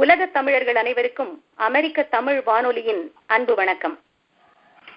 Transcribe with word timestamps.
உலக 0.00 0.26
தமிழர்கள் 0.26 0.74
அனைவருக்கும் 0.74 1.30
அமெரிக்க 1.54 2.02
தமிழ் 2.02 2.42
வானொலியின் 2.42 3.12
அன்பு 3.26 3.54
வணக்கம். 3.54 3.94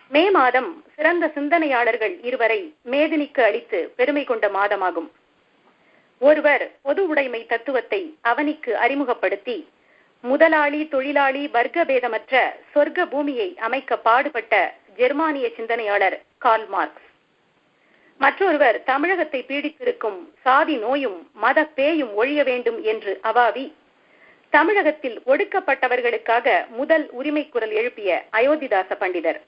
மே 0.07 0.31
மாதம் 0.31 0.83
சிறந்த 0.95 1.31
சிந்தனையாளர்கள் 1.35 2.15
இருவரை 2.21 2.75
மேதினிக்கு 2.91 3.41
அளித்து 3.41 3.93
பெருமை 3.95 4.23
கொண்ட 4.23 4.47
மாதமாகும். 4.47 5.09
ஒருவர் 6.21 6.71
பொது 6.81 7.07
உடைமை 7.07 7.45
தத்துவத்தை 7.45 8.01
அவனிக்கு 8.21 8.73
அறிமுகப்படுத்தி 8.77 9.57
முதலாளி 10.23 10.87
தொழிலாளி 10.87 11.47
வர்க்க 11.47 11.83
பேதமற்ற 11.83 12.33
சொர்க்க 12.73 13.05
பூமியை 13.05 13.57
அமைக்க 13.57 13.97
பாடுபட்ட 13.97 14.75
ஜெர்மானிய 14.95 15.49
சிந்தனையாளர் 15.57 16.17
கால் 16.37 16.67
மார்க்ஸ். 16.67 17.07
மற்றொருவர் 18.17 18.83
தமிழகத்தை 18.83 19.45
பீடித்திருக்கும் 19.47 20.17
சாதி 20.41 20.75
நோயும் 20.77 21.29
மத 21.33 21.59
பேயும் 21.65 22.13
ஒழிய 22.13 22.43
வேண்டும் 22.43 22.83
என்று 22.83 23.19
அவாவி 23.23 23.65
தமிழகத்தில் 24.49 25.21
ஒடுக்கப்பட்டவர்களுக்காக 25.25 26.67
முதல் 26.69 27.09
உரிமை 27.09 27.49
குரல் 27.49 27.71
எழுப்பிய 27.71 28.25
அயோத்திதாச 28.31 28.95
பண்டிதர். 28.99 29.39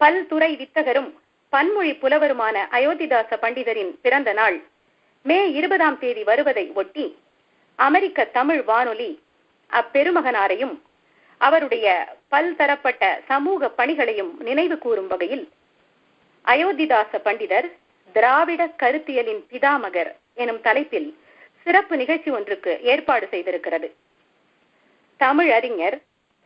பல்துறை 0.00 0.50
வித்தகரும் 0.56 1.10
பன்மொழி 1.52 1.92
புலவருமான 1.94 2.56
அயோத்திதாச 2.70 3.36
பண்டிதரின் 3.40 3.92
பிறந்த 4.02 4.32
நாள் 4.32 4.62
மே 5.22 5.52
இருபதாம் 5.52 5.98
தேதி 5.98 6.22
வருவதை 6.24 6.70
ஒட்டி 6.74 7.18
அமெரிக்க 7.78 8.24
தமிழ் 8.24 8.62
வானொலி 8.64 9.22
அப்பெருமகனாரையும் 9.70 10.74
அவருடைய 11.40 12.16
பல்தரப்பட்ட 12.30 13.04
சமூக 13.26 13.68
பணிகளையும் 13.68 14.32
நினைவு 14.40 14.78
கூறும் 14.78 15.06
வகையில் 15.06 15.44
அயோத்திதாச 16.44 17.20
பண்டிதர் 17.24 17.68
திராவிட 18.14 18.62
கருத்தியலின் 18.78 19.42
பிதாமகர் 19.50 20.10
எனும் 20.34 20.60
தலைப்பில் 20.60 21.08
சிறப்பு 21.66 21.94
நிகழ்ச்சி 21.96 22.30
ஒன்றுக்கு 22.30 22.72
ஏற்பாடு 22.92 23.26
செய்திருக்கிறது. 23.30 23.88
தமிழ் 25.20 25.50
அறிஞர் 25.50 25.96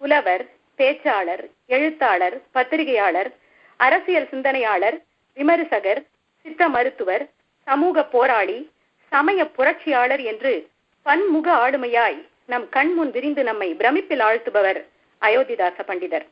புலவர் 0.00 0.44
பேச்சாளர் 0.78 1.44
எழுத்தாளர் 1.66 2.36
பத்திரிகையாளர் 2.52 3.30
அரசியல் 3.76 4.28
சிந்தனையாளர் 4.30 4.96
விமரிசகர் 5.36 6.00
சித்த 6.44 6.68
மருத்துவர் 6.68 7.24
சமூக 7.66 8.04
போராளி 8.04 8.58
சமய 9.12 9.40
புரட்சியாளர் 9.56 10.22
என்று 10.32 10.52
பன்முக 11.06 11.48
ஆளுமையாய் 11.64 12.18
நம் 12.52 12.68
கண்முன் 12.68 13.10
விரிந்து 13.10 13.42
நம்மை 13.42 13.68
பிரமிப்பில் 13.80 14.22
ஆழ்த்துபவர் 14.28 14.80
அயோத்திதாச 15.22 15.78
பண்டிதர். 15.90 16.26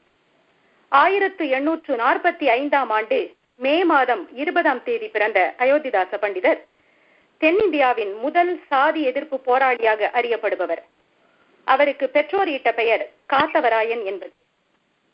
ஆயிரத்து 0.92 1.44
எண்ணூற்று 1.48 1.94
நாற்பத்தி 1.96 2.46
ஐந்தாம் 2.58 2.90
ஆண்டு 2.90 3.18
மே 3.64 3.84
மாதம் 3.84 4.24
இருபதாம் 4.32 4.82
தேதி 4.82 5.08
பிறந்த 5.08 5.54
அயோத்திதாச 5.58 6.12
பண்டிதர். 6.24 6.60
தென்னிந்தியாவின் 7.40 8.18
முதல் 8.18 8.62
சாதி 8.66 9.02
எதிர்ப்பு 9.02 9.40
போராளியாக 9.46 10.10
அறியப்படுபவர். 10.12 10.82
அவருக்கு 11.64 12.08
பெற்றோர் 12.08 12.48
இட்ட 12.48 12.72
பெயர் 12.72 13.10
காத்தவராயன் 13.28 14.04
என்பது. 14.04 14.32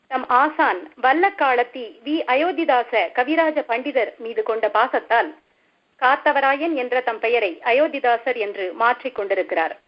தம் 0.07 0.27
ஆசான் 0.27 0.93
வல்லக்காலத்தி 1.01 1.83
வி. 2.05 2.15
அயோத்திதாச 2.27 3.11
கவிராஜ 3.13 3.65
பண்டிதர் 3.67 4.17
மீது 4.17 4.43
கொண்ட 4.43 4.69
பாசத்தால் 4.73 5.35
காத்தவராயன் 5.99 6.73
என்ற 6.73 7.01
தம் 7.01 7.19
பெயரை 7.19 7.61
அயோத்திதாசர் 7.65 8.35
என்று 8.35 8.73
மாற்றிக் 8.73 9.15
கொண்டிருக்கிறார். 9.15 9.79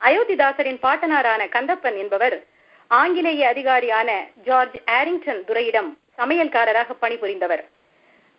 அயோத்திதாசரின் 0.00 0.78
பாட்டனாரான 0.82 1.48
கந்தப்பன் 1.48 1.96
என்பவர் 1.96 2.46
ஆங்கிலேய 2.88 3.48
அதிகாரியான 3.48 4.10
ஜார்ஜ் 4.44 4.78
ஆரிங்டன் 4.86 5.44
துரையிடம் 5.44 5.98
சமையல்காரராக 6.18 6.96
பணிபுரிந்தவர். 7.02 7.64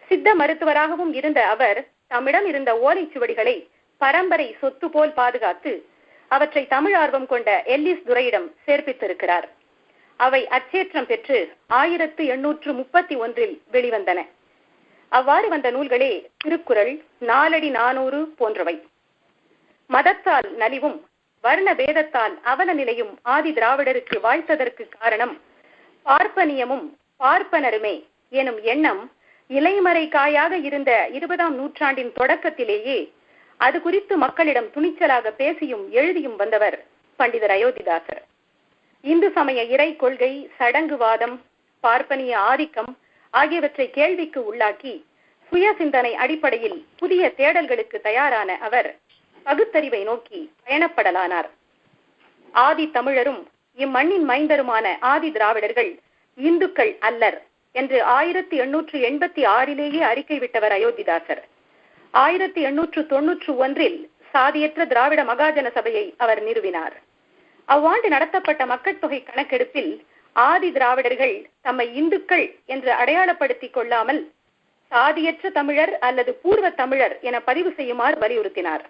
சித்த 0.07 0.35
மருத்துவராகவும் 0.35 1.13
இருந்த 1.13 1.47
அவர் 1.47 1.87
தம்மிடம் 2.11 2.45
இருந்த 2.45 2.71
ஓலைச்சுவடிகளை 2.85 3.55
பரம்பரை 4.01 4.47
சொத்து 4.61 4.87
போல் 4.89 5.13
பாதுகாத்து 5.13 5.73
அவற்றை 6.31 6.63
தமிழ் 6.67 6.93
ஆர்வம் 6.93 7.25
கொண்ட 7.25 7.49
எல்லிஸ் 7.65 8.05
துரையிடம் 8.05 8.47
சேர்ப்பித்திருக்கிறார். 8.65 9.47
அவை 10.19 10.41
அச்சேற்றம் 10.47 11.05
பெற்று 11.05 11.37
ஆயிரத்து 11.67 12.23
எண்ணூற்று 12.25 12.71
முப்பத்தி 12.73 13.15
ஒன்றில் 13.15 13.55
வெளிவந்தன. 13.71 14.19
அவ்வாறு 15.11 15.47
வந்த 15.47 15.67
நூல்களே 15.71 16.11
திருக்குறள் 16.37 16.93
நாலடி 17.19 17.69
நானூறு 17.69 18.19
போன்றவை. 18.35 18.75
மதத்தால் 19.89 20.49
நலிவும் 20.53 20.97
வர்ண 21.43 21.69
பேதத்தால் 21.73 22.35
அவல 22.43 22.73
நிலையும் 22.73 23.13
ஆதி 23.21 23.51
திராவிடருக்கு 23.51 24.17
வாழ்த்ததற்கு 24.23 24.83
காரணம் 24.99 25.33
பார்ப்பனியமும் 26.05 26.85
பார்ப்பனருமே 27.19 27.95
எனும் 28.31 28.59
எண்ணம் 28.63 29.03
இலைமறை 29.49 30.07
காயாக 30.09 30.57
இருந்த 30.57 31.09
இருபதாம் 31.11 31.55
நூற்றாண்டின் 31.55 32.11
தொடக்கத்திலேயே 32.11 33.13
அது 33.57 33.81
குறித்து 33.81 34.17
மக்களிடம் 34.17 34.69
துணிச்சலாக 34.75 35.29
பேசியும் 35.29 35.91
எழுதியும் 35.91 36.35
வந்தவர் 36.35 36.85
பண்டிதர் 37.19 37.53
அயோத்திதாசர். 37.55 38.23
இந்து 39.01 39.31
சமய 39.31 39.63
இறை 39.63 39.95
கொள்கை 39.95 40.49
சடங்குவாதம் 40.59 41.41
பார்ப்பனிய 41.79 42.39
ஆதிக்கம் 42.39 42.97
ஆகியவற்றை 43.29 43.89
கேள்விக்கு 43.89 44.53
உள்ளாக்கி 44.53 45.03
சுய 45.51 45.73
சிந்தனை 45.77 46.15
அடிப்படையில் 46.15 46.85
புதிய 46.97 47.33
தேடல்களுக்கு 47.37 48.01
தயாரான 48.01 48.57
அவர் 48.61 48.95
பகுத்தறிவை 49.43 50.03
நோக்கி 50.03 50.51
பயணப்படலானார். 50.65 51.49
ஆதி 52.51 52.85
தமிழரும் 52.87 53.41
இம்மண்ணின் 53.77 54.25
மைந்தருமான 54.29 54.97
ஆதி 54.99 55.31
திராவிடர்கள் 55.31 55.99
இந்துக்கள் 56.37 56.97
அல்லர். 56.99 57.41
என்று 57.75 58.03
ஆயிரத்தி 58.03 58.57
எண்ணூற்று 58.57 58.99
எண்பத்தி 59.09 59.43
ஆறிலேயே 59.57 59.99
அறிக்கை 59.99 60.39
விட்டவர் 60.39 60.71
அயோத்திதாசர். 60.71 61.41
ஆயிரத்தி 62.11 62.61
எண்ணூற்று 62.61 63.05
தொன்னூற்று 63.05 63.55
ஒன்றில் 63.55 64.09
சாதியற்ற 64.33 64.85
திராவிட 64.85 65.23
மகாஜன 65.23 65.71
சபையை 65.71 66.13
அவர் 66.17 66.43
நிறுவினார். 66.43 66.95
அவ்வாண்டு 67.67 68.07
நடத்தப்பட்ட 68.07 68.65
மக்கட்தொகை 68.65 69.23
கணக்கெடுப்பில் 69.23 70.05
ஆதி 70.33 70.71
திராவிடர்கள் 70.71 71.49
தம்மை 71.61 71.95
இந்துக்கள் 71.95 72.45
என்று 72.65 72.91
அடையாளப்படுத்திக் 72.91 73.73
கொள்ளாமல் 73.73 74.31
சாதியற்ற 74.91 75.49
தமிழர் 75.49 75.99
அல்லது 75.99 76.33
பூர்வ 76.33 76.69
தமிழர் 76.69 77.19
என 77.21 77.39
பதிவு 77.39 77.73
செய்யுமாறு 77.77 78.17
வலியுறுத்தினார். 78.19 78.83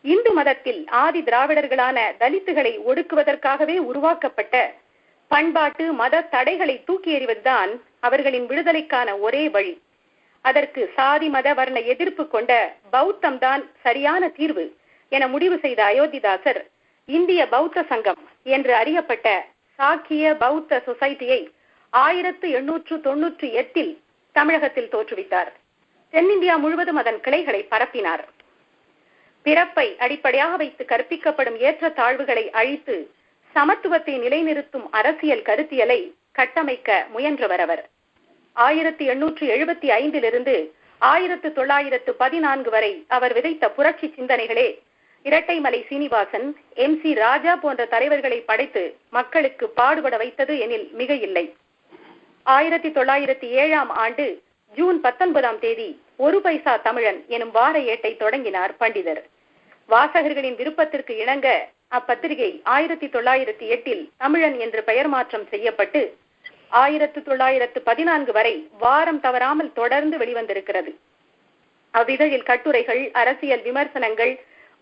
இந்து 0.00 0.32
மதத்தில் 0.32 0.80
ஆதி 0.88 1.20
திராவிடர்களான 1.20 1.98
தலித்துகளை 2.20 2.72
ஒடுக்குவதற்காகவே 2.90 3.76
உருவாக்கப்பட்ட 3.90 4.74
பண்பாட்டு 5.28 5.92
மத 5.92 6.20
தடைகளை 6.20 6.84
தூக்கி 6.84 7.10
எறிவதுதான் 7.18 7.72
அவர்களின் 8.02 8.46
விடுதலைக்கான 8.46 9.08
ஒரே 9.18 9.48
வழி. 9.48 9.74
அதற்கு 10.40 10.92
சாதி 10.96 11.28
மத 11.28 11.54
வர்ண 11.54 11.78
எதிர்ப்பு 11.80 12.24
கொண்ட 12.28 12.52
பௌத்தம் 12.90 13.38
தான் 13.38 13.62
சரியான 13.82 14.28
தீர்வு 14.28 14.76
என 15.12 15.28
முடிவு 15.28 15.58
செய்த 15.58 15.80
அயோத்திதாசர் 15.84 16.60
இந்திய 17.08 17.48
பௌத்த 17.48 17.82
சங்கம் 17.82 18.22
என்று 18.42 18.74
அறியப்பட்ட 18.74 19.28
சாக்கிய 19.78 20.34
பௌத்த 20.36 20.82
சொசைட்டியை 20.86 21.40
ஆயிரத்து 21.92 22.46
எண்ணூற்று 22.50 22.96
தொன்னூற்றி 22.96 23.48
எட்டில் 23.52 23.92
தமிழகத்தில் 24.32 24.92
தோற்றுவித்தார். 24.92 25.50
தென்னிந்தியா 26.12 26.54
முழுவதும் 26.58 26.96
அதன் 26.96 27.20
கிளைகளை 27.20 27.60
பரப்பினார். 27.70 28.24
பிறப்பை 29.42 29.86
அடிப்படையாக 29.98 30.56
வைத்து 30.56 30.84
கற்பிக்கப்படும் 30.84 31.58
ஏற்ற 31.58 31.88
தாழ்வுகளை 31.88 32.50
அழித்து 32.50 32.96
சமத்துவத்தை 33.54 34.14
நிலைநிறுத்தும் 34.18 34.86
அரசியல் 34.90 35.42
கருத்தியலை 35.42 36.00
கட்டமைக்க 36.38 36.98
முயன்றவர் 37.14 37.62
அவர். 37.66 37.84
ஆயிரத்தி 38.56 39.04
எண்ணூற்று 39.12 39.44
எழுபத்தி 39.54 39.88
ஐந்திலிருந்து 40.00 40.56
ஆயிரத்து 41.00 41.48
தொள்ளாயிரத்து 41.52 42.10
பதினான்கு 42.22 42.70
வரை 42.70 42.92
அவர் 43.16 43.32
விதைத்த 43.32 43.64
புரட்சி 43.70 44.08
சிந்தனைகளே 44.16 44.68
இரட்டைமலை 45.24 45.80
சீனிவாசன் 45.88 46.46
எம் 46.84 46.96
சி 47.02 47.10
ராஜா 47.14 47.52
போன்ற 47.56 47.82
தலைவர்களை 47.94 48.38
படைத்து 48.40 48.82
மக்களுக்கு 49.10 49.66
பாடுபட 49.78 50.16
வைத்தது 50.16 50.54
எனில் 50.58 50.86
மிக 51.00 51.14
இல்லை 51.26 51.44
ஆயிரத்தி 52.46 52.88
தொள்ளாயிரத்தி 52.88 53.48
ஏழாம் 53.62 53.90
ஆண்டு 54.04 54.26
ஜூன் 54.74 54.98
பத்தொன்பதாம் 55.00 55.58
தேதி 55.58 55.88
ஒரு 56.16 56.38
பைசா 56.40 56.74
தமிழன் 56.76 57.18
எனும் 57.28 57.50
வார 57.50 57.78
ஏட்டை 57.92 58.12
தொடங்கினார் 58.16 58.74
பண்டிதர். 58.80 59.22
வாசகர்களின் 59.88 60.56
விருப்பத்திற்கு 60.56 61.14
இணங்க 61.16 61.48
அப்பத்திரிகை 61.88 62.50
ஆயிரத்தி 62.74 63.06
தொள்ளாயிரத்தி 63.06 63.66
எட்டில் 63.74 64.04
தமிழன் 64.16 64.56
என்று 64.58 64.80
பெயர் 64.82 65.08
மாற்றம் 65.08 65.46
செய்யப்பட்டு 65.50 66.00
ஆயிரத்து 66.72 67.22
தொள்ளாயிரத்து 67.22 67.80
பதினான்கு 67.80 68.32
வரை 68.32 68.68
வாரம் 68.78 69.20
தவறாமல் 69.20 69.72
தொடர்ந்து 69.72 70.16
வெளிவந்திருக்கிறது. 70.18 70.92
அவ்விதழில் 71.94 72.42
கட்டுரைகள் 72.42 73.10
அரசியல் 73.12 73.62
விமர்சனங்கள் 73.62 74.32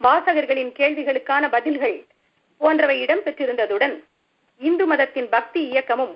வாசகர்களின் 0.01 0.73
கேள்விகளுக்கான 0.77 1.49
பதில்கள் 1.49 1.97
போன்றவை 2.61 2.97
இடம்பெற்றிருந்ததுடன் 3.05 3.95
இந்து 4.61 4.87
மதத்தின் 4.87 5.29
பக்தி 5.29 5.61
இயக்கமும் 5.69 6.15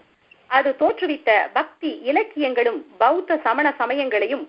அது 0.50 0.70
தோற்றுவித்த 0.73 1.31
பக்தி 1.53 1.91
இலக்கியங்களும் 2.03 2.81
பௌத்த 2.99 3.37
சமண 3.37 3.75
சமயங்களையும் 3.79 4.44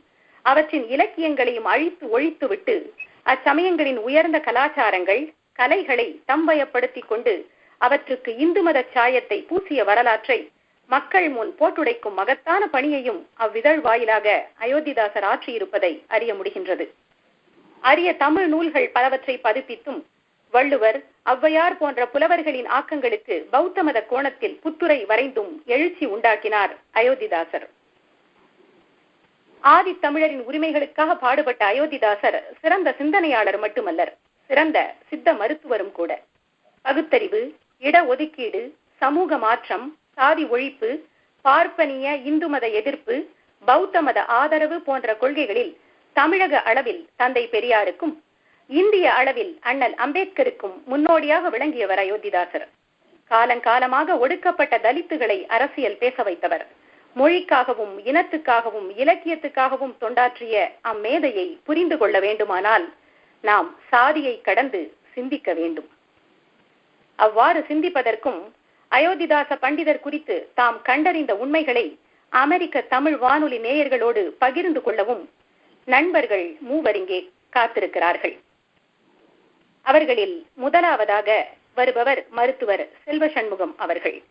அவற்றின் 0.45 0.85
இலக்கியங்களையும் 0.89 1.65
அழித்து 1.65 2.05
ஒழித்துவிட்டு 2.07 2.75
அச்சமயங்களின் 3.25 3.99
உயர்ந்த 3.99 4.37
கலாச்சாரங்கள் 4.39 5.23
கலைகளை 5.53 6.07
தம்பயப்படுத்திக் 6.27 7.07
கொண்டு 7.07 7.33
அவற்றுக்கு 7.81 8.31
இந்து 8.37 8.61
மத 8.61 8.79
சாயத்தை 8.93 9.37
பூசிய 9.41 9.83
வரலாற்றை 9.83 10.39
மக்கள் 10.89 11.29
முன் 11.29 11.51
போட்டுடைக்கும் 11.59 12.15
மகத்தான 12.19 12.67
பணியையும் 12.67 13.19
அவ்விதழ் 13.33 13.79
வாயிலாக 13.79 14.27
அயோத்திதாசர் 14.59 15.27
ஆற்றியிருப்பதை 15.31 16.03
அறிய 16.07 16.33
முடிகின்றது. 16.33 16.85
அரிய 17.79 18.13
தமிழ் 18.13 18.47
நூல்கள் 18.47 18.87
பலவற்றை 18.89 19.35
பதிப்பித்தும் 19.43 19.99
வள்ளுவர் 20.49 20.97
ஔவையார் 21.25 21.77
போன்ற 21.77 22.05
புலவர்களின் 22.05 22.69
ஆக்கங்களுக்கு 22.69 23.35
பௌத்த 23.49 23.83
மத 23.83 24.03
கோணத்தில் 24.03 24.59
புத்துரை 24.63 25.05
வரைந்தும் 25.05 25.51
எழுச்சி 25.65 26.05
உண்டாக்கினார் 26.05 26.73
அயோத்திதாசர். 26.93 27.67
ஆதி 29.59 29.93
தமிழரின் 29.99 30.43
உரிமைகளுக்காக 30.49 31.15
பாடுபட்ட 31.15 31.63
அயோத்திதாசர் 31.73 32.39
சிறந்த 32.61 32.95
சிந்தனையாளர் 32.97 33.59
மட்டுமல்லர் 33.59 34.13
சிறந்த 34.49 34.77
சித்த 35.09 35.33
மருத்துவரும் 35.33 35.91
கூட. 35.91 36.11
பகுத்தறிவு 36.81 37.41
இட 37.77 37.97
ஒதுக்கீடு 38.03 38.61
சமூக 39.01 39.37
மாற்றம் 39.37 39.98
சாதி 40.19 40.45
ஒழிப்பு 40.45 40.89
பார்ப்பனிய 41.45 42.15
இந்து 42.29 42.47
மத 42.47 42.65
எதிர்ப்பு 42.79 43.15
பௌத்த 43.63 44.01
மத 44.01 44.19
ஆதரவு 44.39 44.77
போன்ற 44.87 45.15
கொள்கைகளில் 45.15 45.71
தமிழக 46.15 46.61
அளவில் 46.69 47.01
தந்தை 47.15 47.43
பெரியாருக்கும் 47.51 48.13
இந்திய 48.69 49.05
அளவில் 49.13 49.53
அண்ணல் 49.69 49.95
அம்பேத்கருக்கும் 50.05 50.75
முன்னோடியாக 50.85 51.49
விளங்கியவர் 51.49 52.01
அயோத்திதாசர். 52.03 52.67
காலங்காலமாக 53.31 54.17
ஒடுக்கப்பட்ட 54.17 54.75
தலித்துகளை 54.77 55.39
அரசியல் 55.55 55.97
பேச 55.97 56.23
வைத்தவர். 56.23 56.65
மொழிக்காகவும் 57.15 57.95
இனத்துக்காகவும் 58.09 58.89
இலக்கியத்துக்காகவும் 59.01 59.95
தொண்டாற்றிய 60.01 60.55
அம்மேதையை 60.91 61.47
புரிந்து 61.67 61.97
கொள்ள 61.97 62.19
வேண்டுமானால் 62.19 62.85
நாம் 63.43 63.69
சாதியை 63.89 64.35
கடந்து 64.41 64.81
சிந்திக்க 65.13 65.53
வேண்டும். 65.53 65.89
அவ்வாறு 67.19 67.59
சிந்திப்பதற்கும் 67.69 68.41
அயோத்திதாச 68.91 69.57
பண்டிதர் 69.61 69.99
குறித்து 69.99 70.51
தாம் 70.55 70.81
கண்டறிந்த 70.81 71.35
உண்மைகளை 71.35 71.99
அமெரிக்க 72.29 72.81
தமிழ் 72.81 73.17
வானொலி 73.17 73.57
நேயர்களோடு 73.57 74.21
பகிர்ந்து 74.43 74.81
கொள்ளவும் 74.81 75.29
நண்பர்கள் 75.85 76.57
மூவரிங்கே 76.69 77.19
காத்திருக்கிறார்கள். 77.53 78.35
அவர்களில் 79.81 80.47
முதலாவதாக 80.53 81.47
வருபவர் 81.75 82.25
மருத்துவர் 82.29 82.89
செல்வ 83.03 83.27
சண்முகம் 83.27 83.73
அவர்கள். 83.77 84.23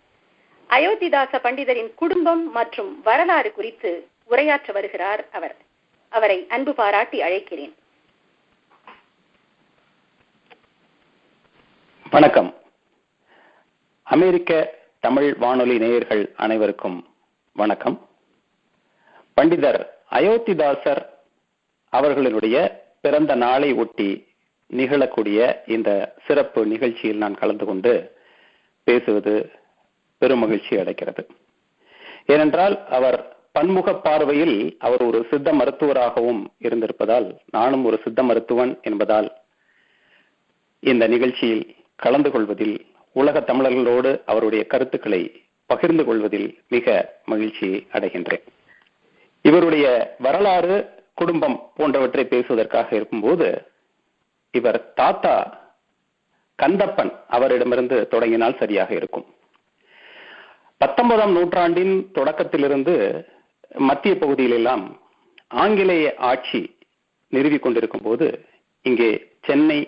அயோத்திதாச 0.70 1.40
பண்டிதரின் 1.44 1.94
குடும்பம் 1.94 2.50
மற்றும் 2.50 3.02
வரலாறு 3.02 3.52
குறித்து 3.52 4.08
உரையாற்ற 4.30 4.72
வருகிறார் 4.72 5.24
அவர். 5.32 5.56
அவரை 6.08 6.46
அன்பு 6.48 6.74
பாராட்டி 6.74 7.20
அழைக்கிறேன். 7.20 7.74
வணக்கம். 12.10 12.56
அமெரிக்க 14.08 14.74
தமிழ் 15.00 15.36
வானொலி 15.38 15.78
நேயர்கள் 15.78 16.32
அனைவருக்கும் 16.36 17.04
வணக்கம். 17.52 18.08
பண்டிதர் 19.36 19.86
அயோத்திதாசர் 20.10 21.02
அவர்களினுடைய 21.92 22.56
பிறந்த 23.00 23.34
நாளை 23.34 23.72
ஒட்டி 23.72 24.26
நிகழக்கூடிய 24.70 25.56
இந்த 25.66 26.14
சிறப்பு 26.26 26.66
நிகழ்ச்சியில் 26.66 27.16
நான் 27.16 27.34
கலந்து 27.34 27.64
கொண்டு 27.64 27.92
பேசுவது 28.84 29.34
பெரும் 30.18 30.38
மகிழ்ச்சி 30.38 30.76
அடைக்கிறது 30.76 31.22
ஏனென்றால் 32.26 32.86
அவர் 32.88 33.36
பன்முக 33.52 33.94
பார்வையில் 33.94 34.76
அவர் 34.78 35.02
ஒரு 35.02 35.26
சித்த 35.30 35.52
மருத்துவராகவும் 35.52 36.50
இருந்திருப்பதால் 36.60 37.36
நானும் 37.50 37.84
ஒரு 37.84 38.00
சித்த 38.04 38.22
மருத்துவன் 38.22 38.80
என்பதால் 38.82 39.28
இந்த 40.82 41.06
நிகழ்ச்சியில் 41.06 41.76
கலந்து 41.96 42.30
கொள்வதில் 42.30 42.76
உலக 43.20 43.40
தமிழர்களோடு 43.50 44.10
அவருடைய 44.30 44.62
கருத்துக்களை 44.72 45.22
பகிர்ந்து 45.70 46.04
கொள்வதில் 46.04 46.48
மிக 46.74 46.86
மகிழ்ச்சி 47.24 47.68
அடைகின்றேன். 47.92 48.44
இவருடைய 49.44 49.86
வரலாறு 50.26 50.76
குடும்பம் 51.20 51.56
போன்றவற்றை 51.76 52.24
பேசுவதற்காக 52.32 52.88
இருக்கும்போது 52.98 53.48
இவர் 54.54 54.78
தாத்தா 55.00 55.34
கந்தப்பன் 56.58 57.12
அவரிடமிருந்து 57.36 57.96
தொடங்கினால் 58.12 58.58
சரியாக 58.60 58.90
இருக்கும். 58.94 59.26
பத்தொன்பதாம் 60.82 61.32
நூற்றாண்டின் 61.36 61.94
தொடக்கத்திலிருந்து 62.18 62.94
மத்திய 63.88 64.14
பகுதியிலெல்லாம் 64.14 64.84
ஆங்கிலேய 65.62 66.06
ஆட்சி 66.30 66.62
நிறுவிக் 67.32 67.64
கொண்டிருக்கும் 67.64 68.06
போது 68.06 68.26
இங்கே 68.86 69.10
சென்னை 69.46 69.78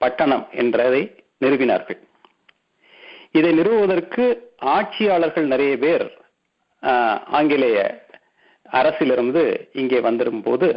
பட்டணம் 0.00 0.44
என்றதை 0.62 1.02
நிறுவினார்கள். 1.44 2.00
இதை 3.38 3.52
நிறுவுவதற்கு 3.52 4.24
ஆட்சியாளர்கள் 4.66 5.46
நிறைய 5.46 5.78
பேர் 5.78 6.06
ஆங்கிலேய 7.30 7.78
அரசிலிருந்து 8.66 9.42
இங்கே 9.72 10.00
வந்திரும் 10.00 10.42
போது 10.42 10.68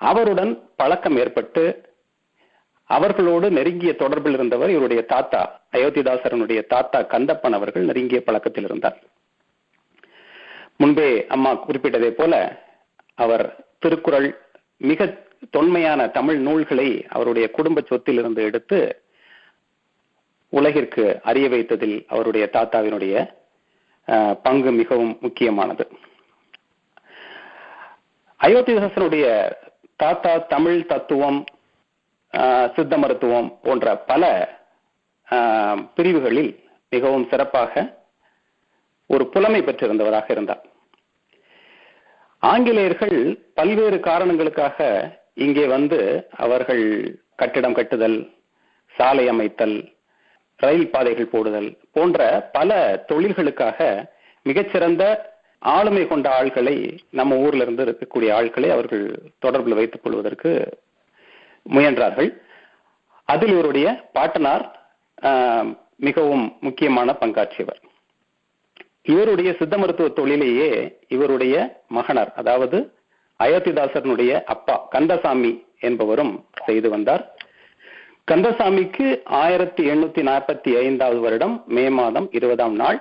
அவருடன் 0.00 0.52
பழக்கம் 0.76 1.16
ஏற்பட்டு 1.16 1.62
அவர்களோடு 2.90 3.50
நெருங்கிய 3.50 3.92
தொடர்பில் 3.92 4.32
இருந்தவர் 4.32 4.70
இவருடைய 4.70 5.02
தாத்தா 5.02 5.40
அயோத்திதாசரனுடைய 5.72 6.60
தாத்தா 6.66 6.98
கந்தப்பன் 7.02 7.52
அவர்கள் 7.52 7.84
நெருங்கிய 7.84 8.20
பழக்கத்தில் 8.22 8.64
இருந்தார். 8.64 8.98
முன்பே 10.76 11.26
அம்மா 11.28 11.52
குறிப்பிட்டதை 11.54 12.10
போல 12.10 12.34
அவர் 13.14 13.44
திருக்குறள் 13.78 14.28
மிக 14.80 15.06
தொன்மையான 15.50 16.00
தமிழ் 16.08 16.38
நூல்களை 16.38 17.06
அவருடைய 17.08 17.50
குடும்ப 17.50 17.80
சொத்திலிருந்து 17.80 18.42
எடுத்து 18.42 18.78
உலகிற்கு 20.56 21.04
அறிய 21.30 21.46
வைத்ததில் 21.48 21.96
அவருடைய 22.12 22.44
தாத்தாவினுடைய 22.56 23.14
பங்கு 24.46 24.70
மிகவும் 24.80 25.12
முக்கியமானது. 25.24 25.84
அயோத்திதாசனுடைய 28.40 29.26
தாத்தா 30.02 30.32
தமிழ் 30.54 30.80
தத்துவம் 30.92 31.40
சித்த 32.74 32.94
மருத்துவம் 33.02 33.50
போன்ற 33.62 33.96
பல 34.10 34.24
பிரிவுகளில் 35.96 36.52
மிகவும் 36.92 37.28
சிறப்பாக 37.30 37.72
ஒரு 39.10 39.24
புலமை 39.34 39.60
பெற்றிருந்தவராக 39.62 40.28
இருந்தார். 40.34 40.62
ஆங்கிலேயர்கள் 42.42 43.18
பல்வேறு 43.58 43.98
காரணங்களுக்காக 44.08 44.78
இங்கே 45.44 45.64
வந்து 45.76 45.98
அவர்கள் 46.44 46.84
கட்டிடம் 47.40 47.76
கட்டுதல் 47.78 48.18
சாலை 48.94 49.24
அமைத்தல் 49.32 49.76
ரயில் 50.64 50.92
பாதைகள் 50.94 51.32
போடுதல் 51.32 51.68
போன்ற 51.96 52.50
பல 52.52 52.70
தொழில்களுக்காக 53.08 54.08
மிகச்சிறந்த 54.42 55.02
ஆளுமை 55.58 56.02
கொண்ட 56.06 56.26
ஆட்களை 56.38 56.74
நம்ம 57.18 57.36
ஊர்ல 57.44 57.64
இருந்து 57.64 57.84
இருக்கக்கூடிய 57.84 58.30
ஆட்களை 58.38 58.68
அவர்கள் 58.70 59.04
தொடர்பில் 59.44 59.78
வைத்துக் 59.78 60.02
கொள்வதற்கு 60.02 60.50
முயன்றார்கள். 61.74 62.30
அதில் 63.24 63.52
இவருடைய 63.54 63.88
பாட்டனார் 64.12 64.64
மிகவும் 66.06 66.44
முக்கியமான 66.60 67.14
பங்காற்றியவர். 67.20 67.80
இவருடைய 69.12 69.50
சித்த 69.58 69.74
மருத்துவ 69.78 70.08
தொழிலையே 70.08 70.70
இவருடைய 71.08 71.54
மகனர் 71.88 72.30
அதாவது 72.40 72.78
அயோத்திதாசனுடைய 73.40 74.32
அப்பா 74.54 74.76
கந்தசாமி 74.94 75.52
என்பவரும் 75.88 76.32
செய்து 76.66 76.88
வந்தார். 76.90 77.24
கந்தசாமிக்கு 78.28 79.06
ஆயிரத்தி 79.42 79.82
எண்ணூத்தி 79.92 80.22
நாற்பத்தி 80.28 80.70
ஐந்தாவது 80.80 81.20
வருடம் 81.24 81.54
மே 81.76 81.84
மாதம் 81.98 82.26
இருபதாம் 82.38 82.74
நாள் 82.80 82.98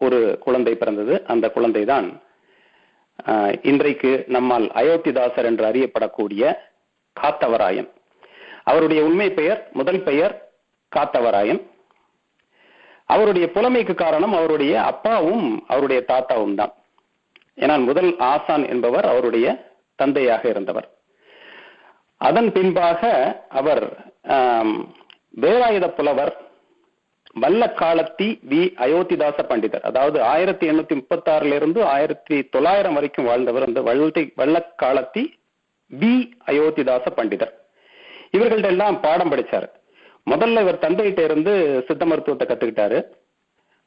ஒரு 0.00 0.18
குழந்தை 0.44 0.72
பிறந்தது. 0.80 1.14
அந்த 1.32 1.46
குழந்தை 1.56 1.82
தான் 1.90 2.06
இன்றைக்கு 3.70 4.12
நம்மால் 4.36 4.66
அயோத்திதாசர் 4.80 5.48
என்று 5.50 5.64
அறியப்படக்கூடிய 5.70 6.42
காத்தவராயன். 7.16 7.88
அவருடைய 8.70 9.00
உண்மை 9.08 9.28
பெயர் 9.38 9.60
முதல் 9.80 10.00
பெயர் 10.08 10.34
காத்தவராயன். 10.96 11.62
அவருடைய 13.14 13.46
புலமைக்கு 13.56 13.96
காரணம் 14.04 14.34
அவருடைய 14.40 14.74
அப்பாவும் 14.90 15.46
அவருடைய 15.72 16.00
தாத்தாவும் 16.10 16.58
தான். 16.62 16.74
ஏன்னால் 17.62 17.86
முதல் 17.90 18.10
ஆசான் 18.32 18.66
என்பவர் 18.74 19.08
அவருடைய 19.12 19.46
தந்தையாக 20.02 20.44
இருந்தவர். 20.54 20.88
அதன் 22.28 22.48
பின்பாக 22.52 23.02
அவர் 23.60 23.84
வேலாயுத 25.42 25.86
புலவர் 25.96 26.32
வல்லக்காலத்தி 27.42 28.26
வி. 28.50 28.60
அயோத்திதாச 28.84 29.38
பண்டிதர். 29.48 29.84
அதாவது 29.90 30.18
ஆயிரத்தி 30.32 30.70
எண்ணூத்தி 30.70 30.94
முப்பத்தி 31.00 31.28
ஆறுல 31.32 31.56
இருந்து 31.60 31.80
ஆயிரத்தி 31.94 32.36
தொள்ளாயிரம் 32.54 32.94
வரைக்கும் 32.94 33.28
வாழ்ந்தவர் 33.30 33.66
அந்த 33.68 33.80
வள்ளி 33.88 34.24
வல்லக்காலத்தி 34.40 35.24
வி. 36.00 36.14
அயோத்திதாச 36.46 37.06
பண்டிதர். 37.16 37.52
இவர்கள்ட்ட 38.36 38.70
எல்லாம் 38.74 39.00
பாடம் 39.00 39.32
படிச்சாரு. 39.32 39.68
முதல்ல 40.30 40.62
இவர் 40.64 40.84
தந்தைகிட்ட 40.84 41.24
இருந்து 41.28 41.52
சித்த 41.88 42.04
மருத்துவத்தை 42.06 42.46
கத்துக்கிட்டாரு. 42.50 43.00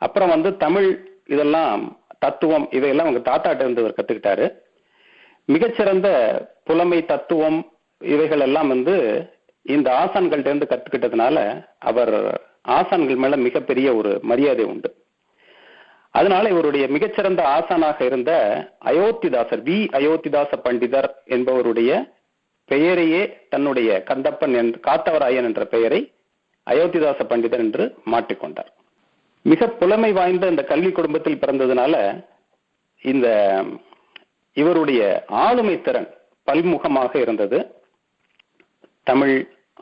அப்புறம் 0.02 0.30
வந்து 0.30 0.50
தமிழ் 0.66 0.90
இதெல்லாம் 1.28 1.82
தத்துவம் 2.20 2.68
இவையெல்லாம் 2.72 3.08
அவங்க 3.08 3.24
தாத்தாட்ட 3.30 3.64
இருந்து 3.66 3.82
இவர் 3.84 3.98
கத்துக்கிட்டாரு. 3.98 4.46
மிகச்சிறந்த 5.46 6.08
புலமை 6.64 7.00
தத்துவம் 7.06 7.60
இவைகள் 8.02 8.40
எல்லாம் 8.40 8.68
வந்து 8.68 8.96
இந்த 9.62 9.90
ஆசான்கள்ட்ட 10.04 10.52
இருந்து 10.52 10.68
கத்துக்கிட்டதுனால 10.70 11.38
அவர் 11.80 12.16
ஆசான்கள் 12.68 13.16
மேல 13.16 13.38
மிகப்பெரிய 13.38 13.96
ஒரு 13.96 14.20
மரியாதை 14.22 14.66
உண்டு. 14.66 14.90
அதனால 16.12 16.50
இவருடைய 16.50 16.88
மிகச்சிறந்த 16.88 17.42
ஆசானாக 17.56 18.02
இருந்த 18.02 18.32
அயோத்திதாசர் 18.86 19.64
வி. 19.64 19.78
அயோத்திதாச 20.00 20.52
பண்டிதர் 20.64 21.10
என்பவருடைய 21.26 21.92
பெயரையே 22.66 23.22
தன்னுடைய 23.50 24.04
கந்தப்பன் 24.10 24.56
என்ற 24.56 24.80
காத்தவராயன் 24.88 25.44
என்ற 25.44 25.66
பெயரை 25.66 26.14
அயோத்திதாச 26.68 27.20
பண்டிதர் 27.30 27.60
என்று 27.60 27.96
மாற்றிக்கொண்டார். 28.12 28.72
மிக 29.42 29.68
புலமை 29.68 30.12
வாய்ந்த 30.12 30.48
இந்த 30.48 30.64
கல்வி 30.64 30.92
குடும்பத்தில் 30.92 31.42
பிறந்ததுனால 31.42 32.24
இந்த 33.02 33.28
இவருடைய 34.54 35.02
ஆளுமை 35.28 35.82
திறன் 35.82 36.10
பல்முகமாக 36.48 37.16
இருந்தது. 37.16 37.60
தமிழ் 39.10 39.38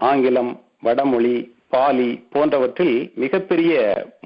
ஆங்கிலம் 0.07 0.51
வடமொழி 0.81 1.35
பாலி 1.73 2.09
போன்றவற்றில் 2.33 2.97
மிகப்பெரிய 3.23 3.73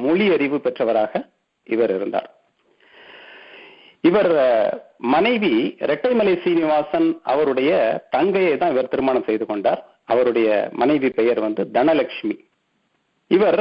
மொழி 0.06 0.26
அறிவு 0.36 0.58
பெற்றவராக 0.58 1.22
இவர் 1.68 1.92
இருந்தார். 1.96 2.28
இவர் 4.10 4.32
மனைவி 5.14 5.54
ரெட்டைமலை 5.92 6.34
சீனிவாசன் 6.44 7.08
அவருடைய 7.24 7.72
தங்கையை 8.10 8.54
தான் 8.58 8.72
இவர் 8.72 8.92
திருமணம் 8.94 9.28
செய்து 9.30 9.46
கொண்டார். 9.46 9.82
அவருடைய 10.06 10.70
மனைவி 10.82 11.10
பெயர் 11.10 11.40
வந்து 11.40 11.64
தனலட்சுமி 11.74 12.38
இவர் 13.32 13.60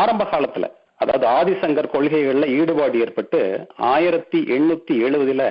ஆரம்ப 0.00 0.24
காலத்துல 0.32 0.66
அதாவது 1.02 1.26
ஆதிசங்கர் 1.38 1.92
கொள்கைகள்ல 1.92 2.46
ஈடுபாடு 2.58 2.96
ஏற்பட்டு 3.00 3.40
ஆயிரத்தி 3.92 4.40
எண்ணூத்தி 4.56 4.94
எழுபதுல 5.06 5.42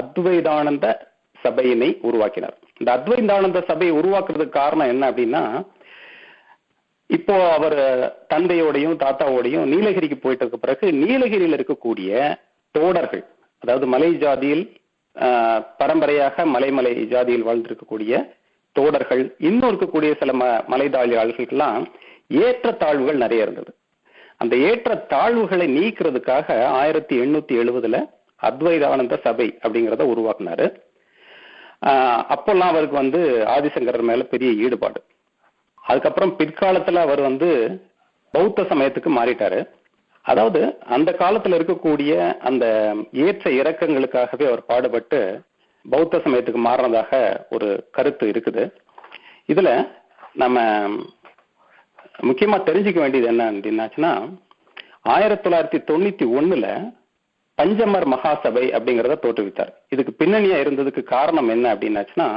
அத்வைதானந்த 0.00 0.86
சபையினை 1.42 1.90
உருவாக்கினார். 2.08 2.56
இந்த 2.80 2.90
அத்வைதானந்த 2.96 3.60
சபையை 3.70 3.92
உருவாக்குறதுக்கு 4.00 4.58
காரணம் 4.60 4.90
என்ன 4.92 5.04
அப்படின்னா 5.10 5.42
இப்போ 7.16 7.34
அவர் 7.56 7.76
தந்தையோடையும் 8.32 8.96
தாத்தாவோடையும் 9.02 9.68
நீலகிரிக்கு 9.72 10.16
போயிட்டதுக்கு 10.24 10.64
பிறகு 10.64 10.86
நீலகிரியில் 11.02 11.56
இருக்கக்கூடிய 11.58 12.10
தோடர்கள் 12.74 13.24
அதாவது 13.62 13.86
மலை 13.86 14.10
ஜாதியில் 14.24 14.64
பரம்பரையாக 15.80 16.44
மலைமலை 16.54 16.92
ஜாதியில் 17.14 17.46
வாழ்ந்திருக்கக்கூடிய 17.48 18.20
தோடர்கள் 18.76 19.22
இன்னும் 19.48 19.68
இருக்கக்கூடிய 19.70 20.10
சில 20.20 20.32
ம 20.40 20.46
மலைதாழியாளர்களுக்கெல்லாம் 20.72 21.84
ஏற்றத்தாழ்வுகள் 22.44 23.22
நிறைய 23.24 23.46
இருந்தது. 23.46 23.70
அந்த 24.42 24.54
ஏற்ற 24.68 24.90
தாழ்வுகளை 25.12 25.66
நீக்கிறதுக்காக 25.78 26.58
ஆயிரத்தி 26.80 27.14
எண்ணூத்தி 27.22 27.54
எழுபதுல 27.62 27.98
அத்வைதானந்த 28.48 29.16
சபை 29.26 29.48
அப்படிங்கிறத 29.62 30.04
உருவாக்குனாரு. 30.12 30.66
அப்போல்லாம் 31.82 32.72
அவருக்கு 32.72 32.96
வந்து 32.96 33.42
ஆதிசங்கரர் 33.46 34.02
மேல 34.02 34.22
பெரிய 34.22 34.50
ஈடுபாடு. 34.52 35.02
அதுக்கப்புறம் 35.82 36.38
பிற்காலத்துல 36.38 36.94
அவர் 36.94 37.20
வந்து 37.20 37.80
பௌத்த 38.30 38.62
சமயத்துக்கு 38.62 39.10
மாறிட்டாரு. 39.18 39.68
அதாவது 40.22 40.78
அந்த 40.80 41.16
காலத்துல 41.18 41.58
இருக்கக்கூடிய 41.58 42.36
அந்த 42.38 42.94
ஏற்ற 43.12 43.50
இறக்கங்களுக்காகவே 43.50 44.46
அவர் 44.46 44.64
பாடுபட்டு 44.64 45.40
பௌத்த 45.90 46.18
சமயத்துக்கு 46.18 46.60
மாறினதாக 46.64 47.40
ஒரு 47.50 47.88
கருத்து 47.90 48.26
இருக்குது. 48.30 48.72
இதுல 49.46 49.88
நம்ம 50.34 50.60
முக்கியமா 52.22 52.58
தெரிஞ்சுக்க 52.68 52.98
வேண்டியது 52.98 53.26
என்ன 53.26 53.52
அப்படின்னாச்சுன்னா 53.52 54.38
ஆயிரத்தி 55.02 55.50
தொள்ளாயிரத்தி 55.50 55.80
தொண்ணூத்தி 55.90 56.26
ஒண்ணுல 56.38 56.66
பஞ்சமர் 57.58 58.06
மகாசபை 58.14 58.64
அப்படிங்கிறத 58.76 59.16
தோற்றுவித்தார். 59.24 59.72
இதுக்கு 59.88 60.12
பின்னணியா 60.18 60.58
இருந்ததுக்கு 60.64 61.02
காரணம் 61.02 61.48
என்ன 61.48 61.74
அப்படின்னாச்சுன்னா 61.74 62.28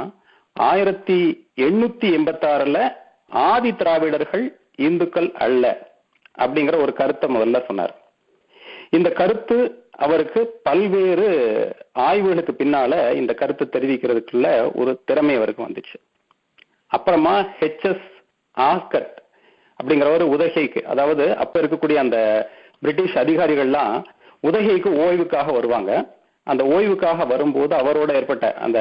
ஆயிரத்தி 0.52 1.18
எண்ணூத்தி 1.66 2.08
எண்பத்தி 2.16 2.46
ஆறுல 2.54 2.78
ஆதி 3.48 3.70
திராவிடர்கள் 3.74 4.44
இந்துக்கள் 4.76 5.28
அல்ல 5.46 5.64
அப்படிங்கிற 6.38 6.76
ஒரு 6.84 6.92
கருத்தை 6.92 7.26
முதல்ல 7.36 7.66
சொன்னார். 7.66 7.94
இந்த 8.90 9.08
கருத்து 9.10 9.56
அவருக்கு 10.04 10.40
பல்வேறு 10.62 11.28
ஆய்வுகளுக்கு 11.98 12.52
பின்னால 12.58 12.92
இந்த 13.14 13.32
கருத்து 13.34 13.64
தெரிவிக்கிறதுக்குள்ள 13.72 14.46
ஒரு 14.74 14.92
திறமை 15.04 15.34
அவருக்கு 15.36 15.66
வந்துச்சு. 15.66 15.98
அப்புறமா 16.86 17.34
ஹெச்எஸ் 17.60 18.08
ஆஸ்கட் 18.56 19.12
அப்படிங்கிற 19.78 20.08
ஒரு 20.14 20.24
உதகைக்கு 20.28 20.80
அதாவது 20.86 21.24
அப்ப 21.36 21.60
இருக்கக்கூடிய 21.60 21.94
அந்த 21.94 22.18
பிரிட்டிஷ் 22.80 23.16
அதிகாரிகள்லாம் 23.22 23.94
உதகைக்கு 24.46 24.90
ஓய்வுக்காக 25.04 25.48
வருவாங்க. 25.58 25.90
அந்த 26.50 26.62
ஓய்வுக்காக 26.74 27.26
வரும்போது 27.32 27.72
அவரோட 27.80 28.10
ஏற்பட்ட 28.18 28.46
அந்த 28.66 28.78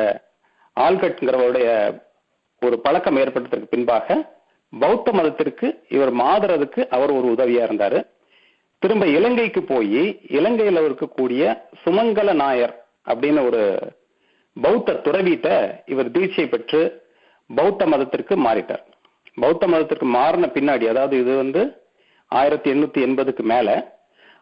ஆல்கட்ங்கிறவருடைய 0.79 1.67
ஒரு 2.61 2.75
பழக்கம் 2.85 3.19
ஏற்பட்டதற்கு 3.23 3.73
பின்பாக 3.73 4.17
பௌத்த 4.79 5.11
மதத்திற்கு 5.11 5.67
இவர் 5.89 6.11
மாதுறதுக்கு 6.15 6.81
அவர் 6.95 7.11
ஒரு 7.11 7.27
உதவியா 7.33 7.63
இருந்தாரு. 7.67 7.99
திரும்ப 8.81 9.05
இலங்கைக்கு 9.17 9.61
போய் 9.63 10.03
இலங்கையில 10.37 10.83
இருக்கக்கூடிய 10.87 11.43
சுமங்கல 11.83 12.33
நாயர் 12.33 12.73
அப்படின்னு 13.09 13.41
ஒரு 13.45 13.61
பௌத்த 14.61 14.99
துறவிட்ட 15.05 15.47
இவர் 15.85 16.09
தீட்சை 16.11 16.45
பெற்று 16.49 16.81
பௌத்த 17.49 17.85
மதத்திற்கு 17.85 18.35
மாறிட்டார். 18.45 18.83
பௌத்த 19.41 19.67
மதத்திற்கு 19.67 20.07
மாறின 20.17 20.49
பின்னாடி 20.53 20.85
அதாவது 20.93 21.15
இது 21.19 21.35
வந்து 21.35 21.61
ஆயிரத்தி 22.31 22.69
எண்ணூத்தி 22.73 23.01
எண்பதுக்கு 23.07 23.43
மேல 23.53 23.69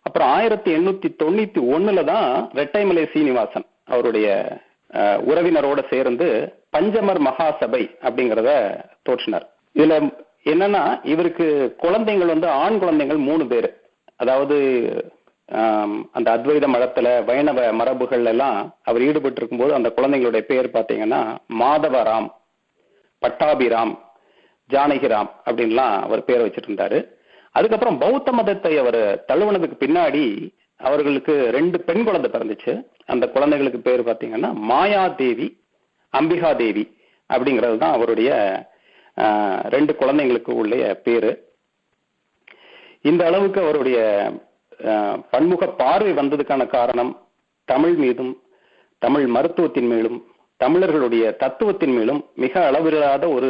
அப்புறம் 0.09 0.29
ஆயிரத்தி 0.35 0.69
எண்ணூத்தி 0.77 1.09
தொண்ணூத்தி 1.21 1.61
ஒண்ணுல 1.73 2.03
தான் 2.03 2.29
ரெட்டைமலை 2.59 3.03
சீனிவாசன் 3.13 3.65
அவருடைய 3.93 4.27
உறவினரோட 5.29 5.79
சேர்ந்து 5.89 6.27
பஞ்சமர் 6.75 7.19
மகாசபை 7.27 7.81
அப்படிங்கிறத 8.05 8.51
தோற்றினார். 9.07 9.45
இதுல 9.75 9.95
என்னன்னா 10.51 10.81
இவருக்கு 11.11 11.47
குழந்தைகள் 11.83 12.31
வந்து 12.33 12.47
ஆண் 12.63 12.79
குழந்தைகள் 12.79 13.19
மூணு 13.27 13.45
பேர். 13.51 13.69
அதாவது 14.15 14.57
அந்த 16.17 16.27
அத்வைத 16.35 16.65
மடத்துல 16.73 17.07
வைணவ 17.29 17.59
மரபுகள் 17.81 18.25
எல்லாம் 18.33 18.57
அவர் 18.89 19.05
ஈடுபட்டு 19.07 19.39
இருக்கும்போது 19.41 19.73
அந்த 19.77 19.91
குழந்தைங்களுடைய 19.97 20.43
பேர் 20.51 20.67
பார்த்தீங்கன்னா 20.75 21.21
மாதவராம் 21.61 22.27
பட்டாபிராம் 23.21 23.93
ஜானகிராம் 24.69 25.31
அப்படின்லாம் 25.47 25.95
அவர் 26.07 26.27
பேர் 26.27 26.45
வச்சிருந்தாரு 26.45 26.99
அதுக்கப்புறம் 27.59 27.99
பௌத்த 28.03 28.31
மதத்தை 28.39 28.73
அவர் 28.83 29.01
தழுவுனதுக்கு 29.29 29.77
பின்னாடி 29.83 30.23
அவர்களுக்கு 30.89 31.33
ரெண்டு 31.57 31.77
பெண் 31.87 32.03
குழந்தை 32.07 32.29
பிறந்துச்சு. 32.33 32.73
அந்த 33.13 33.25
குழந்தைகளுக்கு 33.35 33.79
பேர் 33.87 34.01
பார்த்தீங்கன்னா 34.09 34.51
மாயா 34.69 35.03
தேவி 35.21 35.47
அம்பிகா 36.13 36.51
தேவி 36.63 36.83
அப்படிங்கிறது 37.29 37.77
தான் 37.83 37.95
அவருடைய 37.97 38.29
ரெண்டு 39.75 39.93
குழந்தைங்களுக்கு 40.01 40.51
உள்ள 40.61 40.73
பேரு. 41.07 41.31
இந்த 43.09 43.21
அளவுக்கு 43.29 43.59
அவருடைய 43.65 43.97
பன்முக 45.33 45.67
பார்வை 45.81 46.11
வந்ததுக்கான 46.19 46.63
காரணம் 46.77 47.11
தமிழ் 47.67 47.95
மீதும் 48.03 48.31
தமிழ் 49.01 49.25
மருத்துவத்தின் 49.35 49.89
மேலும் 49.91 50.17
தமிழர்களுடைய 50.59 51.25
தத்துவத்தின் 51.43 51.93
மேலும் 51.97 52.21
மிக 52.43 52.53
அளவில்லாத 52.69 53.25
ஒரு 53.35 53.49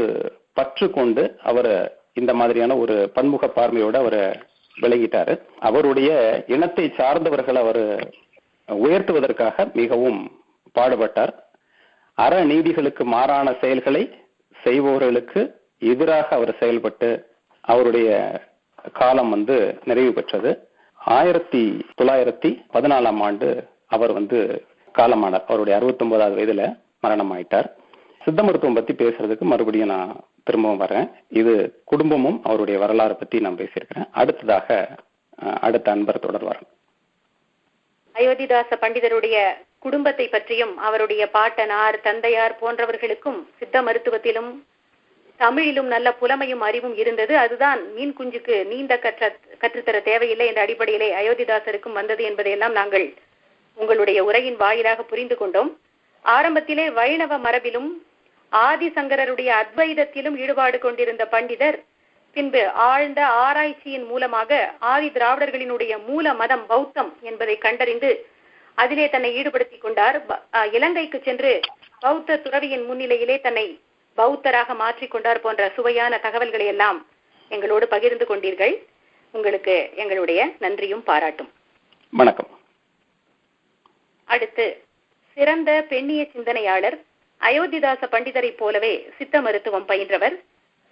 பற்று 0.58 0.88
கொண்டு 0.98 1.24
அவர் 1.50 1.72
இந்த 2.13 2.34
மாதிரியான 2.34 2.75
ஒரு 2.75 3.12
பன்முக 3.13 3.48
பார்மையோட 3.48 3.96
அவர் 3.96 4.48
விளங்கிட்டாரு. 4.82 5.42
அவருடைய 5.60 6.10
இனத்தை 6.48 6.94
சார்ந்தவர்கள் 6.98 7.56
அவர் 7.56 8.12
உயர்த்துவதற்காக 8.68 9.74
மிகவும் 9.74 10.42
பாடுபட்டார். 10.80 11.34
அற 12.13 12.46
நீதிகளுக்கு 12.46 13.04
மாறான 13.04 13.54
செயல்களை 13.62 14.13
செய்பவர்களுக்கு 14.63 15.62
எதிராக 15.80 16.36
அவர் 16.36 16.58
செயல்பட்டு 16.60 17.10
அவருடைய 17.62 18.42
காலம் 18.94 19.30
வந்து 19.30 19.78
நிறைவு 19.86 20.13
பெற்றது. 20.13 20.70
ஆயிரத்தி 20.94 21.86
தொள்ளாயிரத்தி 22.01 22.50
பதினாலாம் 22.74 23.20
ஆண்டு 23.20 23.68
அவர் 23.88 24.13
வந்து 24.13 24.66
காலமானார். 24.98 25.48
அவருடைய 25.48 25.80
அறுபத்தி 25.80 26.06
ஒன்பதாவது 26.06 26.38
வயதுல 26.39 26.80
மரணம் 27.00 27.32
ஆயிட்டார் 27.34 27.68
சித்த 28.24 28.44
மருத்துவம் 28.44 28.75
பத்தி 28.75 28.94
பேசுறதுக்கு 28.94 29.42
மறுபடியும் 29.42 29.88
நான் 29.88 30.16
திரும்பவும் 30.50 30.84
வரேன் 30.84 31.08
இது 31.41 31.53
குடும்பமும் 31.91 32.41
அவருடைய 32.50 32.77
வரலாறு 32.84 33.15
பத்தி 33.22 33.39
நான் 33.46 33.60
பேசியிருக்கிறேன். 33.62 34.10
அடுத்ததாக 34.22 34.68
அடுத்த 35.68 35.88
அன்பர் 35.96 36.25
தொடர்வார் 36.25 36.62
அயோத்திதாச 38.15 38.77
பண்டிதருடைய 38.82 39.38
குடும்பத்தை 39.86 40.25
பற்றியும் 40.32 40.74
அவருடைய 40.88 41.24
பாட்டனார் 41.36 41.98
தந்தையார் 42.08 42.56
போன்றவர்களுக்கும் 42.62 43.38
சித்த 43.60 43.82
மருத்துவத்திலும் 43.88 44.50
தமிழிலும் 45.39 45.89
நல்ல 45.94 46.08
புலமையும் 46.22 46.63
அறிவும் 46.68 46.96
இருந்தது. 47.01 47.34
அதுதான் 47.44 47.82
மீன் 47.96 48.15
குஞ்சுக்கு 48.18 48.56
நீந்த 48.72 48.94
கற்ற 49.06 49.29
கற்றுத்தர 49.62 49.98
தேவையில்லை 50.10 50.48
என்ற 50.50 50.62
அடிப்படையிலே 50.65 51.08
அயோத்திதாசருக்கும் 51.20 51.98
வந்தது 52.00 52.24
என்பதையெல்லாம் 52.29 52.75
நாங்கள் 52.79 53.06
உங்களுடைய 53.77 54.20
உரையின் 54.29 54.60
வாயிலாக 54.63 55.06
புரிந்து 55.12 55.38
கொண்டோம். 55.41 55.72
ஆரம்பத்திலே 56.25 56.86
வைணவ 57.00 57.38
மரபிலும் 57.46 57.89
ஆதிசங்கரருடைய 58.51 59.50
அத்வைதத்திலும் 59.62 60.38
ஈடுபாடு 60.38 60.79
கொண்டிருந்த 60.79 61.27
பண்டிதர் 61.32 61.77
பின்பு 62.34 62.70
ஆழ்ந்த 62.70 63.25
ஆராய்ச்சியின் 63.25 64.06
மூலமாக 64.06 64.74
ஆதி 64.79 65.10
திராவிடர்களினுடைய 65.10 65.94
மூல 66.06 66.34
மதம் 66.34 66.65
பௌத்தம் 66.65 67.18
என்பதை 67.22 67.58
கண்டறிந்து 67.58 68.27
அதிலே 68.75 69.10
தன்னை 69.10 69.36
ஈடுபடுத்திக் 69.36 69.82
கொண்டார். 69.82 70.18
இலங்கைக்கு 70.72 71.22
சென்று 71.24 71.60
பௌத்த 72.00 72.38
துறவியின் 72.38 72.86
முன்னிலையிலே 72.89 73.41
தன்னை 73.41 73.79
பௌத்தராக 74.18 74.75
மாற்றிக் 74.75 75.12
கொண்டார் 75.12 75.41
போன்ற 75.41 75.70
சுவையான 75.70 76.18
தகவல்களை 76.18 76.65
எல்லாம் 76.65 77.06
எங்களோடு 77.50 77.88
பகிர்ந்து 77.88 78.25
கொண்டீர்கள். 78.25 78.75
உங்களுக்கு 79.32 79.89
எங்களுடைய 79.96 80.50
நன்றியும் 80.60 81.03
பாராட்டும். 81.03 81.51
வணக்கம். 82.10 82.50
அடுத்து 84.25 84.84
சிறந்த 85.34 85.86
பெண்ணிய 85.89 86.27
சிந்தனையாளர் 86.34 86.98
அயோத்திதாச 87.41 88.01
பண்டிதரைப் 88.12 88.58
போலவே 88.58 89.10
சித்த 89.17 89.41
மருத்துவம் 89.41 89.88
பயின்றவர் 89.88 90.36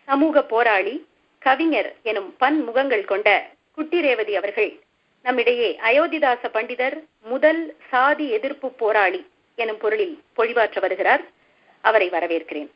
சமூக 0.06 0.44
போராளி 0.44 1.08
கவிஞர் 1.40 1.96
எனும் 2.02 2.36
பன்முகங்கள் 2.40 3.06
கொண்ட 3.06 3.50
குட்டி 3.72 4.02
ரேவதி 4.02 4.36
அவர்கள் 4.36 4.80
நம்மிடையே 5.24 5.80
அயோத்திதாச 5.86 6.50
பண்டிதர் 6.54 6.98
முதல் 7.24 7.76
சாதி 7.90 8.30
எதிர்ப்பு 8.30 8.70
போராளி 8.72 9.28
எனும் 9.56 9.78
பொருளில் 9.78 10.22
பொழிவாற்ற 10.38 10.80
வருகிறார். 10.80 11.24
அவரை 11.82 12.10
வரவேற்கிறேன். 12.10 12.70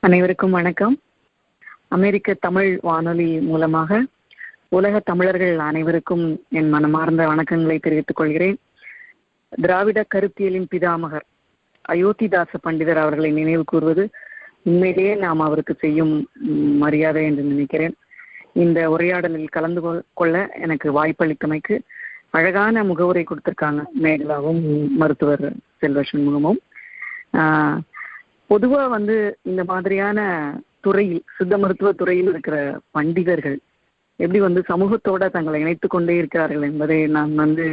அனைவருக்கும் 0.00 0.50
வணக்கம். 0.50 1.00
அமெரிக்க 1.88 2.34
தமிழ் 2.40 2.78
வானொலி 2.82 3.38
மூலமாக 3.40 4.02
உலக 4.68 5.00
தமிழர்கள் 5.04 5.58
அனைவருக்கும் 5.58 6.44
என் 6.50 6.68
மனமார்ந்த 6.68 7.28
வணக்கங்களை 7.28 7.78
தெரிவித்துக் 7.80 8.16
கொள்கிறேன். 8.16 8.56
திராவிட 9.62 10.04
கருத்தியலின் 10.14 10.66
பிதாமகர் 10.70 11.30
அயோத்திதாச 11.92 12.58
பண்டிதர் 12.66 13.02
அவர்களை 13.02 13.30
நினைவு 13.38 13.64
கூறுவது 13.72 14.04
உண்மையிலேயே 14.70 15.14
நாம் 15.24 15.40
அவருக்கு 15.46 15.74
செய்யும் 15.84 16.14
மரியாதை 16.82 17.22
என்று 17.24 17.44
நினைக்கிறேன். 17.52 17.94
இந்த 18.62 18.78
உரையாடலில் 18.94 19.54
கலந்து 19.56 19.80
கொள்ள 20.20 20.36
எனக்கு 20.64 20.88
வாய்ப்பளித்தமைக்கு 20.98 21.76
அழகான 22.38 22.84
முகவுரை 22.90 23.22
கொடுத்திருக்காங்க 23.24 23.82
மேகலாவும் 24.04 24.62
மருத்துவர் 25.00 25.46
செல்வ 25.80 26.02
சண்முகமும் 26.10 26.60
பொதுவா 28.50 28.82
வந்து 28.94 29.16
இந்த 29.50 29.62
மாதிரியான 29.64 30.20
துறையில் 30.86 31.22
சித்த 31.36 31.58
மருத்துவ 31.58 31.90
துறையில் 31.92 32.30
இருக்கிற 32.32 32.56
பண்டிதர்கள் 32.96 33.58
எப்படி 34.16 34.40
வந்து 34.46 34.60
சமூகத்தோட 34.70 35.28
தங்களை 35.36 35.60
இணைத்து 35.60 35.88
கொண்டே 35.88 36.14
இருக்கிறார்கள் 36.16 36.66
என்பதை 36.70 36.98
நான் 37.16 37.34
வந்து 37.34 37.66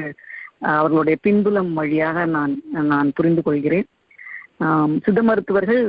அவர்களுடைய 0.75 1.17
பின்புலம் 1.21 1.71
வழியாக 1.79 2.25
நான் 2.35 2.53
நான் 2.91 3.09
புரிந்து 3.17 3.41
கொள்கிறேன். 3.41 3.87
சித்த 5.03 5.19
மருத்துவர்கள் 5.29 5.83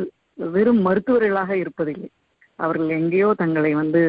வெறும் 0.55 0.81
மருத்துவர்களாக 0.87 1.51
இருப்பதில்லை. 1.63 2.11
அவர்கள் 2.59 2.91
எங்கேயோ 2.99 3.29
தங்களை 3.41 3.73
வந்து 3.81 4.03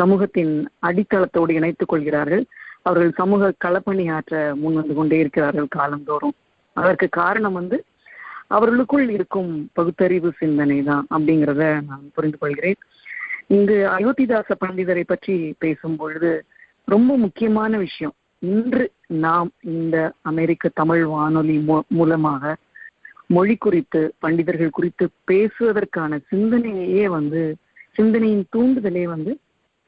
சமூகத்தின் 0.00 0.52
அடித்தளத்தோடு 0.88 1.52
இணைத்துக் 1.58 1.92
கொள்கிறார்கள். 1.92 2.44
அவர்கள் 2.88 3.12
சமூக 3.20 3.52
களப்பணி 3.64 4.04
ஆற்ற 4.16 4.34
முன் 4.60 4.78
வந்து 4.80 4.94
கொண்டே 4.98 5.16
இருக்கிறார்கள் 5.22 5.74
காலந்தோறும். 5.78 6.36
அதற்கு 6.76 7.06
காரணம் 7.22 7.58
வந்து 7.60 7.78
அவர்களுக்குள் 8.56 9.08
இருக்கும் 9.16 9.50
பகுத்தறிவு 9.78 10.30
சிந்தனை 10.38 10.78
தான் 10.82 11.04
அப்படிங்கிறத 11.14 11.64
நான் 11.90 12.06
புரிந்து 12.14 12.38
கொள்கிறேன். 12.38 12.78
இங்கு 13.56 13.76
அயோத்திதாச 13.96 14.56
பண்டிதரை 14.62 15.04
பற்றி 15.06 15.34
பேசும் 15.58 15.98
பொழுது 16.00 16.30
ரொம்ப 16.88 17.10
முக்கியமான 17.24 17.72
விஷயம். 17.86 18.14
இன்று 18.42 18.84
நாம் 19.24 19.48
இந்த 19.74 19.96
அமெரிக்க 20.30 20.70
தமிழ் 20.80 21.04
வானொலி 21.14 21.56
மூலமாக 21.98 22.54
மொழி 23.34 23.54
குறித்து 23.56 24.00
பண்டிதர்கள் 24.22 24.76
குறித்து 24.78 25.04
பேசுவதற்கான 25.30 26.18
சிந்தனையே 26.30 27.04
வந்து 27.16 27.42
சிந்தனையின் 27.96 28.46
தூண்டுதலே 28.54 29.04
வந்து 29.14 29.32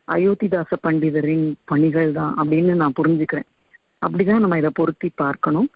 அயோத்திதாச 0.09 0.77
பண்டிதரின் 0.87 1.47
பணிகள் 1.65 2.11
தான் 2.13 2.33
அப்படின்னு 2.41 2.73
நான் 2.83 2.99
புரிஞ்சுக்கிறேன். 3.01 3.49
அப்படிதான் 4.03 4.43
நம்ம 4.45 4.59
இதை 4.59 4.71
பொருத்தி 4.75 5.09
பார்க்கணும். 5.15 5.69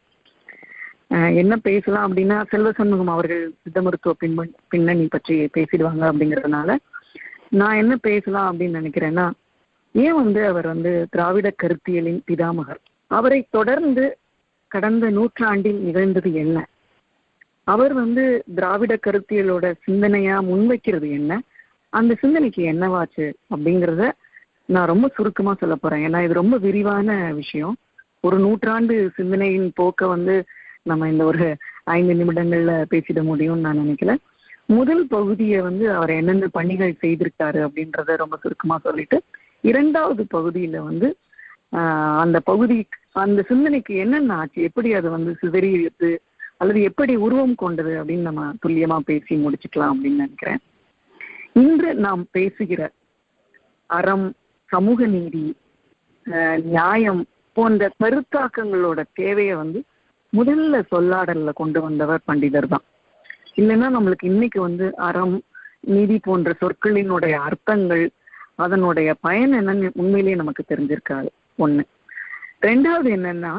என்ன 1.40 1.54
பேசலாம் 1.68 2.06
அப்படின்னா 2.06 2.36
செல்வ 2.50 2.70
சண்முகம் 2.72 3.12
அவர்கள் 3.14 3.42
சித்த 3.62 3.82
மருத்துவ 3.82 4.14
பின்பண் 4.18 4.52
பின்னணி 4.68 5.04
பற்றி 5.06 5.34
பேசிடுவாங்க 5.56 6.04
அப்படிங்கிறதுனால 6.10 6.76
நான் 7.50 7.80
என்ன 7.82 7.94
பேசலாம் 8.08 8.48
அப்படின்னு 8.50 8.80
நினைக்கிறேன்னா 8.80 9.26
ஏன் 9.94 10.14
வந்து 10.14 10.40
அவர் 10.46 10.66
வந்து 10.66 10.92
திராவிட 11.10 11.48
கருத்தியலின் 11.62 12.20
பிதாமகர்? 12.28 12.80
அவரை 13.10 13.40
தொடர்ந்து 13.50 14.04
கடந்த 14.70 15.10
நூற்றாண்டில் 15.10 15.80
நிகழ்ந்தது 15.80 16.30
என்ன? 16.34 16.56
அவர் 17.66 17.92
வந்து 17.92 18.24
திராவிட 18.54 18.92
கருத்தியலோட 19.06 19.66
சிந்தனையா 19.86 20.36
முன்வைக்கிறது 20.50 21.08
என்ன? 21.18 21.32
அந்த 21.92 22.12
சிந்தனைக்கு 22.22 22.62
என்னவாச்சு 22.72 23.26
அப்படிங்கிறத 23.54 24.04
நான் 24.68 24.90
ரொம்ப 24.92 25.06
சுருக்கமா 25.16 25.52
சொல்ல 25.54 25.74
போறேன். 25.74 26.04
ஏன்னா 26.06 26.20
இது 26.24 26.40
ரொம்ப 26.40 26.56
விரிவான 26.66 27.08
விஷயம். 27.40 27.74
ஒரு 28.24 28.36
நூற்றாண்டு 28.38 28.94
சிந்தனையின் 29.16 29.68
போக்க 29.74 30.06
வந்து 30.06 30.34
நம்ம 30.82 31.08
இந்த 31.08 31.24
ஒரு 31.24 31.46
ஐந்து 31.96 32.14
நிமிடங்கள்ல 32.20 32.72
பேசிட 32.92 33.20
முடியும்னு 33.30 33.66
நான் 33.66 33.82
நினைக்கல. 33.82 34.14
முதல் 34.68 35.04
பகுதியை 35.06 35.58
வந்து 35.60 35.84
அவர் 35.92 36.12
என்னென்ன 36.18 36.46
பணிகள் 36.58 37.00
செய்திருக்காரு 37.02 37.58
அப்படின்றத 37.66 38.16
ரொம்ப 38.22 38.36
சுருக்கமா 38.42 38.76
சொல்லிட்டு 38.86 39.18
இரண்டாவது 39.64 40.22
பகுதியில 40.36 40.78
வந்து 40.88 41.08
அந்த 42.22 42.38
பகுதி 42.50 42.78
அந்த 43.24 43.40
சிந்தனைக்கு 43.50 43.92
என்னென்ன 44.04 44.34
ஆச்சு? 44.40 44.58
எப்படி 44.68 44.88
அது 44.98 45.08
வந்து 45.16 45.30
சிதறியது? 45.42 46.10
அல்லது 46.60 46.80
எப்படி 46.82 47.16
உருவம் 47.16 47.54
கொண்டது 47.54 47.92
அப்படின்னு 48.00 48.28
நம்ம 48.28 48.52
துல்லியமா 48.66 48.98
பேசி 48.98 49.34
முடிச்சுக்கலாம் 49.36 49.92
அப்படின்னு 49.94 50.22
நினைக்கிறேன். 50.22 50.60
இன்று 51.52 51.90
நாம் 51.94 52.22
பேசுகிற 52.30 52.90
அறம் 53.86 54.26
சமூக 54.70 55.06
நீதி 55.06 55.44
நியாயம் 56.74 57.22
போன்ற 57.52 57.90
கருத்தாக்கங்களோட 58.02 59.00
தேவையை 59.12 59.54
வந்து 59.54 59.80
முதல்ல 60.32 60.76
சொல்லாடல்ல 60.90 61.50
கொண்டு 61.52 61.80
வந்தவர் 61.80 62.26
பண்டிதர் 62.28 62.72
தான். 62.72 62.84
இல்லைன்னா 63.56 63.86
நம்மளுக்கு 63.96 64.30
இன்னைக்கு 64.32 64.60
வந்து 64.60 64.86
அறம் 64.96 65.36
நீதி 65.80 66.16
போன்ற 66.18 66.52
சொற்களினுடைய 66.60 67.34
அர்த்தங்கள் 67.48 68.04
அதனுடைய 68.64 69.08
பயன் 69.20 69.54
என்னன்னு 69.54 69.88
உண்மையிலேயே 69.92 70.36
நமக்கு 70.36 70.62
தெரிஞ்சிருக்காது. 70.68 71.30
ஒண்ணு. 71.58 71.82
ரெண்டாவது 72.66 73.08
என்னன்னா 73.16 73.52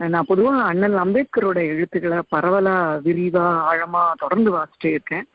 நான் 0.00 0.28
பொதுவாக 0.30 0.62
அண்ணல் 0.70 0.96
அம்பேத்கரோட 1.02 1.58
எழுத்துக்களை 1.72 2.18
பரவலா 2.34 2.76
விரிவா 3.04 3.46
ஆழமா 3.70 4.02
தொடர்ந்து 4.22 4.50
வாசிட்டே 4.54 4.90
இருக்கேன். 4.96 5.26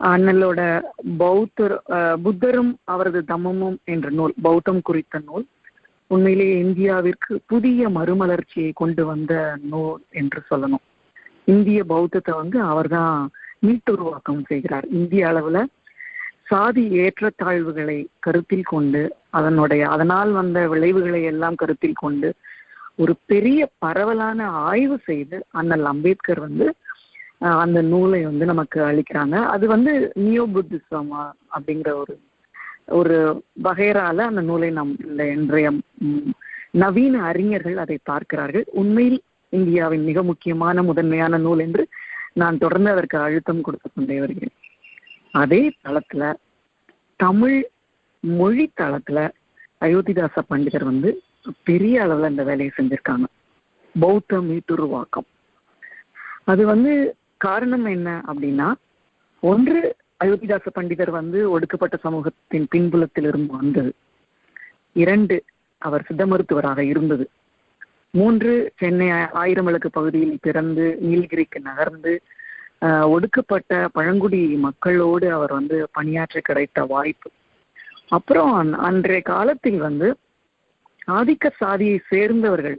அண்ணலோட 0.00 0.60
பௌத்தர் 1.22 1.74
புத்தரும் 2.24 2.72
அவரது 2.92 3.20
தம்மமும் 3.32 3.78
என்ற 3.94 4.06
நூல் 4.18 4.34
பௌத்தம் 4.46 4.82
குறித்த 4.88 5.20
நூல் 5.28 5.44
உண்மையிலேயே 6.10 6.54
இந்தியாவிற்கு 6.66 7.32
புதிய 7.52 7.88
மறுமலர்ச்சியை 7.96 8.70
கொண்டு 8.80 9.02
வந்த 9.10 9.32
நூல் 9.72 10.00
என்று 10.20 10.40
சொல்லணும். 10.50 10.84
இந்திய 11.52 11.80
பௌத்தத்தை 11.92 12.32
வந்து 12.40 12.58
அவர்தான் 12.72 13.18
மீட்டுருவாக்கம் 13.66 14.42
செய்கிறார். 14.50 14.86
இந்திய 14.98 15.22
அளவுல 15.30 15.60
சாதி 16.50 16.84
ஏற்றத்தாழ்வுகளை 17.02 17.98
கருத்தில் 18.24 18.70
கொண்டு 18.74 19.02
அதனுடைய 19.38 19.82
அதனால் 19.94 20.30
வந்த 20.38 20.60
விளைவுகளை 20.72 21.20
எல்லாம் 21.32 21.58
கருத்தில் 21.60 22.00
கொண்டு 22.04 22.28
ஒரு 23.02 23.12
பெரிய 23.30 23.60
பரவலான 23.84 24.46
ஆய்வு 24.68 24.96
செய்து 25.08 25.36
அண்ணல் 25.58 25.86
அம்பேத்கர் 25.92 26.40
வந்து 26.46 26.66
அந்த 27.62 27.78
நூலை 27.90 28.20
வந்து 28.28 28.44
நமக்கு 28.50 28.78
அளிக்கிறாங்க. 28.88 29.36
அது 29.54 29.64
வந்து 29.74 29.92
நியோ 30.24 30.44
புத்திசம் 30.54 31.12
அப்படிங்கிற 31.54 31.90
ஒரு 32.02 32.14
ஒரு 32.98 33.16
வகைரால 33.66 34.24
அந்த 34.30 34.42
நூலை 34.48 34.68
நம் 34.78 34.92
இந்த 35.08 35.22
இன்றைய 35.36 35.68
நவீன 36.82 37.22
அறிஞர்கள் 37.30 37.82
அதை 37.84 37.96
பார்க்கிறார்கள். 38.10 38.66
உண்மையில் 38.80 39.20
இந்தியாவின் 39.52 40.04
மிக 40.08 40.22
முக்கியமான 40.22 40.82
முதன்மையான 40.82 41.38
நூல் 41.46 41.62
என்று 41.66 41.84
நான் 42.40 42.60
தொடர்ந்து 42.64 42.90
அதற்கு 42.90 43.16
அழுத்தம் 43.18 43.64
கொடுத்து 43.66 43.88
கொண்டே 43.90 44.18
வருகிறேன். 44.20 44.56
அதே 45.42 45.62
தளத்துல 45.84 46.32
தமிழ் 47.20 47.58
மொழி 48.24 48.66
தளத்துல 48.80 49.18
அயோத்திதாச 49.86 50.42
பண்டிதர் 50.50 50.90
வந்து 50.90 51.10
பெரிய 51.68 52.02
அளவில் 52.02 52.30
இந்த 52.30 52.44
வேலையை 52.48 52.70
செஞ்சுருக்காங்க. 52.76 53.26
பௌத்த 53.94 54.40
மீட்டுருவாக்கம். 54.48 55.28
அது 56.52 56.62
வந்து 56.72 56.92
காரணம் 57.46 57.86
என்ன 57.96 58.08
அப்படின்னா 58.30 58.68
ஒன்று 59.42 59.80
அயோத்திதாச 60.24 60.70
பண்டிதர் 60.78 61.12
வந்து 61.18 61.38
ஒடுக்கப்பட்ட 61.50 61.96
சமூகத்தின் 62.06 62.66
பின்புலத்தில் 62.70 63.28
இருந்து 63.30 63.52
வந்தது. 63.56 63.92
இரண்டு 64.92 65.36
அவர் 65.82 66.06
சித்த 66.08 66.22
மருத்துவராக 66.26 66.80
இருந்தது. 66.84 67.24
மூன்று 68.10 68.52
சென்னை 68.80 69.08
ஆயிரம் 69.42 69.66
விளக்கு 69.68 69.90
பகுதியில் 69.90 70.42
பிறந்து 70.46 70.84
நீலகிரிக்கு 71.00 71.58
நகர்ந்து 71.68 72.12
ஒடுக்கப்பட்ட 73.14 73.88
பழங்குடி 73.92 74.40
மக்களோடு 74.66 75.26
அவர் 75.36 75.52
வந்து 75.58 75.76
பணியாற்ற 75.92 76.40
கிடைத்த 76.48 76.84
வாய்ப்பு. 76.92 77.30
அப்புறம் 78.16 78.52
அன்றைய 78.88 79.22
காலத்தில் 79.32 79.80
வந்து 79.86 80.08
ஆதிக்க 81.08 81.50
சாதியை 81.56 82.00
சேர்ந்தவர்கள் 82.08 82.78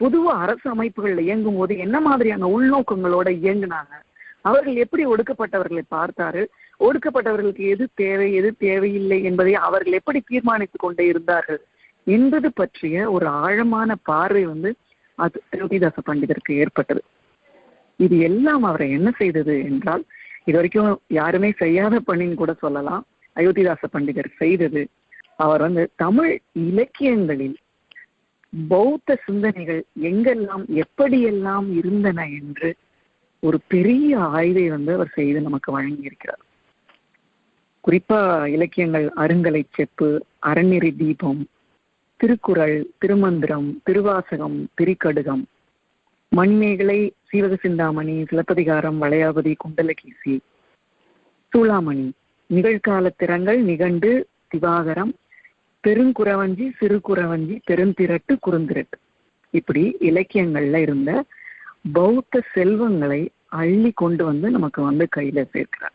பொதுவா 0.00 0.32
அரசு 0.44 0.70
அமைப்புகள் 0.70 1.18
இயங்கும் 1.18 1.56
போது 1.56 1.76
என்ன 1.76 2.00
மாதிரியான 2.00 2.48
உள்நோக்கங்களோட 2.48 3.28
இயங்குனாங்க 3.42 3.94
அவர்கள் 4.40 4.76
எப்படி 4.76 5.06
ஒடுக்கப்பட்டவர்களை 5.06 5.82
பார்த்தார்கள் 5.88 6.48
ஒடுக்கப்பட்டவர்களுக்கு 6.80 7.68
எது 7.68 7.88
தேவை 7.94 8.34
எது 8.34 8.54
தேவையில்லை 8.58 9.22
என்பதை 9.22 9.54
அவர்கள் 9.54 9.92
எப்படி 9.92 10.20
தீர்மானித்துக் 10.26 10.80
கொண்டே 10.80 11.06
இருந்தார்கள் 11.06 11.60
என்பது 12.04 12.52
பற்றிய 12.52 13.10
ஒரு 13.10 13.26
ஆழமான 13.26 13.94
பார்வை 14.02 14.44
வந்து 14.44 14.74
அது 15.14 15.42
அயோத்திதாச 15.56 15.96
பண்டிதருக்கு 16.06 16.52
ஏற்பட்டது. 16.52 17.02
இது 17.96 18.18
எல்லாம் 18.18 18.62
அவரை 18.62 18.90
என்ன 18.90 19.10
செய்தது 19.10 19.64
என்றால் 19.64 20.04
இது 20.44 20.56
வரைக்கும் 20.56 21.00
யாருமே 21.08 21.52
செய்யாத 21.56 22.00
பணின்னு 22.06 22.34
கூட 22.34 22.52
சொல்லலாம். 22.52 23.06
அயோத்திதாச 23.36 23.82
பண்டிதர் 23.92 24.36
செய்தது 24.36 24.88
அவர் 25.38 25.60
வந்து 25.60 25.90
தமிழ் 25.96 26.40
இலக்கியங்களில் 26.52 27.56
பௌத்த 28.52 29.18
சிந்தனைகள் 29.26 29.84
எங்கெல்லாம் 30.02 30.64
எப்படியெல்லாம் 30.82 31.68
இருந்தன 31.76 32.26
என்று 32.30 32.76
ஒரு 33.42 33.58
பெரிய 33.68 34.18
ஆய்வை 34.18 34.68
வந்து 34.68 34.92
அவர் 34.92 35.10
செய்து 35.14 35.40
நமக்கு 35.40 35.80
வழங்கியிருக்கிறார். 35.80 36.42
குறிப்பா 37.84 38.46
இலக்கியங்கள் 38.46 39.06
அருங்கலை 39.16 39.64
செப்பு 39.70 40.26
அறநெறி 40.46 40.96
தீபம் 40.96 41.42
திருக்குறள் 42.16 42.90
திருமந்திரம் 42.98 43.80
திருவாசகம் 43.84 44.68
திரிக்கடுகம் 44.80 45.42
மணிமேகலை 46.28 47.12
சீவக 47.30 47.56
சிந்தாமணி 47.56 48.14
சிலப்பதிகாரம் 48.22 49.02
வளையாபதி 49.02 49.54
குண்டலகீசி 49.64 50.34
சூளாமணி 51.52 52.06
நிகழ்கால 52.50 53.10
திறங்கள் 53.16 53.60
நிகண்டு 53.62 54.28
திவாகரம் 54.48 55.12
பெருங்குறவஞ்சி 55.84 56.66
சிறு 56.78 56.98
குறவஞ்சி 57.08 57.56
பெருந்திரட்டு 57.70 58.34
குறுந்திரட்டு. 58.46 58.98
இப்படி 59.54 59.82
இலக்கியங்கள்ல 60.10 60.78
இருந்த 60.86 61.10
பௌத்த 61.96 62.40
செல்வங்களை 62.54 63.20
அள்ளி 63.60 63.90
கொண்டு 64.02 64.22
வந்து 64.24 64.46
நமக்கு 64.50 64.80
வந்து 64.82 65.04
கையில 65.16 65.40
சேர்க்கிறார். 65.54 65.94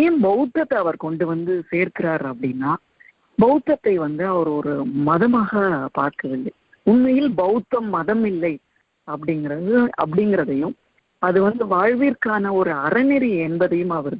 ஏன் 0.00 0.16
பௌத்தத்தை 0.20 0.76
அவர் 0.82 1.04
கொண்டு 1.04 1.24
வந்து 1.26 1.52
சேர்க்கிறார் 1.70 2.24
அப்படின்னா 2.32 2.72
பௌத்தத்தை 3.38 3.94
வந்து 3.98 4.24
அவர் 4.26 4.48
ஒரு 4.58 4.72
மதமாக 5.08 5.60
பார்க்கவில்லை. 5.92 6.52
உண்மையில் 6.86 7.30
பௌத்தம் 7.34 7.88
மதம் 7.96 8.24
இல்லை 8.24 8.54
அப்படிங்கிறது 9.08 9.74
அப்படிங்கிறதையும் 10.02 10.74
அது 11.22 11.38
வந்து 11.42 11.64
வாழ்விற்கான 11.66 12.52
ஒரு 12.58 12.70
அறநெறி 12.86 13.30
என்பதையும் 13.46 13.94
அவர் 13.98 14.16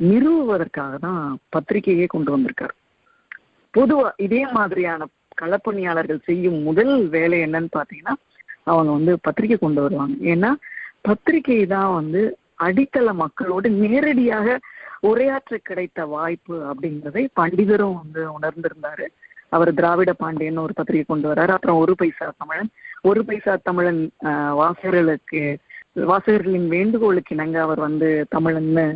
நிறுவுவதற்காக 0.00 0.94
தான் 0.98 1.24
பத்திரிகையே 1.56 2.06
கொண்டு 2.06 2.30
வந்திருக்கார். 2.34 2.74
பொதுவா 3.74 4.08
இதே 4.26 4.42
மாதிரியான 4.56 5.06
களப்பணியாளர்கள் 5.40 6.26
செய்யும் 6.28 6.58
முதல் 6.68 6.94
வேலை 7.14 7.38
என்னன்னு 7.46 7.70
பாத்தீங்கன்னா 7.78 8.14
அவங்க 8.72 8.90
வந்து 8.96 9.12
பத்திரிகை 9.26 9.56
கொண்டு 9.58 9.80
வருவாங்க. 9.84 10.16
ஏன்னா 10.32 10.50
பத்திரிகை 11.08 11.58
தான் 11.66 11.92
வந்து 12.00 12.20
அடித்தள 12.66 13.12
மக்களோடு 13.22 13.68
நேரடியாக 13.82 14.58
உரையாற்ற 15.10 15.54
கிடைத்த 15.68 16.00
வாய்ப்பு 16.14 16.56
அப்படிங்கிறதை 16.70 17.24
பண்டிதரும் 17.40 17.96
வந்து 18.02 18.22
உணர்ந்திருந்தாரு. 18.36 19.06
அவர் 19.56 19.70
திராவிட 19.78 20.10
பாண்டியன் 20.20 20.64
ஒரு 20.64 20.74
பத்திரிகை 20.78 21.06
கொண்டு 21.08 21.26
வர்றாரு 21.30 21.52
அப்புறம் 21.56 21.80
ஒரு 21.84 21.94
பைசா 22.00 22.26
தமிழன். 22.42 22.70
ஒரு 23.10 23.20
பைசா 23.28 23.54
தமிழன் 23.68 24.00
வாசகர்களுக்கு 24.60 25.42
வாசகர்களின் 26.10 26.68
வேண்டுகோளுக்கு 26.76 27.34
இணங்க 27.36 27.56
அவர் 27.66 27.80
வந்து 27.88 28.08
தமிழன்னு 28.34 28.86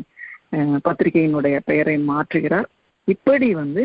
பத்திரிகையினுடைய 0.87 1.57
பெயரை 1.71 1.97
மாற்றுகிறார். 2.11 2.69
இப்படி 3.09 3.49
வந்து 3.63 3.83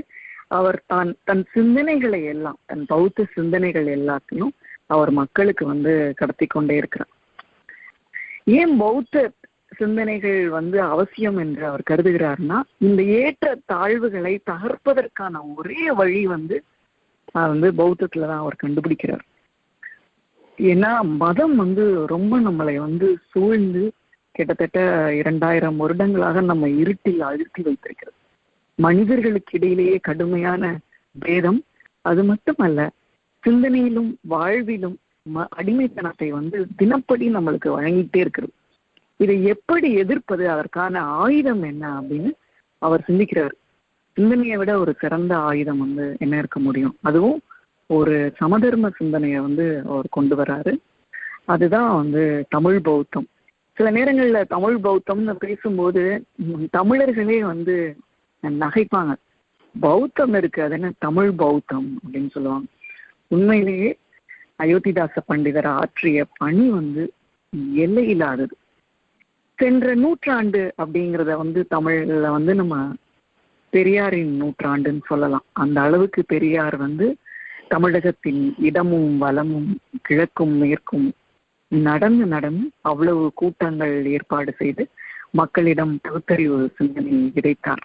அவர் 0.58 0.80
தான் 0.88 1.10
தன் 1.28 1.44
சிந்தனைகளை 1.56 2.22
எல்லாம் 2.34 2.58
தன் 2.70 2.86
பௌத்த 2.86 3.26
சிந்தனைகள் 3.36 3.88
எல்லாத்தையும் 3.98 4.54
அவர் 4.94 5.12
மக்களுக்கு 5.20 5.64
வந்து 5.74 5.92
கடத்தி 6.20 6.46
கொண்டே 6.48 6.76
இருக்கிறார். 6.82 7.12
ஏன் 8.60 8.74
பௌத்த 8.84 9.24
சிந்தனைகள் 9.80 10.42
வந்து 10.58 10.78
அவசியம் 10.94 11.38
என்று 11.44 11.64
அவர் 11.70 11.84
கருதுகிறார்னா 11.90 12.58
இந்த 12.88 13.02
ஏற்ற 13.20 13.54
தாழ்வுகளை 13.74 14.34
தகர்ப்பதற்கான 14.52 15.44
ஒரே 15.58 15.84
வழி 16.00 16.24
வந்து 16.36 16.58
வந்து 17.52 17.68
பௌத்தத்துல 17.82 18.30
தான் 18.32 18.44
அவர் 18.44 18.62
கண்டுபிடிக்கிறார். 18.64 19.26
ஏன்னா 20.58 20.92
மதம் 21.24 21.56
வந்து 21.64 21.84
ரொம்ப 22.14 22.34
நம்மளை 22.48 22.76
வந்து 22.88 23.08
சூழ்ந்து 23.32 23.84
கிட்டத்தட்ட 24.36 24.80
இரண்டாயிரம் 25.22 25.80
வருடங்களாக 25.84 26.42
நம்ம 26.50 26.68
இருட்டில் 26.82 27.22
அழுத்தி 27.30 27.62
வைத்திருக்கிறது. 27.68 28.18
மனிதர்களுக்கு 28.82 29.58
இடையிலேயே 29.58 30.00
கடுமையான 30.02 30.80
பேதம். 31.20 31.64
அது 32.02 32.24
மட்டுமல்ல 32.24 32.92
சிந்தனையிலும் 33.48 34.16
வாழ்விலும் 34.30 34.96
ம- 35.36 35.48
அடிமைத்தனத்தை 35.50 36.30
வந்து 36.30 36.68
தினப்படி 36.78 37.36
நம்மளுக்கு 37.36 37.66
வழங்கிட்டே 37.66 38.18
இருக்கிறது 38.18 38.54
இதை 39.18 39.44
எப்படி 39.44 39.94
எதிர்ப்பது? 39.94 40.50
அதற்கான 40.50 41.02
ஆயுதம் 41.02 41.64
என்ன 41.64 42.02
அப்படின்னு 42.02 42.32
அவர் 42.78 43.04
சிந்திக்கிறார். 43.08 43.52
சிந்தனையை 44.14 44.58
விட 44.58 44.80
ஒரு 44.80 44.96
சிறந்த 45.00 45.38
ஆயுதம் 45.38 45.80
வந்து 45.80 46.16
என்ன 46.20 46.38
இருக்க 46.38 46.60
முடியும்? 46.60 46.98
அதுவும் 47.02 47.42
ஒரு 47.86 48.34
சமதர்ம 48.36 48.90
சிந்தனையை 48.90 49.40
வந்து 49.40 49.82
அவர் 49.86 50.08
கொண்டு 50.12 50.36
வராரு 50.36 50.78
அதுதான் 51.46 51.96
வந்து 51.96 52.46
தமிழ் 52.50 52.80
பௌத்தம். 52.80 53.28
சில 53.74 53.92
நேரங்களில் 53.92 54.46
தமிழ் 54.48 54.78
பௌத்தம்னு 54.84 55.32
பேசும்போது 55.32 56.24
தமிழர்களே 56.70 57.40
வந்து 57.40 57.96
நகைப்பாங்க. 58.48 59.16
பௌத்தம் 59.80 60.34
இருக்கு. 60.34 60.64
அது 60.64 60.74
என்ன? 60.74 60.92
தமிழ் 60.98 61.32
பௌத்தம் 61.32 62.00
அப்படின்னு 62.08 62.30
சொல்லுவாங்க. 62.30 62.66
உண்மையிலேயே 63.28 63.98
அயோத்திதாச 64.60 65.18
பண்டிதர் 65.30 65.66
ஆற்றிய 65.66 66.26
பணி 66.38 66.70
வந்து 66.70 67.14
எல்லையில்லாதது. 67.76 68.52
சென்ற 69.56 69.96
நூற்றாண்டு 69.96 70.74
அப்படிங்கிறத 70.78 71.38
வந்து 71.38 71.68
தமிழ்ல 71.76 72.32
வந்து 72.32 72.56
நம்ம 72.56 72.94
பெரியாரின் 73.70 74.44
நூற்றாண்டுன்னு 74.44 75.02
சொல்லலாம். 75.06 75.44
அந்த 75.52 75.82
அளவுக்கு 75.82 76.26
பெரியார் 76.26 76.78
வந்து 76.78 77.16
தமிழகத்தின் 77.68 78.56
இடமும் 78.58 79.22
வலமும் 79.22 79.78
கிழக்கும் 80.10 80.58
மேற்கும் 80.58 81.14
நடந்து 81.68 82.26
நடந்து 82.26 82.70
அவ்வளவு 82.82 83.32
கூட்டங்கள் 83.36 84.06
ஏற்பாடு 84.06 84.52
செய்து 84.52 84.88
மக்களிடம் 85.30 86.00
பகுத்தறிவு 86.02 86.72
சிந்தனை 86.76 87.32
விதைத்தார். 87.36 87.84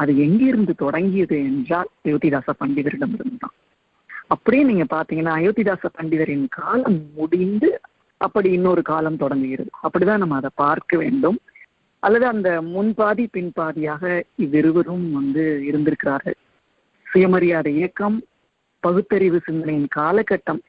அது 0.00 0.12
எங்கிருந்து 0.26 0.72
தொடங்கியது 0.84 1.36
என்றால் 1.50 1.88
அயோத்திதாச 2.06 2.48
பண்டிதரிடமிருந்து 2.60 3.40
தான் 3.44 3.56
அப்படியே 4.34 4.62
நீங்க 4.62 4.84
பாத்தீங்கன்னா 4.94 5.32
அயோத்திதாச 5.38 5.86
பண்டிதரின் 5.98 6.44
காலம் 6.58 6.98
முடிந்து 7.16 7.70
அப்படி 8.20 8.48
இன்னொரு 8.50 8.82
காலம் 8.82 9.20
தொடங்குகிறது. 9.22 9.70
அப்படிதான் 9.82 10.22
நம்ம 10.22 10.36
அதை 10.36 10.50
பார்க்க 10.54 10.96
வேண்டும். 10.96 11.38
அல்லது 12.02 12.26
அந்த 12.26 12.50
முன்பாதி 12.74 13.24
பின்பாதியாக 13.36 14.02
இவ்விருவரும் 14.44 15.06
வந்து 15.18 15.44
இருந்திருக்கிறார்கள். 15.68 16.36
சுயமரியாதை 17.06 17.70
இயக்கம் 17.76 18.16
பகுத்தறிவு 18.82 19.38
சிந்தனையின் 19.46 19.88
காலகட்டம் 19.96 20.60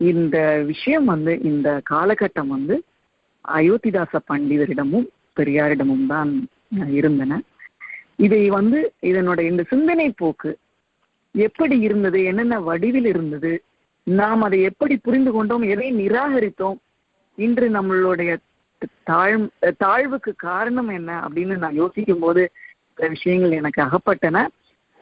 இந்த 0.00 0.36
விஷயம் 0.66 1.04
வந்து 1.04 1.32
இந்த 1.50 1.68
காலகட்டம் 1.90 2.50
வந்து 2.56 2.76
அயோத்திதாச 3.44 4.20
பண்டிதரிடமும் 4.30 5.08
பெரியாரிடமும் 5.36 6.06
தான் 6.06 6.30
இருந்தன. 6.98 7.32
இதை 8.20 8.48
வந்து 8.48 8.92
இதனுடைய 9.00 9.50
இந்த 9.50 9.62
சிந்தனை 9.62 10.10
போக்கு 10.10 10.58
எப்படி 11.32 11.78
இருந்தது? 11.78 12.24
என்னென்ன 12.24 12.60
வடிவில் 12.60 13.04
இருந்தது? 13.04 13.64
நாம் 14.02 14.42
அதை 14.42 14.62
எப்படி 14.62 14.96
புரிந்து 14.96 15.32
கொண்டோம்? 15.32 15.62
எதை 15.62 15.92
நிராகரித்தோம்? 15.92 16.78
இன்று 17.34 17.68
நம்மளுடைய 17.68 18.36
தாழ் 19.02 19.48
தாழ்வுக்கு 19.84 20.32
காரணம் 20.36 20.88
என்ன 20.88 21.20
அப்படின்னு 21.20 21.56
நான் 21.56 21.74
யோசிக்கும் 21.74 22.18
போது 22.18 22.52
சில 22.94 23.08
விஷயங்கள் 23.08 23.50
எனக்கு 23.50 23.82
அகப்பட்டன. 23.82 24.46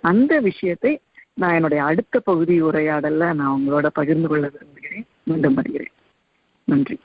அந்த 0.01 0.41
விஷயத்தை 0.41 1.01
நான் 1.35 1.55
என்னுடைய 1.55 1.85
அடுத்த 1.85 2.21
பகுதி 2.21 2.63
உரையாடல்ல 2.63 3.35
நான் 3.35 3.61
உங்களோட 3.61 3.87
பகிர்ந்து 3.87 4.29
கொள்ள 4.29 4.49
விரும்புகிறேன். 4.49 5.07
மீண்டும் 5.23 5.55
வருகிறேன். 5.55 5.93
நன்றி. 6.65 7.01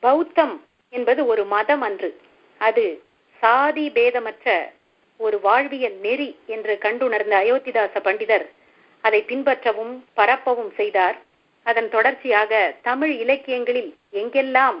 பௌத்தம் 0.00 0.60
என்பது 0.88 1.26
ஒரு 1.26 1.44
மதம் 1.44 1.80
அன்று. 1.80 2.10
அது 2.66 2.86
சாதி 3.42 3.84
பேதமற்ற 3.96 4.48
ஒரு 5.20 5.36
வாழ்வியல் 5.46 5.98
நெறி 6.04 6.30
என்று 6.54 6.74
கண்டுணர்ந்த 6.84 7.34
அயோத்திதாச 7.42 7.94
பண்டிதர் 8.06 8.46
அதை 9.04 9.20
பின்பற்றவும் 9.28 9.94
பரப்பவும் 10.18 10.72
செய்தார். 10.78 11.16
அதன் 11.66 11.88
தொடர்ச்சியாக 11.88 12.52
தமிழ் 12.88 13.14
இலக்கியங்களில் 13.24 13.90
எங்கெல்லாம் 14.20 14.78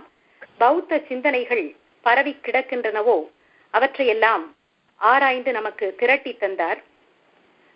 பௌத்த 0.62 0.98
சிந்தனைகள் 1.08 1.66
பரவி 2.06 2.32
கிடக்கின்றனவோ 2.46 3.18
அவற்றையெல்லாம் 3.74 4.44
ஆராய்ந்து 5.00 5.52
நமக்கு 5.52 5.86
திரட்டி 6.00 6.32
தந்தார். 6.36 6.80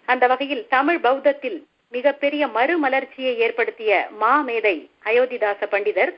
அந்த 0.09 0.25
வகையில் 0.27 0.64
தமிழ் 0.75 1.01
பௌத்தத்தில் 1.07 1.59
மிகப்பெரிய 1.97 2.42
மறுமலர்ச்சியை 2.57 3.33
ஏற்படுத்திய 3.44 3.92
மாமேதை 4.23 4.77
அயோத்திதாச 5.05 5.61
பண்டிதர் 5.75 6.12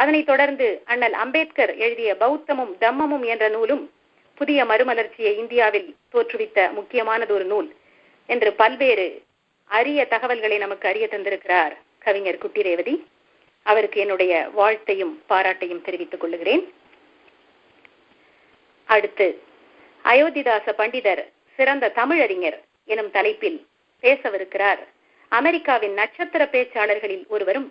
அதனைத் 0.00 0.26
தொடர்ந்து 0.26 0.82
அண்ணல் 0.84 1.12
அம்பேத்கர் 1.12 1.76
எழுதிய 1.76 2.16
பௌத்தமும் 2.20 2.72
தம்மமும் 2.80 3.24
என்ற 3.24 3.48
நூலும் 3.48 3.92
புதிய 4.34 4.64
மறுமலர்ச்சியை 4.64 5.32
இந்தியாவில் 5.36 5.96
தோற்றுவித்த 6.12 6.72
முக்கியமானது 6.72 7.34
ஒரு 7.34 7.44
நூல் 7.44 7.68
என்று 8.26 8.52
பல்வேறு 8.52 9.22
அரிய 9.70 10.06
தகவல்களை 10.06 10.58
நமக்கு 10.58 10.88
அறிய 10.88 11.08
தந்திருக்கிறார் 11.10 11.74
கவிஞர் 11.98 12.38
குட்டி 12.38 12.62
ரேவதி. 12.62 12.94
அவருக்கு 13.62 14.00
என்னுடைய 14.00 14.48
வாழ்த்தையும் 14.52 15.22
பாராட்டையும் 15.28 15.82
தெரிவித்துக் 15.82 16.20
கொள்கிறேன் 16.20 16.64
அடுத்து 18.84 19.42
அயோத்திதாச 20.04 20.74
பண்டிதர் 20.78 21.22
சிறந்த 21.56 21.92
தமிழறிஞர் 21.94 22.58
எனும் 22.84 23.10
தலைப்பில் 23.10 23.66
பேசவிருக்கிறார். 24.02 24.80
அமெரிக்காவின் 25.28 25.92
நட்சத்திர 25.92 26.48
பேச்சாளர்களில் 26.52 27.26
ஒருவரும் 27.26 27.68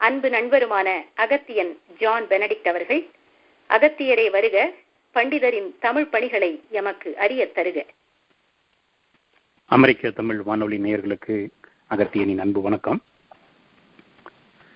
அன்பு 0.00 0.28
நண்பருமான 0.28 0.88
அகத்தியன் 1.14 1.72
ஜான் 1.98 2.26
பெனடிக்ட் 2.30 2.68
அவர்கள் 2.68 3.02
அகத்தியரே 3.70 4.30
வருக 4.30 4.56
பண்டிதரின் 5.14 5.68
தமிழ் 5.80 6.06
பணிகளை 6.06 6.64
எமக்கு 6.70 7.10
அறிய 7.16 7.42
தருக. 7.54 7.78
அமெரிக்க 9.66 10.10
தமிழ் 10.10 10.40
வானொலி 10.40 10.78
நேயர்களுக்கு 10.78 11.36
அகத்தியனின் 11.90 12.38
அன்பு 12.38 12.60
வணக்கம். 12.60 13.00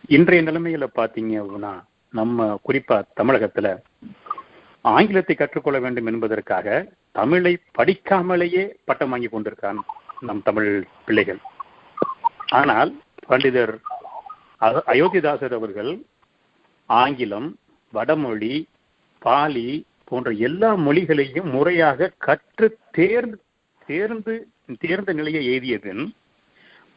இன்றைய 0.08 0.42
நிலைமையில 0.42 0.86
பாத்தீங்க 0.94 1.34
அப்படின்னா 1.42 1.72
நம்ம 2.12 2.60
குறிப்பா 2.68 2.98
தமிழகத்துல 3.20 3.68
ஆங்கிலத்தை 4.80 5.36
கற்றுக்கொள்ள 5.36 5.78
வேண்டும் 5.78 6.06
என்பதற்காக 6.06 6.86
தமிழை 7.12 7.58
படிக்காமலேயே 7.78 8.64
பட்டம் 8.84 9.10
வாங்கி 9.10 9.28
கொண்டிருக்கான் 9.32 9.80
நம் 10.20 10.42
தமிழ் 10.42 10.70
பிள்ளைகள். 11.04 11.40
ஆனால் 12.46 12.92
பண்டிதர் 13.28 13.74
அயோத்திதாசர் 14.60 15.54
அவர்கள் 15.54 15.90
ஆங்கிலம் 16.88 17.48
வடமொழி 17.92 18.68
பாலி 19.18 19.86
போன்ற 20.04 20.30
எல்லா 20.30 20.74
மொழிகளையும் 20.76 21.50
முறையாக 21.50 22.12
கற்று 22.18 22.78
தேர்ந்து 22.90 23.38
தேர்ந்து 23.86 24.34
தேர்ந்த 24.78 25.12
நிலையை 25.12 25.42
எழுதியதன் 25.48 26.04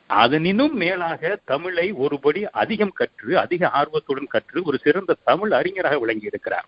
அதனினும் 0.09 0.73
மேலாக 0.73 1.39
தமிழை 1.45 1.93
ஒருபடி 1.93 2.41
அதிகம் 2.51 2.93
கற்று 2.93 3.39
அதிக 3.39 3.69
ஆர்வத்துடன் 3.69 4.27
கற்று 4.27 4.63
ஒரு 4.63 4.77
சிறந்த 4.77 5.17
தமிழ் 5.23 5.51
அறிஞராக 5.51 5.99
விளங்கி 5.99 6.25
இருக்கிறார் 6.25 6.67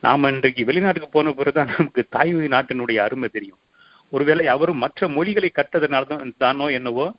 நாம் 0.00 0.24
இன்றைக்கு 0.24 0.64
வெளிநாட்டுக்கு 0.64 1.08
போன 1.10 1.32
பிறகுதான் 1.32 1.74
நமக்கு 1.78 2.06
தாய்மொழி 2.08 2.46
நாட்டினுடைய 2.46 2.96
அருமை 2.96 3.28
தெரியும். 3.28 3.58
ஒருவேளை 4.12 4.46
அவரும் 4.46 4.76
மற்ற 4.76 5.08
மொழிகளை 5.08 5.50
கற்றதனால 5.54 6.06
தான் 6.06 6.34
தானோ 6.38 6.68
என்னவோ 6.70 7.14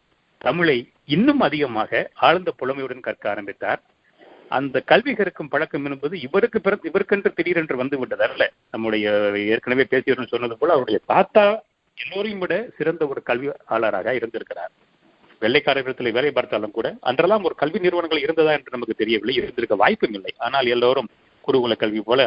தமிழை 0.45 0.77
இன்னும் 1.15 1.41
அதிகமாக 1.47 2.01
ஆழ்ந்த 2.27 2.49
புலமையுடன் 2.59 3.05
கற்க 3.07 3.25
ஆரம்பித்தார். 3.31 3.81
அந்த 4.57 4.77
கல்வி 4.91 5.13
கற்கும் 5.15 5.49
பழக்கம் 5.51 5.85
என்பது 5.89 6.15
இவருக்கு 6.27 6.59
பிற 6.65 6.75
இவருக்கென்று 6.89 7.29
திடீரென்று 7.37 7.75
வந்து 7.81 7.97
விட்டது 7.99 8.23
அல்ல. 8.27 8.43
நம்முடைய 8.73 9.05
ஏற்கனவே 9.55 9.83
பேசியவர்கள் 9.91 10.33
சொன்னது 10.33 10.55
போல 10.61 10.73
அவருடைய 10.75 10.99
தாத்தா 11.11 11.45
எல்லோரையும் 11.97 12.41
விட 12.43 12.55
சிறந்த 12.77 13.03
ஒரு 13.11 13.21
கல்வியாளராக 13.29 14.13
இருந்திருக்கிறார். 14.19 14.71
வெள்ளைக்காரர்களிடத்தில் 15.41 16.15
வேலை 16.17 16.31
பார்த்தாலும் 16.37 16.75
கூட 16.77 16.87
அன்றெல்லாம் 17.09 17.45
ஒரு 17.47 17.55
கல்வி 17.61 17.79
நிறுவனங்கள் 17.85 18.23
இருந்ததா 18.25 18.51
என்று 18.57 18.75
நமக்கு 18.75 18.95
தெரியவில்லை 19.01 19.35
இருந்திருக்க 19.39 19.75
வாய்ப்பும் 19.83 20.15
இல்லை. 20.17 20.33
ஆனால் 20.47 20.67
எல்லோரும் 20.75 21.09
குருகுல 21.47 21.75
கல்வி 21.83 22.01
போல 22.09 22.21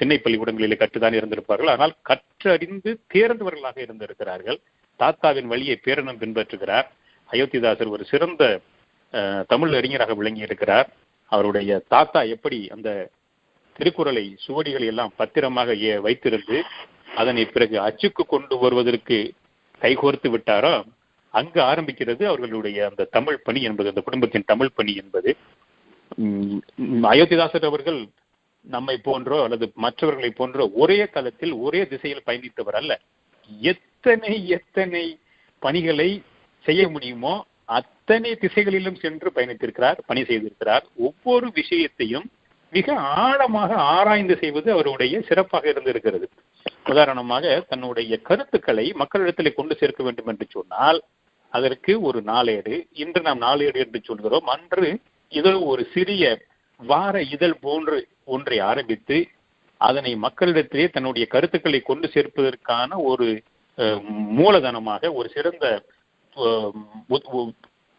திண்ணை 0.00 0.16
பள்ளிக்கூடங்களிலே 0.20 0.78
கற்றுதான் 0.82 1.18
இருந்திருப்பார்கள். 1.18 1.72
ஆனால் 1.74 1.92
கற்றறிந்து 2.10 2.92
தேர்ந்தவர்களாக 3.14 3.78
இருந்திருக்கிறார்கள். 3.86 4.58
தாத்தாவின் 5.02 5.50
வழியை 5.52 5.76
பேரனும் 5.84 6.20
பின்பற்றுகிறார். 6.22 6.86
அயோத்திதாசர் 7.30 7.94
ஒரு 7.96 8.04
சிறந்த 8.12 8.42
தமிழ் 9.52 9.74
அறிஞராக 9.78 10.14
விளங்கி 10.20 10.42
இருக்கிறார். 10.48 10.88
அவருடைய 11.32 11.72
தாத்தா 11.94 12.20
எப்படி 12.34 12.58
அந்த 12.76 12.90
திருக்குறளை 13.76 14.24
சுவடிகளை 14.44 14.86
எல்லாம் 14.92 15.12
பத்திரமாக 15.20 15.74
வைத்திருந்து 16.06 16.56
அதனை 17.20 17.44
பிறகு 17.54 17.76
அச்சுக்கு 17.86 18.22
கொண்டு 18.26 18.54
வருவதற்கு 18.58 19.18
கைகோர்த்து 19.80 20.28
விட்டாரோ 20.34 20.74
அங்கு 21.34 21.60
ஆரம்பிக்கிறது 21.70 22.24
அவர்களுடைய 22.30 22.78
அந்த 22.90 23.08
தமிழ் 23.16 23.44
பணி 23.46 23.60
என்பது 23.68 23.90
அந்த 23.92 24.02
குடும்பத்தின் 24.06 24.48
தமிழ் 24.52 24.76
பணி 24.78 24.92
என்பது. 25.02 25.30
அயோத்திதாசர் 27.10 27.68
அவர்கள் 27.70 28.00
நம்மை 28.64 28.96
போன்றோ 29.04 29.38
அல்லது 29.44 29.66
மற்றவர்களை 29.84 30.30
போன்றோ 30.30 30.64
ஒரே 30.82 30.98
தளத்தில் 31.14 31.54
ஒரே 31.66 31.80
திசையில் 31.92 32.26
பயணித்தவர் 32.26 32.78
அல்ல. 32.80 32.92
எத்தனை 33.72 34.34
எத்தனை 34.48 35.04
பணிகளை 35.58 36.10
செய்ய 36.66 36.82
முடியுமோ 36.88 37.34
அத்தனை 37.64 38.30
திசைகளிலும் 38.34 38.98
சென்று 38.98 39.28
பயணித்திருக்கிறார் 39.34 39.98
பணி 40.06 40.22
செய்திருக்கிறார். 40.22 40.84
ஒவ்வொரு 40.96 41.50
விஷயத்தையும் 41.54 42.26
மிக 42.72 42.94
ஆழமாக 42.94 43.74
ஆராய்ந்து 43.74 44.34
செய்வது 44.38 44.72
அவருடைய 44.72 45.20
சிறப்பாக 45.20 45.68
இருந்திருக்கிறது. 45.68 46.28
உதாரணமாக 46.84 47.64
தன்னுடைய 47.68 48.12
கருத்துக்களை 48.18 48.92
மக்களிடத்தில் 48.92 49.54
கொண்டு 49.54 49.74
சேர்க்க 49.76 50.02
வேண்டும் 50.02 50.26
என்று 50.26 50.46
சொன்னால் 50.50 51.00
அதற்கு 51.52 52.00
ஒரு 52.00 52.22
நாளேடு 52.22 52.74
இன்று 52.92 53.20
நாம் 53.20 53.38
நாளேடு 53.38 53.78
என்று 53.78 54.00
சொல்கிறோம். 54.02 54.46
அன்று 54.46 54.88
இதோ 55.28 55.52
ஒரு 55.62 55.82
சிறிய 55.94 56.24
வார 56.80 57.22
இதழ் 57.34 57.56
போன்று 57.60 58.08
ஒன்றை 58.24 58.58
ஆரம்பித்து 58.58 59.16
அதனை 59.88 60.12
மக்களிடத்திலே 60.24 60.86
தன்னுடைய 60.94 61.24
கருத்துக்களை 61.34 61.80
கொண்டு 61.90 62.06
சேர்ப்பதற்கான 62.14 62.90
ஒரு 63.10 63.28
மூலதனமாக 64.38 65.12
ஒரு 65.18 65.28
சிறந்த 65.36 65.64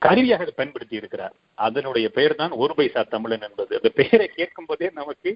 கருவியாக 0.01 0.43
அதை 0.45 0.53
பயன்படுத்தி 0.57 0.95
இருக்கிறார். 0.99 1.33
அதனுடைய 1.65 2.07
பெயர் 2.17 2.39
தான் 2.41 2.53
ஒரு 2.63 2.73
பைசா 2.77 3.01
தமிழன் 3.13 3.45
என்பது. 3.47 3.71
அந்த 3.79 3.89
பெயரை 3.99 4.27
கேட்கும் 4.37 4.69
போதே 4.69 4.87
நமக்கு 4.99 5.31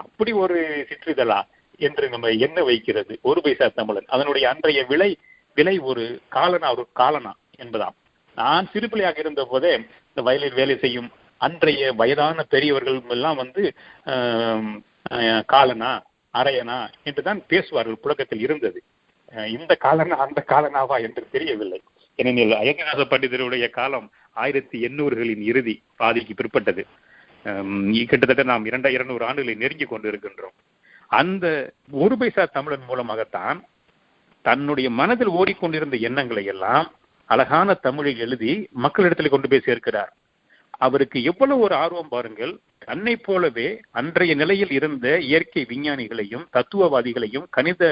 அப்படி 0.00 0.32
ஒரு 0.44 0.58
சிற்றிதழா 0.88 1.38
என்று 1.86 2.04
நம்ம 2.14 2.32
எண்ண 2.46 2.58
வைக்கிறது. 2.70 3.14
ஒரு 3.30 3.40
பைசா 3.44 3.66
தமிழன். 3.78 4.08
அதனுடைய 4.14 4.44
அன்றைய 4.52 4.82
விலை 4.92 5.10
விலை 5.56 5.76
ஒரு 5.90 6.04
காலனா 6.36 6.68
ஒரு 6.76 6.84
காலனா 7.00 7.32
என்பதாம். 7.62 7.96
நான் 8.36 8.70
சிறுபிள்ளையாக 8.72 9.18
இருந்த 9.24 9.42
போதே 9.52 9.72
இந்த 10.08 10.22
வயலில் 10.26 10.58
வேலை 10.60 10.76
செய்யும் 10.84 11.08
அன்றைய 11.46 11.92
வயதான 12.00 12.44
பெரியவர்கள் 12.54 12.98
எல்லாம் 13.16 13.40
வந்து 13.42 13.62
காலனா 15.52 15.90
அரையனா 16.34 16.78
என்றுதான் 17.08 17.40
பேசுவார்கள் 17.52 18.02
புழக்கத்தில் 18.02 18.44
இருந்தது. 18.46 18.78
இந்த 19.56 19.72
காலனா 19.84 20.16
அந்த 20.26 20.40
காலனாவா 20.52 20.96
என்று 21.06 21.22
தெரியவில்லை. 21.34 21.80
ஏனெனில் 22.18 22.54
அயங்கநாத 22.60 23.04
பண்டிதருடைய 23.10 23.66
காலம் 23.78 24.06
ஆயிரத்தி 24.42 24.76
எண்ணூறுகளின் 24.88 25.42
இறுதி 25.50 25.74
பாதிக்கு 26.00 26.34
பிற்பட்டது. 26.34 26.82
கிட்டத்தட்ட 28.10 28.44
நாம் 28.50 28.66
இரண்டா 28.68 28.90
இருநூறு 28.96 29.24
ஆண்டுகளை 29.28 29.54
நெருங்கி 29.62 29.86
கொண்டு 29.88 30.06
இருக்கின்றோம் 30.10 30.54
அந்த 31.10 31.46
ஒரு 32.02 32.14
பைசா 32.20 32.44
தமிழன் 32.56 32.86
மூலமாகத்தான் 32.88 33.58
தன்னுடைய 34.44 34.88
மனதில் 35.00 35.34
ஓடிக்கொண்டிருந்த 35.38 35.96
எண்ணங்களை 36.08 36.44
எல்லாம் 36.52 36.88
அழகான 37.28 37.74
தமிழில் 37.86 38.22
எழுதி 38.24 38.52
மக்களிடத்தில் 38.84 39.32
கொண்டு 39.34 39.48
போய் 39.48 39.66
சேர்க்கிறார். 39.68 40.10
அவருக்கு 40.84 41.18
எவ்வளவு 41.30 41.64
ஒரு 41.66 41.74
ஆர்வம் 41.74 42.12
பாருங்கள் 42.14 42.52
தன்னை 42.88 43.14
போலவே 43.16 43.68
அன்றைய 43.98 44.32
நிலையில் 44.34 44.72
இருந்த 44.78 45.06
இயற்கை 45.28 45.62
விஞ்ஞானிகளையும் 45.72 46.44
தத்துவவாதிகளையும் 46.56 47.46
கணித 47.56 47.82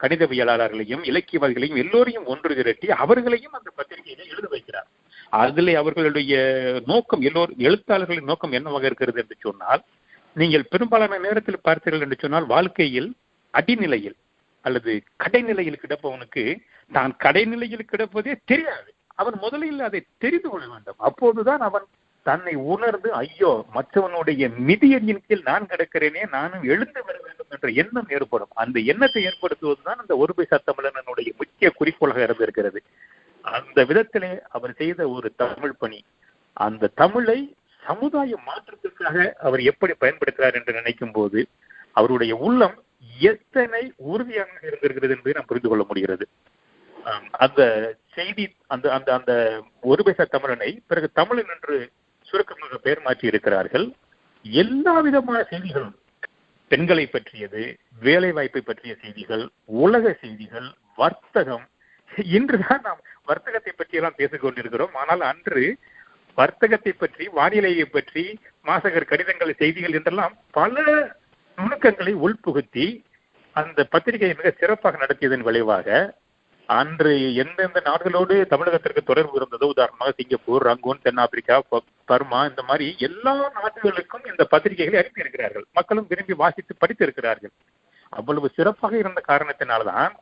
கணிதவியலாளர்களையும் 0.00 1.04
இலக்கியவாதிகளையும் 1.10 1.80
எல்லோரையும் 1.82 2.26
ஒன்று 2.32 2.56
திரட்டி 2.58 2.88
அவர்களையும் 3.02 3.54
அந்த 3.58 3.68
பத்திரிகையில 3.76 4.24
எழுத 4.32 4.46
வைக்கிறார். 4.50 4.88
அதில் 5.42 5.72
அவர்களுடைய 5.74 6.32
நோக்கம் 6.86 7.22
எல்லோரும் 7.28 7.62
எழுத்தாளர்களின் 7.66 8.28
நோக்கம் 8.30 8.56
என்னவாக 8.58 8.86
இருக்கிறது 8.86 9.20
என்று 9.22 9.36
சொன்னால் 9.38 9.82
நீங்கள் 10.36 10.70
பெரும்பாலான 10.72 11.18
நேரத்தில் 11.18 11.64
பார்த்தீர்கள் 11.68 12.04
என்று 12.06 12.18
சொன்னால் 12.20 12.50
வாழ்க்கையில் 12.54 13.08
அடிநிலையில் 13.54 14.16
அல்லது 14.64 14.92
கடைநிலையில் 15.24 15.82
கிடப்பவனுக்கு 15.82 16.44
தான் 16.90 17.12
கடைநிலையில் 17.24 17.90
கிடப்பதே 17.92 18.34
தெரியாது. 18.44 18.90
அவன் 19.20 19.36
முதலில் 19.40 19.80
அதை 19.88 20.00
தெரிந்து 20.24 20.48
கொள்ள 20.48 20.64
வேண்டும். 20.72 20.98
அப்போதுதான் 21.08 21.62
அவன் 21.68 21.86
தன்னை 22.26 22.54
உணர்ந்து 22.72 23.08
ஐயோ 23.18 23.50
மற்றவனுடைய 23.74 24.44
மிதியடியின் 24.68 25.24
கீழ் 25.26 25.48
நான் 25.48 25.68
கிடக்கிறேனே 25.70 26.22
நானும் 26.32 26.64
எழுந்து 26.72 27.00
வர 27.06 27.16
வேண்டும் 27.24 27.52
என்ற 27.54 27.68
எண்ணம் 27.82 28.08
ஏற்படும். 28.16 28.52
அந்த 28.62 28.78
எண்ணத்தை 28.92 29.22
ஏற்படுத்துவதுதான் 29.28 30.00
அந்த 30.02 30.14
ஒரு 30.22 30.34
பைசா 30.36 30.56
தமிழனுடைய 30.62 31.30
முக்கிய 31.40 31.68
குறிக்கோளாக 31.76 32.20
இருந்திருக்கிறது. 32.26 32.80
அந்த 33.44 33.78
விதத்திலே 33.90 34.32
அவர் 34.50 34.78
செய்த 34.80 35.08
ஒரு 35.16 35.28
தமிழ் 35.42 35.78
பணி. 35.78 36.00
அந்த 36.56 36.92
தமிழை 37.02 37.38
சமுதாய 37.82 38.36
மாற்றத்திற்காக 38.46 39.16
அவர் 39.46 39.62
எப்படி 39.70 39.94
பயன்படுத்துகிறார் 39.96 40.58
என்று 40.60 40.72
நினைக்கும் 40.72 41.12
போது 41.12 41.40
அவருடைய 41.96 42.32
உள்ளம் 42.46 42.76
எத்தனை 43.28 43.82
உறுதியாக 44.06 44.66
இருந்திருக்கிறது 44.68 45.14
என்பதை 45.14 45.34
நாம் 45.36 45.50
புரிந்து 45.50 45.70
கொள்ள 45.70 45.84
முடிகிறது. 45.86 46.24
ஆம், 47.06 47.28
அந்த 47.38 47.60
செய்தி 48.16 48.44
அந்த 48.66 48.86
அந்த 48.92 49.08
அந்த 49.18 49.32
ஒரு 49.84 50.02
பைசா 50.06 50.24
தமிழனை 50.28 50.70
பிறகு 50.86 51.08
தமிழன் 51.12 51.52
என்று 51.54 51.76
சுருக்கமாக 52.28 52.78
பெயர் 52.86 53.04
மாற்றி 53.06 53.26
இருக்கிறார்கள். 53.30 53.86
எல்லா 54.44 54.94
விதமான 55.06 55.38
செய்திகளும் 55.52 55.94
பெண்களை 56.70 57.04
பற்றியது 57.06 57.62
வேலை 58.06 58.30
வாய்ப்பை 58.36 58.62
பற்றிய 58.62 58.92
செய்திகள் 59.02 59.44
உலக 59.82 60.04
செய்திகள் 60.22 60.68
வர்த்தகம் 60.98 61.66
இன்றுதான் 62.36 62.84
நாம் 62.88 63.00
வர்த்தகத்தை 63.30 63.72
பற்றி 63.72 63.98
எல்லாம் 63.98 64.18
பேசிக் 64.20 64.44
கொண்டிருக்கிறோம். 64.44 64.94
ஆனால் 65.02 65.22
அன்று 65.30 65.64
வர்த்தகத்தை 66.38 66.92
பற்றி 66.92 67.24
வானிலையை 67.38 67.86
பற்றி 67.88 68.24
மாசகர் 68.68 69.10
கடிதங்கள் 69.10 69.58
செய்திகள் 69.62 69.96
என்றெல்லாம் 69.98 70.34
பல 70.58 70.84
நுணுக்கங்களை 71.58 72.12
உள்புகுத்தி 72.26 72.86
அந்த 73.56 73.80
பத்திரிகையை 73.92 74.34
மிக 74.38 74.50
சிறப்பாக 74.60 74.98
நடத்தியதன் 75.02 75.46
விளைவாக 75.48 75.88
அன்று 76.68 77.34
எந்தெந்த 77.34 77.82
நாடுகளோடு 77.84 78.34
தமிழகத்திற்கு 78.50 79.02
தொடர்பு 79.04 79.34
இருந்ததோ? 79.40 79.64
உதாரணமாக 79.64 80.12
சிங்கப்பூர் 80.16 80.66
ரங்கூன் 80.66 81.02
தென்னாப்பிரிக்கா 81.02 81.56
பர்மா 82.04 82.44
இந்த 82.44 82.62
மாதிரி 82.62 82.94
எல்லா 82.98 83.50
நாடுகளுக்கும் 83.54 84.24
இந்த 84.24 84.46
பத்திரிகைகளை 84.50 84.96
அனுப்பி 84.96 85.20
இருக்கிறார்கள் 85.20 85.64
மக்களும் 85.72 86.06
விரும்பி 86.08 86.32
வாசித்து 86.32 86.74
படித்திருக்கிறார்கள். 86.78 87.54
அவ்வளவு 88.08 88.48
சிறப்பாக 88.56 88.98
இருந்த 88.98 89.22
காரணத்தினால்தான் 89.28 90.12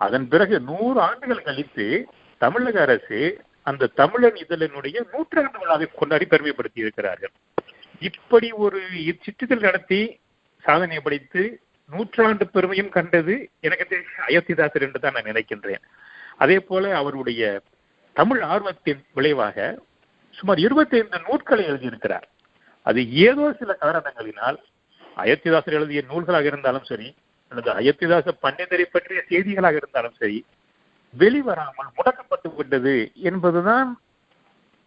அதன் 0.00 0.28
பிறகு 0.28 0.60
நூறு 0.60 1.00
ஆண்டுகள் 1.00 1.42
கழித்து 1.42 2.06
தமிழக 2.38 2.80
அரசு 2.80 3.20
அந்த 3.62 3.86
தமிழன் 3.86 4.34
இதழினுடைய 4.34 4.96
நூற்றாண்டு 5.12 5.58
விழாவை 5.58 5.86
கொண்டாடி 5.92 6.26
பெருமைப்படுத்தி 6.30 6.80
இருக்கிறார்கள் 6.84 7.32
இப்படி 7.98 8.50
ஒரு 8.52 8.80
சிற்றிதழ் 9.24 9.66
நடத்தி 9.68 10.00
சாதனை 10.64 11.00
படைத்து 11.00 11.42
நூற்றாண்டு 11.90 12.44
பெருமையும் 12.48 12.88
கண்டது 12.88 13.50
எனக்கு 13.60 13.84
தெரிஞ்ச 13.90 14.14
அயோத்திதாசர் 14.28 14.84
என்று 14.86 15.00
தான் 15.00 15.12
நான் 15.12 15.30
நினைக்கின்றேன். 15.30 15.82
அதே 16.36 16.58
போல 16.60 16.96
அவருடைய 16.96 17.62
தமிழ் 18.12 18.40
ஆர்வத்தின் 18.40 19.02
விளைவாக 19.14 19.56
சுமார் 20.30 20.58
இருபத்தைந்து 20.58 21.20
நூல்களை 21.20 21.64
எழுதியிருக்கிறார். 21.64 22.26
அது 22.82 23.00
ஏதோ 23.10 23.44
சில 23.58 23.76
காரணங்களினால் 23.80 24.58
அயோத்திதாசர் 25.16 25.76
எழுதிய 25.78 26.02
நூல்களாக 26.08 26.44
இருந்தாலும் 26.44 26.84
சரி 26.84 27.14
அல்லது 27.48 27.70
அயோத்திதாச 27.80 28.32
பண்டிதரை 28.42 28.84
பற்றிய 28.84 29.24
செய்திகளாக 29.28 29.74
இருந்தாலும் 29.74 30.16
சரி 30.18 30.44
வெளிவராமல் 31.14 31.94
முடக்கப்பட்டு 31.98 32.48
விட்டது 32.54 33.10
என்பதுதான் 33.14 33.90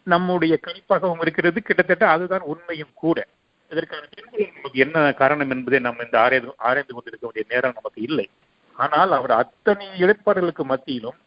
நம்முடைய 0.04 0.60
கணிப்பாகவும் 0.66 1.22
இருக்கிறது. 1.22 1.62
கிட்டத்தட்ட 1.62 2.10
அதுதான் 2.10 2.42
உண்மையும் 2.42 2.94
கூட. 2.94 3.28
இதற்கான 3.72 4.04
திருமணம் 4.12 4.56
நமக்கு 4.56 4.84
என்ன 4.86 4.98
காரணம் 5.22 5.52
என்பதை 5.54 5.80
நம்ம 5.80 6.04
இந்த 6.04 6.18
ஆராய்ந்து 6.24 6.54
ஆராய்ந்து 6.68 6.94
கொண்டிருக்க 6.94 7.26
வேண்டிய 7.28 7.46
நேரம் 7.54 7.78
நமக்கு 7.80 8.02
இல்லை. 8.02 8.28
ஆனால் 8.76 9.12
அவர் 9.12 9.34
அத்தனை 9.42 9.88
இடர்பாடுகளுக்கு 10.04 10.64
மத்தியிலும் 10.74 11.18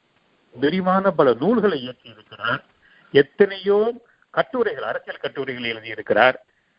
விரிவான 0.55 1.11
பல 1.11 1.35
நூல்களை 1.43 1.79
இயற்றியிருக்கிறார் 1.87 2.63
எத்தனையோ 3.15 3.79
கட்டுரைகள் 4.35 4.89
அரசியல் 4.91 5.25
கட்டுரைகள் 5.25 5.71
எழுதியிருக்கிறார். 5.73 6.37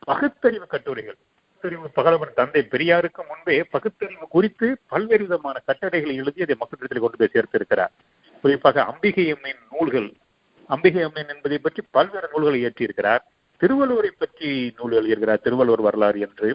பகுத்தறிவு 0.09 0.67
கட்டுரைகள். 0.67 1.17
பகுத்தறிவு 1.45 1.87
பகலவன் 1.97 2.37
தந்தை 2.39 2.61
பெரியாருக்கு 2.71 3.21
முன்பே 3.29 3.57
பகுத்தறிவு 3.75 4.25
குறித்து 4.27 4.67
பல்வேறு 4.87 5.23
விதமான 5.27 5.57
கட்டுரைகளை 5.65 6.15
எழுதி 6.15 6.45
அதை 6.45 6.55
மக்களிடத்தில் 6.59 7.03
கொண்டு 7.03 7.19
போய் 7.21 7.33
சேர்த்திருக்கிறார். 7.35 7.93
குறிப்பாக 8.43 8.83
அம்பிகை 8.83 9.25
அம்மையின் 9.33 9.65
நூல்கள் 9.71 10.09
அம்பிகை 10.69 11.03
அம்மன் 11.07 11.31
என்பதை 11.33 11.57
பற்றி 11.57 11.81
பல்வேறு 11.91 12.27
நூல்களை 12.33 12.59
இயற்றியிருக்கிறார். 12.63 13.23
திருவள்ளுவரை 13.61 14.11
பற்றி 14.13 14.49
நூல் 14.77 14.95
எழுதியிருக்கிறார் 14.99 15.43
திருவள்ளுவர் 15.45 15.87
வரலாறு 15.87 16.19
என்று. 16.27 16.49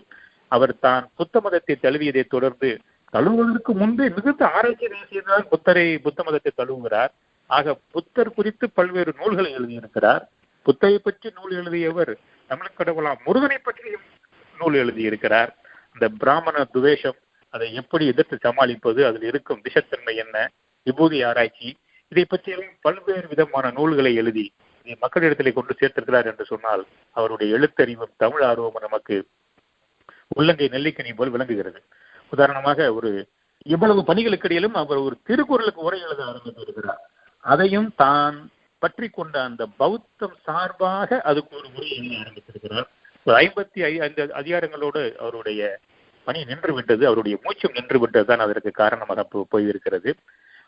அவர் 0.53 0.75
தான் 0.87 1.05
புத்த 1.19 1.41
மதத்தை 1.45 1.75
தழுவியதை 1.85 2.25
தொடர்ந்து 2.35 2.71
தழுவுவதற்கு 3.13 3.73
முன்பே 3.81 4.07
மிகுந்த 4.17 4.43
ஆராய்ச்சி 4.57 4.87
செய்தால் 5.13 5.47
புத்தரை 5.53 5.85
புத்த 6.07 6.21
மதத்தை 6.27 6.53
தழுவுகிறார். 6.61 7.13
ஆக 7.51 7.75
புத்தர் 7.95 8.37
குறித்து 8.39 8.67
பல்வேறு 8.79 9.11
நூல்களை 9.21 9.51
எழுதியிருக்கிறார். 9.59 10.23
புத்தரை 10.67 10.99
பற்றி 10.99 11.29
நூல் 11.37 11.55
எழுதியவர் 11.61 12.13
தமிழ் 12.51 12.77
கடவுளாம் 12.79 13.21
முருகனை 13.27 13.59
பற்றியும் 13.59 14.05
நூல் 14.59 14.77
எழுதியிருக்கிறார். 14.83 15.51
அந்த 15.95 16.07
பிராமண 16.23 16.57
துவேஷம் 16.75 17.19
அதை 17.55 17.69
எப்படி 17.81 18.05
எதிர்த்து 18.13 18.37
சமாளிப்பது 18.47 19.01
அதில் 19.09 19.27
இருக்கும் 19.31 19.61
விஷத்தன்மை 19.67 20.15
என்ன 20.25 20.37
விபூதி 20.87 21.19
ஆராய்ச்சி 21.29 21.69
இதை 22.13 22.25
பற்றியெல்லாம் 22.25 22.75
பல்வேறு 22.87 23.27
விதமான 23.33 23.71
நூல்களை 23.77 24.13
எழுதி 24.23 24.45
மக்களிடத்திலே 24.95 25.53
கொண்டு 25.53 25.75
சேர்த்திருக்கிறார் 25.81 26.29
என்று 26.31 26.45
சொன்னால் 26.45 26.87
அவருடைய 27.13 27.59
எழுத்தறிவும் 27.59 28.17
தமிழ் 28.17 28.43
ஆர்வமும் 28.43 28.85
நமக்கு 28.87 29.17
உள்ளங்கை 30.29 30.69
நெல்லிக்கனி 30.69 31.15
போல் 31.17 31.31
விளங்குகிறது. 31.31 31.81
உதாரணமாக 32.33 32.95
ஒரு 32.95 33.11
இவ்வளவு 33.67 34.05
பணிகளுக்கு 34.05 34.49
இடையிலும் 34.49 34.75
அவர் 34.75 34.99
ஒரு 34.99 35.17
திருக்குறளுக்கு 35.25 35.81
உரை 35.81 36.01
எழுத 36.01 36.25
ஆரம்பித்திருக்கிறார் 36.25 37.03
அதையும் 37.45 37.93
தான் 37.97 38.51
பற்றி 38.79 39.09
கொண்ட 39.09 39.43
அந்த 39.43 39.67
பௌத்தம் 39.67 40.37
சார்பாக 40.43 41.21
அதுக்கு 41.21 41.57
ஒரு 41.57 41.69
உரை 41.77 41.89
எழுத 41.97 42.15
ஆரம்பித்திருக்கிறார். 42.23 42.89
ஒரு 43.27 43.37
ஐம்பத்தி 43.37 43.81
ஐந்து 43.85 44.25
அதிகாரங்களோடு 44.41 45.17
அவருடைய 45.17 45.81
பணி 46.25 46.45
நின்று 46.45 46.73
விட்டது 46.75 47.07
அவருடைய 47.07 47.39
மூச்சும் 47.43 47.73
நின்று 47.73 47.99
விட்டது 47.99 48.25
தான் 48.25 48.39
அதற்கு 48.39 48.71
காரணமாக 48.71 49.27
போயிருக்கிறது. 49.53 50.13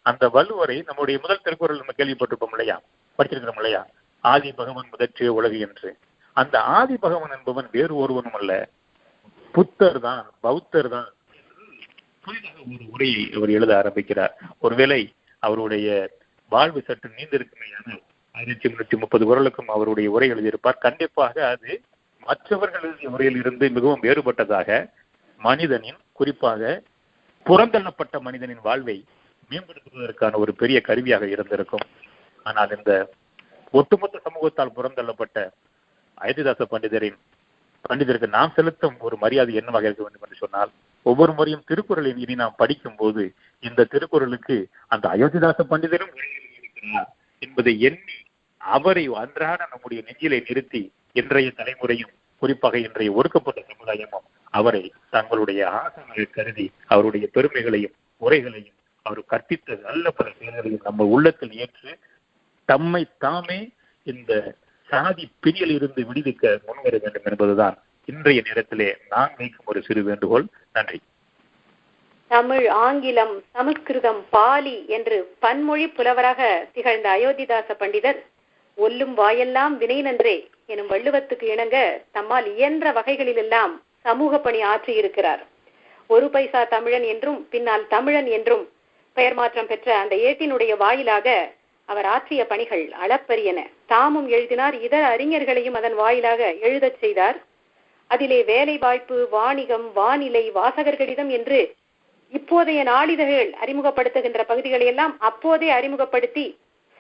அந்த 0.02 0.28
வலுவரை 0.28 0.84
நம்முடைய 0.84 1.18
முதல் 1.22 1.42
திருக்குறள் 1.42 1.76
நம்ம 1.76 1.94
கேள்விப்பட்டிருப்போம் 1.96 2.50
இல்லையா? 2.50 2.82
படிச்சிருக்கிறோம் 3.18 3.56
இல்லையா? 3.56 3.86
ஆதி 4.20 4.52
பகவன் 4.52 4.88
முதற்றிய 4.90 5.32
உலகு 5.32 5.58
என்று. 5.58 5.96
அந்த 6.32 6.60
ஆதி 6.60 6.96
பகவன் 6.96 7.30
என்பவன் 7.30 7.68
வேறு 7.72 7.96
ஒருவனும் 7.96 8.32
அல்ல. 8.32 8.68
புத்தர் 9.52 10.00
தான் 10.00 10.32
பௌத்தர் 10.42 10.88
தான். 10.88 11.12
புதிதாக 12.20 12.58
ஒரு 12.58 12.84
உரையை 12.90 13.30
அவர் 13.36 13.50
எழுத 13.50 13.76
ஆரம்பிக்கிறார். 13.76 14.38
ஒருவேளை 14.58 15.12
அவருடைய 15.38 16.10
வாழ்வு 16.48 16.82
சற்று 16.82 17.10
நீந்திருக்குமேயானால் 17.16 18.02
ஆயிரத்தி 18.32 18.68
முன்னூத்தி 18.68 18.98
முப்பது 18.98 19.24
குரலுக்கும் 19.26 19.66
அவருடைய 19.66 20.10
உரை 20.10 20.32
எழுதியிருப்பார். 20.32 20.78
கண்டிப்பாக 20.78 21.48
அது 21.48 21.80
மற்றவர்கள் 22.24 22.82
எழுதிய 22.82 23.10
உரையில் 23.10 23.36
இருந்து 23.36 23.70
மிகவும் 23.70 24.02
வேறுபட்டதாக 24.02 24.90
மனிதனின் 25.38 25.96
குறிப்பாக 26.12 26.82
புறந்தள்ளப்பட்ட 27.46 28.20
மனிதனின் 28.20 28.60
வாழ்வை 28.62 29.04
மேம்படுத்துவதற்கான 29.50 30.34
ஒரு 30.34 30.54
பெரிய 30.54 30.80
கருவியாக 30.80 31.26
இருந்திருக்கும். 31.26 31.86
ஆனால் 32.42 32.76
இந்த 32.76 33.08
ஒட்டுமொத்த 33.74 34.20
சமூகத்தால் 34.24 34.76
புறந்தள்ளப்பட்ட 34.76 35.38
அயோத்திதாச 36.18 36.62
பண்டிதரின் 36.70 37.18
பண்டிதருக்கு 37.84 38.28
நாம் 38.30 38.54
செலுத்தும் 38.56 38.96
ஒரு 39.00 39.16
மரியாதை 39.22 39.52
என்னவாக 39.60 39.86
இருக்க 39.88 40.02
வேண்டும் 40.02 40.24
என்று 40.24 40.40
சொன்னால் 40.42 40.70
ஒவ்வொரு 41.06 41.32
முறையும் 41.32 41.66
திருக்குறளை 41.68 42.12
இனி 42.24 42.34
நாம் 42.34 42.58
படிக்கும் 42.58 42.96
போது 42.96 43.22
இந்த 43.62 43.86
திருக்குறளுக்கு 43.92 44.56
அந்த 44.90 45.04
அயோத்திதாச 45.08 45.66
பண்டிதரும் 45.70 46.14
இருக்கிறார் 46.16 47.10
என்பதை 47.42 47.74
எண்ணி 47.80 48.16
அவரை 48.60 49.04
அன்றாட 49.16 49.60
நம்முடைய 49.72 50.00
நெஞ்சிலை 50.06 50.40
நிறுத்தி 50.40 50.82
இன்றைய 51.16 51.50
தலைமுறையும் 51.58 52.12
குறிப்பாக 52.42 52.76
இன்றைய 52.78 53.10
ஒடுக்கப்பட்ட 53.12 53.60
சமுதாயமும் 53.70 54.26
அவரை 54.54 54.82
தங்களுடைய 55.10 55.60
ஆசனாக 55.78 56.26
கருதி 56.34 56.66
அவருடைய 56.86 57.24
பெருமைகளையும் 57.34 57.94
உரைகளையும் 58.22 58.76
அவர் 59.06 59.20
கற்பித்த 59.30 59.76
நல்ல 59.84 60.10
பல 60.10 60.28
செயல்களையும் 60.38 60.84
நம்ம 60.84 61.04
உள்ளத்தில் 61.06 61.54
ஏற்று 61.56 61.90
தம்மை 62.70 63.02
தாமே 63.18 63.60
இந்த 64.06 64.32
சாதி 64.88 65.24
பிடியில் 65.40 65.74
இருந்து 65.74 66.02
விடுவிக்க 66.08 66.44
முன்வர 66.66 66.94
வேண்டும் 67.02 67.26
என்பதுதான் 67.30 67.76
இன்றைய 68.04 68.40
நேரத்திலே 68.46 68.88
நான் 69.08 69.32
வைக்கும் 69.38 69.68
ஒரு 69.70 69.80
சிறு 69.82 70.02
வேண்டுகோள். 70.02 70.44
நன்றி. 70.72 70.98
தமிழ் 72.26 72.66
ஆங்கிலம் 72.84 73.34
சமஸ்கிருதம் 73.54 74.20
பாலி 74.30 74.76
என்று 74.96 75.18
பன்மொழி 75.38 75.86
புலவராக 75.88 76.40
திகழ்ந்த 76.72 77.08
அயோத்திதாச 77.16 77.68
பண்டிதர் 77.80 78.18
ஒல்லும் 78.78 79.14
வாயெல்லாம் 79.14 79.76
வினை 79.76 79.98
நன்றே 80.02 80.36
எனும் 80.66 80.90
வள்ளுவத்துக்கு 80.90 81.46
இணங்க 81.54 81.76
தம்மால் 82.16 82.48
இயன்ற 82.54 82.92
வகைகளிலெல்லாம் 82.98 83.74
சமூக 84.06 84.38
பணி 84.38 84.60
ஆற்றியிருக்கிறார். 84.72 85.42
ஒரு 86.06 86.26
பைசா 86.30 86.60
தமிழன் 86.64 87.06
என்றும் 87.12 87.40
பின்னால் 87.50 87.86
தமிழன் 87.94 88.28
என்றும் 88.36 88.64
பெயர் 89.16 89.34
மாற்றம் 89.34 89.66
பெற்ற 89.66 89.88
அந்த 90.02 90.14
ஏட்டினுடைய 90.28 90.72
வாயிலாக 90.76 91.28
அவர் 91.92 92.06
ஆற்றிய 92.14 92.42
பணிகள் 92.52 92.84
அளப்பரியன. 93.04 93.58
தாமும் 93.92 94.28
எழுதினார் 94.28 94.74
இதர 94.86 95.02
அறிஞர்களையும் 95.16 95.78
அதன் 95.80 95.96
வாயிலாக 96.00 96.50
எழுதச் 96.68 96.98
செய்தார். 97.02 97.38
அதிலே 98.10 98.40
வேலை 98.50 98.74
வாய்ப்பு 98.84 99.16
வாணிகம் 99.30 99.86
வானிலை 99.98 100.44
வாசகர்களிடம் 100.52 101.30
என்று 101.36 101.60
இப்போதைய 102.32 102.80
நாளிதழ்கள் 102.92 103.50
அறிமுகப்படுத்துகின்ற 103.64 104.42
பகுதிகளை 104.42 104.86
எல்லாம் 104.86 105.14
அப்போதே 105.28 105.68
அறிமுகப்படுத்தி 105.78 106.46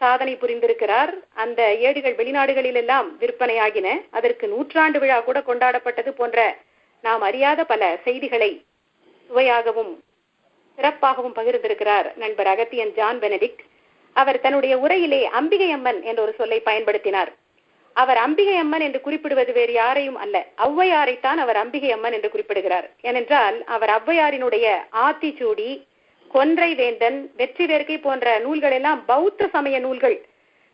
சாதனை 0.00 0.34
புரிந்திருக்கிறார். 0.36 1.12
அந்த 1.34 1.60
ஏடுகள் 1.86 2.18
வெளிநாடுகளில் 2.20 2.78
எல்லாம் 2.82 3.08
விற்பனையாகின. 3.20 3.88
அதற்கு 4.10 4.46
நூற்றாண்டு 4.48 4.98
விழா 4.98 5.20
கூட 5.20 5.38
கொண்டாடப்பட்டது 5.46 6.10
போன்ற 6.10 6.56
நாம் 7.04 7.20
அறியாத 7.20 7.64
பல 7.64 7.82
செய்திகளை 8.04 8.50
சுவையாகவும் 9.30 9.92
சிறப்பாகவும் 10.78 11.36
பகிர்ந்திருக்கிறார் 11.38 12.08
நண்பர் 12.16 12.46
அகத்தியன் 12.46 12.94
ஜான் 12.94 13.18
பெனடிக்ட். 13.18 13.62
அவர் 14.20 14.42
தன்னுடைய 14.44 14.74
உரையிலே 14.84 15.20
அம்பிகை 15.40 15.68
அம்மன் 15.76 16.00
என்ற 16.10 16.20
ஒரு 16.26 16.32
சொல்லை 16.40 16.58
பயன்படுத்தினார். 16.68 17.30
அவர் 17.96 18.18
அம்பிகை 18.24 18.56
அம்மன் 18.62 18.84
என்று 18.86 19.00
குறிப்பிடுவது 19.04 19.52
வேறு 19.58 19.72
யாரையும் 19.78 20.18
அல்ல. 20.24 20.36
ஔவையாரைத்தான் 20.66 21.38
அவர் 21.44 21.58
அம்பிகை 21.62 21.90
அம்மன் 21.94 22.16
என்று 22.16 22.30
குறிப்பிடுகிறார். 22.34 22.86
ஏனென்றால் 23.08 23.56
அவர் 23.76 23.92
ஔவையாரினுடைய 23.98 24.66
ஆத்திச்சூடி 25.06 25.70
கொன்றை 26.30 26.70
வேந்தன் 26.80 27.18
வெற்றி 27.40 27.64
வேர்க்கை 27.70 27.96
போன்ற 28.06 28.26
நூல்கள் 28.46 28.74
எல்லாம் 28.78 29.00
பௌத்த 29.10 29.48
சமய 29.54 29.78
நூல்கள் 29.86 30.16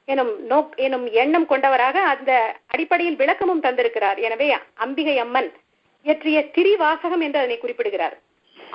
எனும் 0.08 0.32
நோக் 0.50 0.72
எனும் 0.86 1.04
எண்ணம் 1.22 1.46
கொண்டவராக 1.52 1.96
அந்த 2.12 2.32
அடிப்படையில் 2.72 3.20
விளக்கமும் 3.20 3.62
தந்திருக்கிறார். 3.66 4.18
எனவே 4.26 4.48
அம்பிகை 4.84 5.16
அம்மன் 5.24 5.50
இயற்றிய 6.06 6.38
திரிவாசகம் 6.56 7.22
என்று 7.26 7.40
அதனை 7.42 7.56
குறிப்பிடுகிறார். 7.58 8.16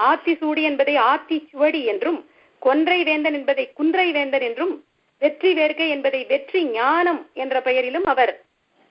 ஆத்தி 0.09 0.33
சூடி 0.41 0.61
என்பதை 0.69 0.95
ஆத்தி 1.11 1.37
சுவடி 1.51 1.81
என்றும் 1.93 2.19
கொன்றை 2.65 2.99
வேந்தன் 3.03 3.37
என்பதை 3.39 3.65
குன்றை 3.79 4.07
வேந்தன் 4.11 4.45
என்றும் 4.49 4.73
வெற்றி 5.21 5.51
வேர்க்கை 5.59 5.87
என்பதை 5.95 6.21
வெற்றி 6.31 6.61
ஞானம் 6.77 7.21
என்ற 7.33 7.55
பெயரிலும் 7.61 8.07
அவர் 8.13 8.33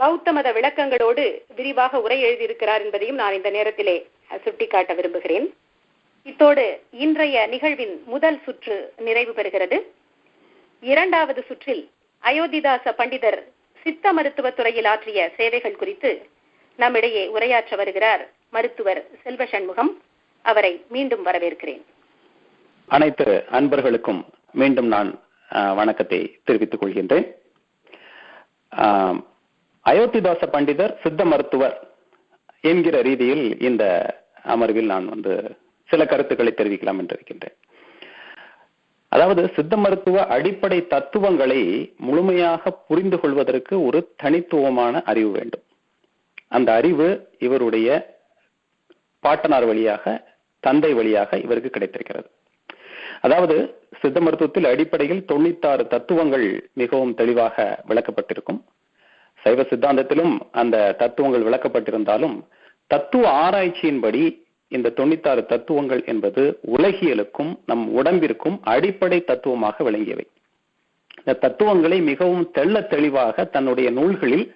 பௌத்த 0.00 0.32
மத 0.32 0.48
விளக்கங்களோடு 0.52 1.24
விரிவாக 1.58 2.00
உரை 2.00 2.18
எழுதியிருக்கிறார் 2.26 2.82
என்பதையும் 2.84 3.20
நான் 3.20 3.36
இந்த 3.38 3.50
நேரத்திலே 3.50 3.96
சுட்டிக்காட்ட 4.44 4.92
விரும்புகிறேன். 4.94 5.46
இத்தோடு 6.26 6.64
இன்றைய 7.04 7.46
நிகழ்வின் 7.46 7.94
முதல் 8.12 8.38
சுற்று 8.44 8.76
நிறைவு 9.06 9.32
பெறுகிறது. 9.32 9.78
இரண்டாவது 10.82 11.42
சுற்றில் 11.48 11.84
அயோத்திதாச 12.22 12.92
பண்டிதர் 13.00 13.40
சித்த 13.82 14.12
மருத்துவ 14.12 14.50
துறையில் 14.50 14.88
ஆற்றிய 14.92 15.20
சேவைகள் 15.36 15.80
குறித்து 15.82 16.10
நம்மிடையே 16.78 17.24
உரையாற்ற 17.36 17.76
வருகிறார் 17.76 18.22
மருத்துவர் 18.56 19.00
செல்வ 19.22 19.44
சண்முகம். 19.52 19.92
அவரை 20.44 20.72
மீண்டும் 20.94 21.24
வரவேற்கிறேன். 21.26 21.82
அனைத்து 22.96 23.26
அன்பர்களுக்கும் 23.56 24.20
மீண்டும் 24.60 24.88
நான் 24.94 25.10
வணக்கத்தை 25.78 26.20
தெரிவித்துக் 26.46 26.82
கொள்கின்றேன். 26.82 27.26
அயோத்திதாச 29.90 30.42
பண்டிதர் 30.54 30.94
சித்த 31.02 31.22
மருத்துவர் 31.32 31.76
என்கிற 32.70 32.96
ரீதியில் 33.08 33.44
இந்த 33.68 33.84
அமர்வில் 34.54 34.88
நான் 34.92 35.06
வந்து 35.14 35.34
சில 35.88 36.04
கருத்துக்களை 36.12 36.52
தெரிவிக்கலாம் 36.56 37.00
என்று 37.02 37.16
இருக்கின்றேன். 37.18 37.56
அதாவது 39.12 39.42
சித்த 39.56 39.74
மருத்துவ 39.84 40.24
அடிப்படை 40.36 40.78
தத்துவங்களை 40.94 41.60
முழுமையாக 42.08 42.72
புரிந்து 42.88 43.18
கொள்வதற்கு 43.20 43.74
ஒரு 43.88 44.00
தனித்துவமான 44.22 45.02
அறிவு 45.12 45.30
வேண்டும். 45.38 45.64
அந்த 46.56 46.68
அறிவு 46.80 47.06
இவருடைய 47.46 47.88
பாட்டனார் 49.24 49.68
வழியாக 49.70 50.04
தந்தை 50.64 50.92
வழியாக 50.98 51.38
இவருக்கு 51.46 51.70
கிடைத்திருக்கிறது. 51.70 52.28
அதாவது 53.20 53.56
சித்த 54.00 54.20
மருத்துவத்தில் 54.20 54.68
அடிப்படையில் 54.70 55.24
தொண்ணூத்தாறு 55.32 55.84
தத்துவங்கள் 55.86 56.70
மிகவும் 56.74 57.14
தெளிவாக 57.14 57.84
விளக்கப்பட்டிருக்கும். 57.88 58.60
சைவ 59.42 59.62
சித்தாந்தத்திலும் 59.62 60.34
அந்த 60.50 60.76
தத்துவங்கள் 60.98 61.46
விளக்கப்பட்டிருந்தாலும் 61.48 62.36
தத்துவ 62.86 63.24
ஆராய்ச்சியின்படி 63.46 64.22
இந்த 64.68 64.92
தொண்ணூத்தாறு 64.96 65.42
தத்துவங்கள் 65.46 66.04
என்பது 66.04 66.42
உலகியலுக்கும் 66.76 67.52
நம் 67.66 67.84
உடம்பிற்கும் 67.98 68.56
அடிப்படை 68.62 69.24
தத்துவமாக 69.24 69.84
விளங்கியவை. 69.90 70.26
இந்த 71.18 71.32
தத்துவங்களை 71.34 72.00
மிகவும் 72.00 72.50
தெள்ள 72.54 72.86
தெளிவாக 72.86 73.44
தன்னுடைய 73.44 73.90
நூல்களில் 73.90 74.46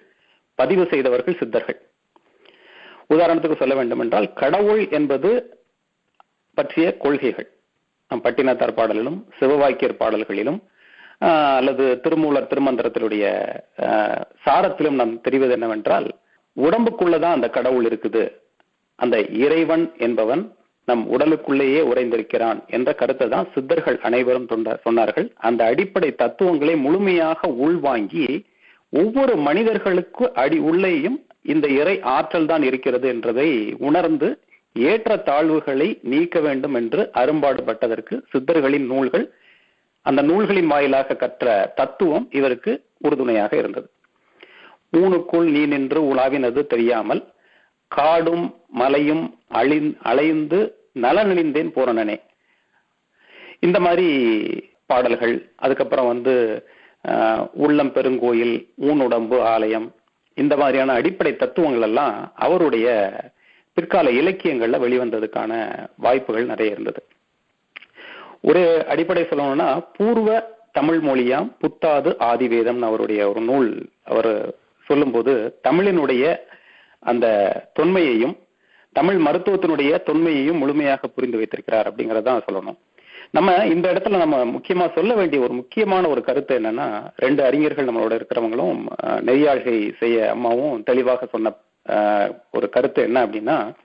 பதிவு 0.59 0.87
செய்தவர்கள் 0.91 1.39
சித்தர்கள். 1.39 1.79
உதாரணத்துக்கு 3.09 3.57
சொல்ல 3.57 3.75
வேண்டும் 3.75 3.99
என்றால் 3.99 4.33
கடவுள் 4.33 4.89
என்பது 4.89 5.31
பற்றிய 6.57 6.97
கொள்கைகள். 6.97 7.49
பட்டினத்தார் 8.11 8.77
பாடலிலும் 8.77 9.19
சிவவாக்கியர் 9.39 9.99
பாடல்களிலும் 10.01 10.59
அல்லது 11.59 11.83
திருமூலர் 12.03 12.49
திருமந்திரத்தினுடைய 12.51 13.25
சாரத்திலும் 14.45 14.99
நாம் 15.01 15.13
தெரிவது 15.25 15.53
என்னவென்றால் 15.57 16.07
உடம்புக்குள்ளதான் 16.57 17.35
அந்த 17.37 17.47
கடவுள் 17.57 17.85
இருக்குது. 17.89 18.23
அந்த 18.99 19.17
இறைவன் 19.45 19.85
என்பவன் 20.07 20.43
நம் 20.87 21.03
உடலுக்குள்ளேயே 21.15 21.81
உறைந்திருக்கிறான் 21.91 22.59
என்ற 22.75 22.89
கருத்தை 23.01 23.27
தான் 23.29 23.51
சித்தர்கள் 23.53 23.97
அனைவரும் 24.07 24.49
சொன்னார்கள். 24.85 25.27
அந்த 25.47 25.61
அடிப்படை 25.71 26.09
தத்துவங்களை 26.23 26.75
முழுமையாக 26.85 27.49
உள்வாங்கி 27.65 28.27
ஒவ்வொரு 29.01 29.35
மனிதர்களுக்கு 29.47 30.25
அடி 30.43 30.57
உள்ளேயும் 30.69 31.17
இந்த 31.53 31.67
இறை 31.81 31.95
ஆற்றல் 32.15 32.49
தான் 32.51 32.63
இருக்கிறது 32.69 33.07
என்றதை 33.13 33.49
உணர்ந்து 33.87 34.27
ஏற்ற 34.75 35.15
தாழ்வுகளை 35.25 35.87
நீக்க 36.01 36.39
வேண்டும் 36.39 36.73
என்று 36.73 37.01
அரும்பாடுபட்டதற்கு 37.13 38.15
சித்தர்களின் 38.31 38.85
நூல்கள் 38.85 39.25
அந்த 40.01 40.21
நூல்களின் 40.21 40.67
வாயிலாக 40.67 41.15
கற்ற 41.15 41.73
தத்துவம் 41.75 42.25
இவருக்கு 42.31 42.71
உறுதுணையாக 42.97 43.57
இருந்தது. 43.57 43.87
ஊனுக்குள் 44.91 45.47
நீ 45.51 45.65
நின்று 45.65 45.99
உலாவினது 46.13 46.61
தெரியாமல் 46.67 47.21
காடும் 47.87 48.45
மலையும் 48.81 49.23
அழிந் 49.49 49.89
அலைந்து 50.01 50.59
நலனழிந்தேன் 51.01 51.71
பூரணனே. 51.75 52.17
இந்த 53.59 53.79
மாதிரி 53.79 54.07
பாடல்கள் 54.85 55.35
அதுக்கப்புறம் 55.55 56.07
வந்து 56.07 56.33
உள்ளம் 57.53 57.91
பெருங்கோயில் 57.91 58.55
ஊனுடம்பு 58.81 59.37
ஆலயம் 59.53 59.87
இந்த 60.37 60.53
மாதிரியான 60.57 60.93
அடிப்படை 60.93 61.35
தத்துவங்கள் 61.35 61.81
எல்லாம் 61.81 62.15
அவருடைய 62.35 62.87
பிற்கால 63.73 64.09
இலக்கியங்கள்ல 64.11 64.79
வெளிவந்ததுக்கான 64.85 65.53
வாய்ப்புகள் 65.97 66.45
நிறைய 66.45 66.71
இருந்தது. 66.71 67.05
ஒரு 68.41 68.85
அடிப்படை 68.87 69.23
சொல்லணும்னா 69.23 69.85
பூர்வ 69.97 70.29
தமிழ் 70.71 70.99
மொழியாம் 71.03 71.47
புத்தாது 71.61 72.09
ஆதிவேதம்னு 72.19 72.89
அவருடைய 72.89 73.29
ஒரு 73.29 73.41
நூல் 73.41 73.89
அவர் 74.03 74.55
சொல்லும்போது 74.87 75.59
தமிழினுடைய 75.67 76.23
அந்த 76.99 77.25
தொன்மையையும் 77.79 78.35
தமிழ் 78.91 79.15
மருத்துவத்தினுடைய 79.15 79.91
தொன்மையையும் 80.05 80.57
முழுமையாக 80.57 81.07
புரிந்து 81.07 81.37
வைத்திருக்கிறார் 81.37 81.87
அப்படிங்கறதான் 81.91 82.41
சொல்லணும். 82.51 82.77
நம்ம 83.31 83.65
இந்த 83.65 83.93
இடத்துல 83.93 84.17
நம்ம 84.17 84.45
முக்கியமா 84.45 84.93
சொல்ல 84.93 85.13
வேண்டிய 85.13 85.41
ஒரு 85.41 85.53
முக்கியமான 85.53 86.07
ஒரு 86.07 86.21
கருத்து 86.23 86.59
என்னன்னா 86.59 86.87
ரெண்டு 87.15 87.43
அறிஞர்கள் 87.43 87.87
நம்மளோட 87.87 88.13
இருக்கிறவங்களும் 88.17 88.79
நெறியாழ்கை 89.27 89.93
செய்ய 89.99 90.29
அம்மாவும் 90.29 90.83
தெளிவாக 90.83 91.25
சொன்ன 91.25 91.53
ஒரு 92.51 92.69
கருத்து 92.69 93.03
என்ன 93.03 93.25
அப்படின்னா 93.25 93.75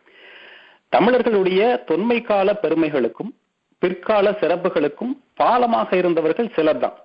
தமிழர்களுடைய 0.88 1.82
தொன்மை 1.86 2.22
கால 2.22 2.54
பெருமைகளுக்கும் 2.54 3.34
பிற்கால 3.78 4.30
சிறப்புகளுக்கும் 4.30 5.20
பாலமாக 5.34 5.96
இருந்தவர்கள் 5.96 6.52
சிலர் 6.52 6.78
தான் 6.78 6.96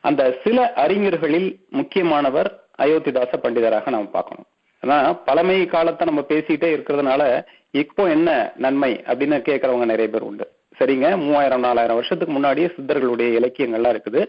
அந்த 0.00 0.38
சில 0.44 0.72
அறிஞர்களில் 0.76 1.60
முக்கியமானவர் 1.68 2.64
அயோத்திதாச 2.78 3.32
பண்டிதராக 3.42 3.88
நாம் 3.88 4.10
பார்க்கணும். 4.10 4.44
ஆனா 4.80 5.12
பழமை 5.12 5.66
காலத்தை 5.66 6.06
நம்ம 6.06 6.24
பேசிட்டே 6.28 6.76
இருக்கிறதுனால 6.76 7.44
இப்போ 7.70 8.08
என்ன 8.08 8.52
நன்மை 8.56 9.02
அப்படின்னு 9.06 9.38
கேட்கறவங்க 9.48 9.84
நிறைய 9.84 10.08
பேர் 10.08 10.22
உண்டு. 10.22 10.50
சரிங்க 10.78 11.16
மூவாயிரம் 11.16 11.60
நாலாயிரம் 11.60 11.94
வருஷத்துக்கு 11.94 12.32
முன்னாடியே 12.32 12.66
சித்தர்களுடைய 12.66 13.40
இலக்கியங்கள்லாம் 13.40 14.00
இருக்குது. 14.00 14.26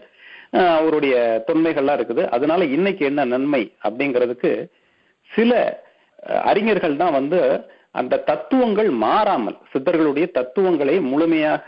அஹ் 0.52 0.76
அவருடைய 0.76 1.44
தொன்மைகள்லாம் 1.46 1.98
இருக்குது. 1.98 2.28
அதனால 2.28 2.64
இன்னைக்கு 2.64 3.04
என்ன 3.04 3.24
நன்மை 3.24 3.76
அப்படிங்கிறதுக்கு 3.82 4.66
சில 5.36 5.52
அறிஞர்கள் 6.50 7.00
தான் 7.02 7.16
வந்து 7.18 7.40
அந்த 8.00 8.20
தத்துவங்கள் 8.28 8.90
மாறாமல் 9.04 9.56
சித்தர்களுடைய 9.72 10.26
தத்துவங்களை 10.38 10.96
முழுமையாக 11.12 11.66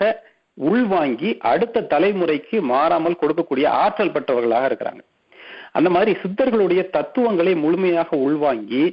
உள்வாங்கி 0.71 1.31
அடுத்த 1.53 1.87
தலைமுறைக்கு 1.93 2.57
மாறாமல் 2.73 3.21
கொடுக்கக்கூடிய 3.23 3.67
ஆற்றல் 3.85 4.12
பெற்றவர்களாக 4.17 4.69
இருக்கிறாங்க. 4.71 5.03
அந்த 5.79 5.89
மாதிரி 5.95 6.12
சித்தர்களுடைய 6.23 6.83
தத்துவங்களை 6.97 7.53
முழுமையாக 7.65 8.17
உள்வாங்கி 8.27 8.85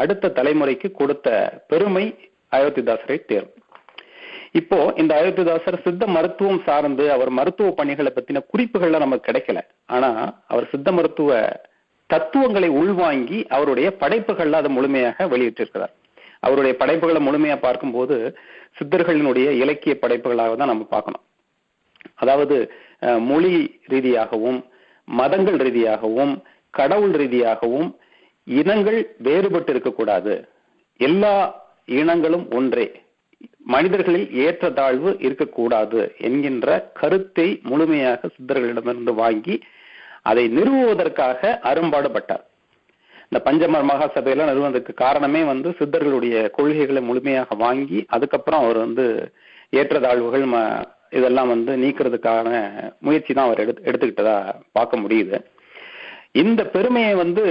அடுத்த 0.00 0.32
தலைமுறைக்கு 0.38 0.88
கொடுத்த 1.00 1.28
பெருமை 1.70 2.04
அயோத்திதாசரை 2.56 3.18
தேரும். 3.30 3.54
இப்போ 4.60 4.78
இந்த 5.02 5.12
அயோத்திதாசர் 5.18 5.84
சித்த 5.86 6.04
மருத்துவம் 6.16 6.60
சார்ந்து 6.66 7.04
அவர் 7.14 7.30
மருத்துவ 7.38 7.70
பணிகளை 7.80 8.10
பத்தின 8.16 8.42
குறிப்புகள்லாம் 8.52 9.04
நமக்கு 9.04 9.28
கிடைக்கல. 9.28 9.60
ஆனா 9.94 10.10
அவர் 10.52 10.70
சித்த 10.72 10.90
மருத்துவ 10.98 11.38
தத்துவங்களை 12.12 12.68
உள்வாங்கி 12.80 13.38
அவருடைய 13.56 13.88
படைப்புகள்ல 14.00 14.60
அதை 14.60 14.70
முழுமையாக 14.76 15.26
வெளியிட்டிருக்கிறார். 15.32 15.94
அவருடைய 16.46 16.74
படைப்புகளை 16.80 17.20
முழுமையா 17.26 17.56
பார்க்கும்போது 17.66 18.16
சித்தர்களினுடைய 18.78 19.48
இலக்கிய 19.62 19.92
படைப்புகளாக 20.02 20.56
தான் 20.60 20.72
நம்ம 20.72 20.86
பார்க்கணும். 20.94 21.24
அதாவது 22.22 22.56
மொழி 23.30 23.54
ரீதியாகவும் 23.92 24.58
மதங்கள் 25.08 25.58
ரீதியாகவும் 25.66 26.34
கடவுள் 26.78 27.14
ரீதியாகவும் 27.22 27.88
இனங்கள் 28.46 29.00
வேறுபட்டு 29.26 29.70
இருக்கக்கூடாது. 29.74 30.34
எல்லா 31.00 31.34
இனங்களும் 32.00 32.46
ஒன்றே. 32.58 32.86
மனிதர்களில் 33.74 34.28
ஏற்றத்தாழ்வு 34.44 35.10
இருக்கக்கூடாது 35.26 36.00
என்கின்ற 36.26 36.76
கருத்தை 37.00 37.46
முழுமையாக 37.70 38.28
சித்தர்களிடமிருந்து 38.34 39.12
வாங்கி 39.22 39.54
அதை 40.30 40.44
நிறுவுவதற்காக 40.56 41.50
அரும்பாடுபட்டார். 41.70 42.44
இந்த 43.30 43.38
பஞ்சமர் 43.46 43.88
மகாசபையெல்லாம் 43.90 44.50
நிறுவனத்துக்கு 44.50 44.92
காரணமே 45.04 45.40
வந்து 45.52 45.68
சித்தர்களுடைய 45.78 46.36
கொள்கைகளை 46.56 47.00
முழுமையாக 47.08 47.56
வாங்கி 47.64 48.00
அதுக்கப்புறம் 48.16 48.62
அவர் 48.64 48.78
வந்து 48.84 49.06
ஏற்றத்தாழ்வுகள் 49.78 50.46
ம 50.52 50.58
இதெல்லாம் 51.18 51.50
வந்து 51.54 51.72
நீக்கிறதுக்கான 51.82 52.48
முயற்சி 53.06 53.32
தான் 53.32 53.48
அவர் 53.48 53.62
எடுத்து 53.64 53.86
எடுத்துக்கிட்டதா 53.88 54.36
பார்க்க 54.76 55.02
முடியுது. 55.02 55.36
இந்த 56.42 56.60
பெருமையை 56.74 57.12
வந்து 57.22 57.44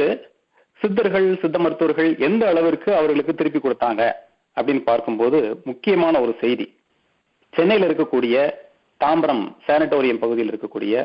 சித்தர்கள் 0.81 1.27
சித்த 1.41 1.57
மருத்துவர்கள் 1.63 2.09
எந்த 2.27 2.43
அளவிற்கு 2.51 2.89
அவர்களுக்கு 2.99 3.33
திருப்பி 3.39 3.59
கொடுத்தாங்க 3.61 4.03
அப்படின்னு 4.57 4.83
பார்க்கும்போது 4.89 5.39
முக்கியமான 5.69 6.15
ஒரு 6.25 6.33
செய்தி. 6.43 6.67
சென்னையில் 7.53 7.87
இருக்கக்கூடிய 7.87 8.35
தாம்பரம் 9.01 9.45
சானிட்டோரியம் 9.67 10.23
பகுதியில் 10.23 10.51
இருக்கக்கூடிய 10.51 10.95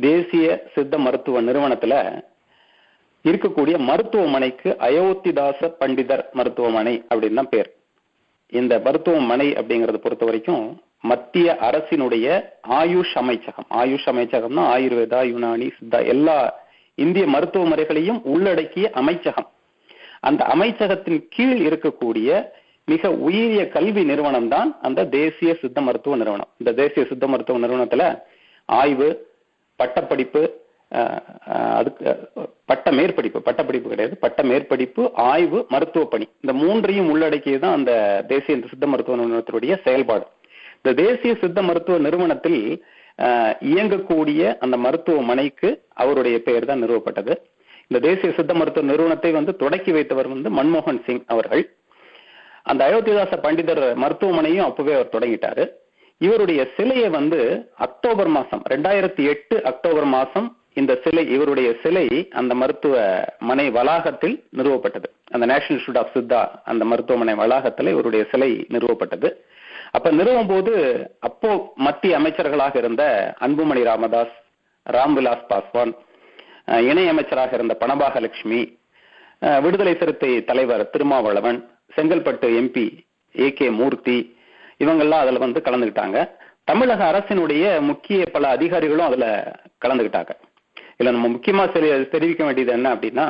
தேசிய 0.00 0.70
சித்த 0.74 0.98
மருத்துவ 0.98 1.42
நிறுவனத்துல 1.42 2.22
இருக்கக்கூடிய 3.24 3.78
மருத்துவமனைக்கு 3.78 4.76
அயோத்திதாச 4.78 5.68
பண்டிதர் 5.80 6.24
மருத்துவமனை 6.32 7.04
அப்படின்னு 7.14 7.34
தான் 7.34 7.48
பேர். 7.48 7.70
இந்த 8.48 8.78
மருத்துவமனை 8.78 9.52
அப்படிங்கறத 9.52 9.94
பொறுத்த 9.94 10.24
வரைக்கும் 10.24 10.82
மத்திய 11.00 11.56
அரசினுடைய 11.60 12.26
ஆயுஷ் 12.68 13.14
அமைச்சகம். 13.14 13.66
ஆயுஷ் 13.70 14.08
அமைச்சகம்னா 14.12 14.64
ஆயுர்வேதா 14.74 15.20
யுனானி 15.30 15.70
சித்தா 15.78 16.06
எல்லா 16.06 16.54
இந்திய 16.94 17.26
மருத்துவ 17.26 17.64
முறைகளையும் 17.64 18.20
உள்ளடக்கிய 18.24 18.90
அமைச்சகம். 18.94 19.48
அந்த 20.20 20.44
அமைச்சகத்தின் 20.54 21.24
கீழ் 21.28 21.66
இருக்கக்கூடிய 21.66 22.46
மிக 22.84 23.10
உயரிய 23.10 23.68
கல்வி 23.68 24.04
நிறுவனம் 24.04 24.48
தான் 24.48 24.78
அந்த 24.82 25.04
தேசிய 25.04 25.54
சித்த 25.54 25.80
மருத்துவ 25.80 26.16
நிறுவனம். 26.16 26.48
இந்த 26.56 26.72
தேசிய 26.72 27.06
சித்த 27.08 27.26
மருத்துவ 27.26 27.66
நிறுவனத்துல 27.66 28.22
ஆய்வு 28.64 29.32
பட்டப்படிப்பு 29.80 30.42
அதுக்கு 31.78 32.04
பட்ட 32.70 32.88
மேற்படிப்பு 32.96 33.38
பட்டப்படிப்பு 33.46 33.88
கிடையாது 33.92 34.14
பட்ட 34.24 34.40
மேற்படிப்பு 34.50 35.02
ஆய்வு 35.30 35.60
மருத்துவ 35.74 36.04
பணி. 36.12 36.26
இந்த 36.42 36.52
மூன்றையும் 36.62 37.08
உள்ளடக்கியதுதான் 37.12 37.78
அந்த 37.78 37.92
தேசிய 38.32 38.56
சித்த 38.72 38.86
மருத்துவ 38.92 39.16
நிறுவனத்தினுடைய 39.20 39.74
செயல்பாடு. 39.86 40.26
இந்த 40.78 40.92
தேசிய 41.02 41.32
சித்த 41.42 41.62
மருத்துவ 41.68 41.98
நிறுவனத்தில் 42.06 42.60
இயங்கக்கூடிய 43.72 44.42
அந்த 44.64 44.76
மருத்துவமனைக்கு 44.84 45.68
அவருடைய 46.02 46.36
பெயர் 46.46 46.68
தான் 46.70 46.82
நிறுவப்பட்டது. 46.84 47.34
இந்த 47.88 47.98
தேசிய 48.08 48.30
சித்த 48.36 48.52
மருத்துவ 48.60 48.86
நிறுவனத்தை 48.90 49.30
வந்து 49.38 49.52
தொடக்கி 49.62 49.92
வைத்தவர் 49.96 50.32
வந்து 50.34 50.50
மன்மோகன் 50.58 51.02
சிங் 51.06 51.24
அவர்கள். 51.34 51.64
அந்த 52.70 52.80
அயோத்திதாச 52.88 53.34
பண்டிதர் 53.46 53.84
மருத்துவமனையும் 54.02 54.66
அப்பவே 54.68 54.92
அவர் 54.98 55.14
தொடங்கிட்டாரு. 55.14 55.64
இவருடைய 56.24 56.60
சிலையை 56.76 57.08
வந்து 57.18 57.40
அக்டோபர் 57.86 58.30
மாசம் 58.36 58.62
ரெண்டாயிரத்தி 58.72 59.22
எட்டு 59.32 59.56
அக்டோபர் 59.70 60.08
மாசம் 60.16 60.48
இந்த 60.80 60.92
சிலை 61.04 61.24
இவருடைய 61.34 61.68
சிலை 61.82 62.06
அந்த 62.30 62.52
மருத்துவ 62.60 62.94
மனை 63.48 63.66
வளாகத்தில் 63.70 64.36
நிறுவப்பட்டது. 64.58 65.08
அந்த 65.34 65.44
நேஷனல் 65.46 65.76
இன்ஸ்டியூட் 65.76 66.00
ஆஃப் 66.00 66.14
சித்தா 66.14 66.40
அந்த 66.64 66.82
மருத்துவமனை 66.84 67.34
வளாகத்தில் 67.42 67.92
இவருடைய 67.92 68.22
சிலை 68.32 68.50
நிறுவப்பட்டது. 68.74 69.28
அப்ப 69.92 70.10
நிறுவும் 70.10 70.50
போது 70.52 70.72
அப்போ 71.28 71.50
மத்திய 71.86 72.18
அமைச்சர்களாக 72.18 72.74
இருந்த 72.76 73.04
அன்புமணி 73.46 73.82
ராமதாஸ் 73.90 74.34
ராம்விலாஸ் 74.86 75.46
பாஸ்வான் 75.50 75.92
இணையமைச்சராக 76.64 76.90
இணை 76.90 77.04
அமைச்சராக 77.08 77.52
இருந்த 77.58 77.74
பணபாகலட்சுமி 77.82 78.60
விடுதலை 79.64 79.94
சிறுத்தை 79.94 80.30
தலைவர் 80.50 80.84
Thirumavalavan 80.92 81.58
Chengalpattu 81.96 82.48
MP 82.60 82.86
A 83.34 83.48
K 83.52 83.66
Murthy 83.78 84.18
இவங்கெல்லாம் 84.80 85.18
அதுல 85.18 85.38
வந்து 85.38 85.60
கலந்துக்கிட்டாங்க 85.60 86.18
தமிழக 86.64 87.04
அரசினுடைய 87.04 87.80
முக்கிய 87.80 88.24
பல 88.32 88.48
அதிகாரிகளும் 88.48 89.06
அதுல 89.06 89.26
கலந்துக்கிட்டாங்க 89.84 90.32
இதுல 90.98 91.10
நம்ம 91.10 91.28
முக்கியமா 91.28 91.64
தெரி- 91.72 92.08
தெரிவிக்க 92.08 92.44
வேண்டியது 92.44 92.72
என்ன 92.72 92.94
அப்படின்னா 92.94 93.26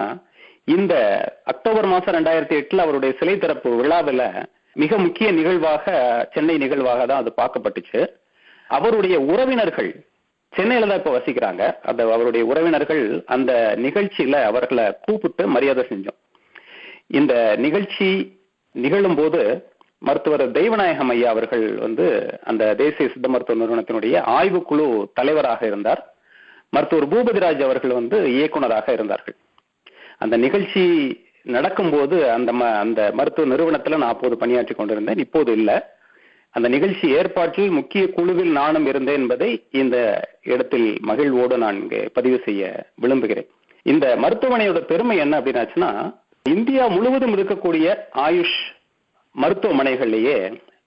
இந்த 0.65 0.95
அக்டோபர் 1.45 1.87
மாசம் 1.87 2.15
ரெண்டாயிரத்தி 2.15 2.57
எட்டுல 2.61 2.77
அவருடைய 2.77 3.15
சிலை 3.19 3.39
திறப்பு 3.39 3.77
விழாவில் 3.77 4.23
மிக 4.77 4.99
முக்கிய 4.99 5.31
நிகழ்வாக 5.31 5.85
சென்னை 6.33 6.59
நிகழ்வாக 6.59 7.07
தான் 7.07 7.19
அது 7.19 7.33
பார்க்கப்பட்டுச்சு. 7.37 8.01
அவருடைய 8.69 9.21
உறவினர்கள் 9.21 9.91
சென்னையில 10.53 10.87
தான் 10.87 10.99
இப்ப 10.99 11.19
வசிக்கிறாங்க. 11.19 11.77
அந்த 11.83 12.13
அவருடைய 12.13 12.47
உறவினர்கள் 12.47 13.23
அந்த 13.27 13.53
நிகழ்ச்சியில 13.77 14.43
அவர்களை 14.43 14.97
கூப்பிட்டு 15.03 15.47
மரியாதை 15.47 15.85
செஞ்சோம். 15.89 16.19
இந்த 17.09 17.57
நிகழ்ச்சி 17.59 18.09
நிகழும் 18.75 19.15
போது 19.15 19.41
மருத்துவர் 20.05 20.51
தெய்வநாயகம் 20.51 21.09
ஐயா 21.09 21.31
அவர்கள் 21.31 21.75
வந்து 21.75 22.39
அந்த 22.45 22.75
தேசிய 22.75 23.09
சித்த 23.09 23.29
மருத்துவ 23.29 23.65
நிறுவனத்தினுடைய 23.65 24.23
ஆய்வுக்குழு 24.27 25.11
தலைவராக 25.15 25.67
இருந்தார். 25.67 26.15
மருத்துவர் 26.71 27.09
பூபதிராஜ் 27.09 27.63
அவர்கள் 27.63 27.91
வந்து 27.91 28.33
இயக்குனராக 28.33 28.93
இருந்தார்கள். 28.93 29.35
அந்த 30.19 30.37
நிகழ்ச்சி 30.37 31.17
நடக்கும்போது 31.43 32.31
அந்த 32.31 32.53
ம- 32.53 32.79
அந்த 32.79 33.11
மருத்துவ 33.13 33.55
நிறுவனத்துல 33.55 33.97
நான் 33.97 34.09
அப்போது 34.09 34.37
பணியாற்றி 34.37 34.75
கொண்டிருந்தேன். 34.75 35.19
இப்போது 35.19 35.53
இல்ல. 35.53 35.97
அந்த 36.51 36.69
நிகழ்ச்சி 36.69 37.09
ஏற்பாட்டில் 37.09 37.71
முக்கிய 37.71 38.11
குழுவில் 38.11 38.53
நானும் 38.53 38.87
இருந்தேன் 38.87 39.15
என்பதை 39.15 39.67
இந்த 39.71 40.29
இடத்தில் 40.43 40.99
மகிழ்வோடு 41.01 41.59
நான் 41.59 41.81
இங்கே 41.81 42.09
பதிவு 42.13 42.43
செய்ய 42.45 42.87
விரும்புகிறேன். 42.97 43.47
இந்த 43.83 44.17
மருத்துவமனையோட 44.17 44.79
பெருமை 44.79 45.17
என்ன 45.17 45.41
அப்படின்னாச்சுன்னா 45.41 46.15
இந்தியா 46.43 46.87
முழுவதும் 46.87 47.37
இருக்கக்கூடிய 47.37 47.97
ஆயுஷ் 48.15 48.73
மருத்துவமனைகள்லேயே 49.43 50.39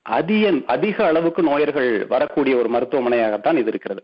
அதிக 0.02 0.52
அதிக 0.66 1.06
அளவுக்கு 1.06 1.42
நோயர்கள் 1.44 2.08
வரக்கூடிய 2.08 2.58
ஒரு 2.58 2.70
மருத்துவமனையாகத்தான் 2.70 3.58
இது 3.58 3.72
இருக்கிறது. 3.74 4.04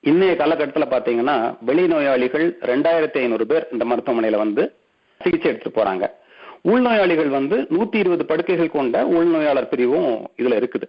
இன்றைய 0.00 0.36
காலகட்டத்தில் 0.36 0.92
பார்த்தீங்கன்னா 0.92 1.36
வெளி 1.60 1.86
நோயாளிகள் 1.86 2.58
ரெண்டாயிரத்தி 2.60 3.18
ஐநூறு 3.24 3.46
பேர் 3.46 3.68
இந்த 3.72 3.84
மருத்துவமனையில் 3.84 4.38
வந்து 4.38 4.62
சிகிச்சை 5.20 5.50
எடுத்துட்டு 5.50 5.78
போறாங்க. 5.78 6.04
உள்நோயாளிகள் 6.62 7.28
வந்து 7.28 7.56
நூத்தி 7.70 7.96
இருபது 7.96 8.24
படுக்கைகள் 8.24 8.74
கொண்ட 8.76 9.06
உள்நோயாளர் 9.06 9.70
பிரிவும் 9.72 10.12
இதுல 10.36 10.58
இருக்குது. 10.60 10.86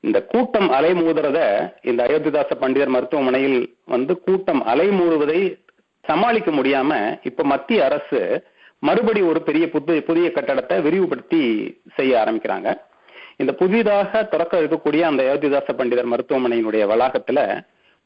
இந்த 0.00 0.18
கூட்டம் 0.22 0.68
அலைமோதுறத 0.70 1.38
இந்த 1.82 2.00
அயோத்திதாச 2.06 2.52
பண்டிதர் 2.60 2.94
மருத்துவமனையில் 2.96 3.76
வந்து 3.86 4.12
கூட்டம் 4.20 4.62
அலைமோதுவதை 4.66 5.40
சமாளிக்க 6.04 6.50
முடியாம 6.50 6.92
இப்ப 7.22 7.44
மத்திய 7.44 7.84
அரசு 7.84 8.20
மறுபடி 8.82 9.20
ஒரு 9.30 9.40
பெரிய 9.48 9.64
புது 9.74 9.94
புதிய 10.08 10.26
கட்டடத்தை 10.36 10.76
விரிவுபடுத்தி 10.86 11.42
செய்ய 11.96 12.12
ஆரம்பிக்கிறாங்க. 12.22 12.68
இந்த 13.42 13.52
புதிதாக 13.60 14.22
திறக்க 14.32 14.62
இருக்கக்கூடிய 14.62 15.02
அந்த 15.10 15.22
யோதிதாச 15.28 15.74
பண்டிதர் 15.78 16.12
மருத்துவமனையினுடைய 16.12 16.84
வளாகத்துல 16.92 17.40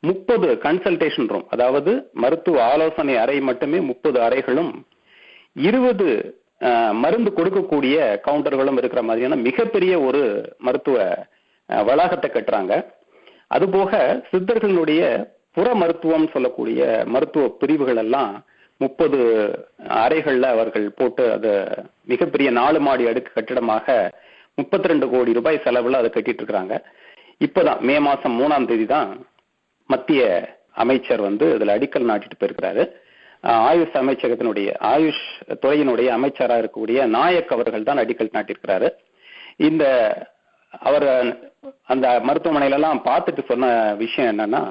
முப்பது 0.03 0.49
கன்சல்டேஷன் 0.65 1.29
ரூம் 1.33 1.47
அதாவது 1.55 1.93
மருத்துவ 2.23 2.57
ஆலோசனை 2.73 3.15
அறை 3.25 3.37
மட்டுமே 3.49 3.79
முப்பது 3.91 4.19
அறைகளும் 4.27 4.73
இருபது 5.69 6.09
மருந்து 7.03 7.31
கொடுக்கக்கூடிய 7.37 7.97
கவுண்டர்களும் 8.27 8.79
இருக்கிற 8.81 9.01
மாதிரியான 9.09 9.39
மிகப்பெரிய 9.47 9.95
ஒரு 10.09 10.23
மருத்துவ 10.67 10.99
வளாகத்தை 11.89 12.29
கட்டுறாங்க. 12.31 12.73
அதுபோக 13.55 13.93
சித்தர்களுடைய 14.31 15.03
புற 15.57 15.69
மருத்துவம் 15.81 16.27
சொல்லக்கூடிய 16.35 16.81
மருத்துவ 17.15 17.45
பிரிவுகள் 17.61 18.01
எல்லாம் 18.05 18.33
முப்பது 18.81 19.19
அறைகள்ல 20.03 20.47
அவர்கள் 20.55 20.87
போட்டு 20.99 21.25
அதை 21.33 21.53
மிகப்பெரிய 22.13 22.49
நாலு 22.61 22.79
மாடி 22.81 23.05
அடுக்கு 23.11 23.31
கட்டிடமாக 23.35 23.97
முப்பத்தி 24.59 24.91
ரெண்டு 24.93 25.07
கோடி 25.13 25.31
ரூபாய் 25.33 25.65
செலவுல 25.65 26.01
அதை 26.01 26.11
கட்டிட்டு 26.11 26.43
இருக்கிறாங்க 26.43 26.75
இப்பதான் 27.41 27.81
மே 27.89 27.97
மாசம் 27.99 28.39
மூணாம் 28.41 28.69
தேதி 28.71 28.87
தான் 28.87 29.09
மத்திய 29.91 30.23
அமைச்சர் 30.83 31.23
வந்து 31.29 31.47
இதுல 31.57 31.75
அடிக்கல் 31.77 32.11
நாட்டிட்டு 32.11 32.39
போயிருக்கிறாரு. 32.39 32.85
ஆயுஷ் 33.69 33.97
அமைச்சகத்தினுடைய 34.01 34.69
ஆயுஷ் 34.93 35.25
துறையினுடைய 35.63 36.09
அமைச்சராக 36.17 36.61
இருக்கக்கூடிய 36.61 37.01
நாயக் 37.17 37.55
அவர்கள் 37.57 37.89
தான் 37.89 38.03
அடிக்கல் 38.03 38.37
நாட்டியிருக்கிறாரு. 38.37 38.89
இந்த 39.69 39.85
அவர் 40.87 41.09
அந்த 41.93 42.07
மருத்துவமனையில 42.29 42.79
எல்லாம் 42.79 43.05
பார்த்துட்டு 43.05 43.43
சொன்ன 43.51 43.67
விஷயம் 43.95 44.31
என்னன்னா 44.33 44.63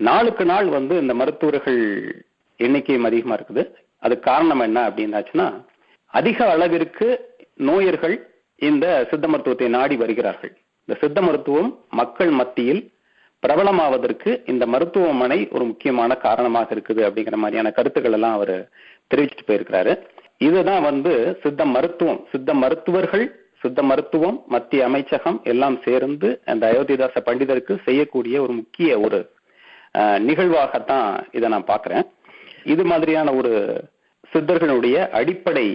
நாளுக்கு 0.00 0.44
நாள் 0.44 0.68
வந்து 0.68 0.94
இந்த 1.02 1.14
மருத்துவர்கள் 1.14 1.82
எண்ணிக்கையும் 2.64 3.08
அதிகமா 3.10 3.34
இருக்குது. 3.38 3.62
அதுக்கு 4.04 4.24
காரணம் 4.30 4.64
என்ன 4.66 4.78
அப்படின்னாச்சுன்னா 4.88 5.46
அதிக 6.18 6.38
அளவிற்கு 6.54 7.06
நோயர்கள் 7.68 8.16
இந்த 8.68 8.86
சித்த 9.10 9.26
மருத்துவத்தை 9.30 9.68
நாடி 9.78 9.96
வருகிறார்கள். 10.02 10.52
இந்த 10.84 10.94
சித்த 11.00 11.20
மருத்துவம் 11.26 11.70
மக்கள் 12.00 12.32
மத்தியில் 12.40 12.82
பிரபலமாவதற்கு 13.42 14.30
இந்த 14.52 14.64
மருத்துவமனை 14.74 15.38
ஒரு 15.54 15.64
முக்கியமான 15.70 16.14
காரணமாக 16.26 16.74
இருக்குது 16.74 17.02
அப்படிங்கிற 17.06 17.36
மாதிரியான 17.42 17.70
கருத்துக்கள் 17.78 18.16
எல்லாம் 18.18 18.36
அவர் 18.38 18.56
தெரிவிச்சுட்டு 19.10 19.48
போயிருக்கிறாரு. 19.48 19.92
இதுதான் 20.46 20.82
வந்து 20.90 21.12
சித்த 21.42 21.64
மருத்துவம். 21.74 22.20
சித்த 22.32 22.54
மருத்துவர்கள் 22.62 23.26
சித்த 23.62 23.82
மருத்துவம் 23.90 24.38
மத்திய 24.54 24.80
அமைச்சகம் 24.88 25.38
எல்லாம் 25.52 25.76
சேர்ந்து 25.86 26.28
அந்த 26.52 26.64
அயோத்திதாச 26.70 27.20
பண்டிதருக்கு 27.28 27.74
செய்யக்கூடிய 27.86 28.36
ஒரு 28.44 28.52
முக்கிய 28.60 28.98
ஒரு 29.06 29.20
நிகழ்வாகத்தான் 30.28 31.06
இதை 31.36 31.46
நான் 31.52 31.70
பார்க்குறேன். 31.70 32.06
இது 32.66 32.84
மாதிரியான 32.84 33.32
ஒரு 33.32 33.52
சித்தர்களுடைய 34.32 34.96
அடிப்படை 35.10 35.66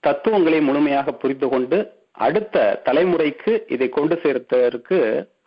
தத்துவங்களை 0.00 0.60
முழுமையாக 0.60 1.12
புரிந்து 1.12 1.48
கொண்டு 1.48 1.78
அடுத்த 2.12 2.82
தலைமுறைக்கு 2.84 3.52
இதை 3.68 3.88
கொண்டு 3.88 4.14
சேர்த்ததற்கு 4.22 4.98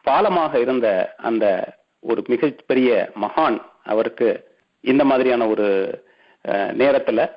பாலமாக 0.03 0.53
இருந்த 0.59 0.87
அந்த 1.17 1.45
ஒரு 1.99 2.21
மிகப்பெரிய 2.27 3.11
மகான் 3.21 3.57
அவருக்கு 3.83 4.29
இந்த 4.83 5.03
மாதிரியான 5.05 5.47
ஒரு 5.47 5.67
நேரத்தில் 6.45 7.17
நேரத்துல 7.17 7.31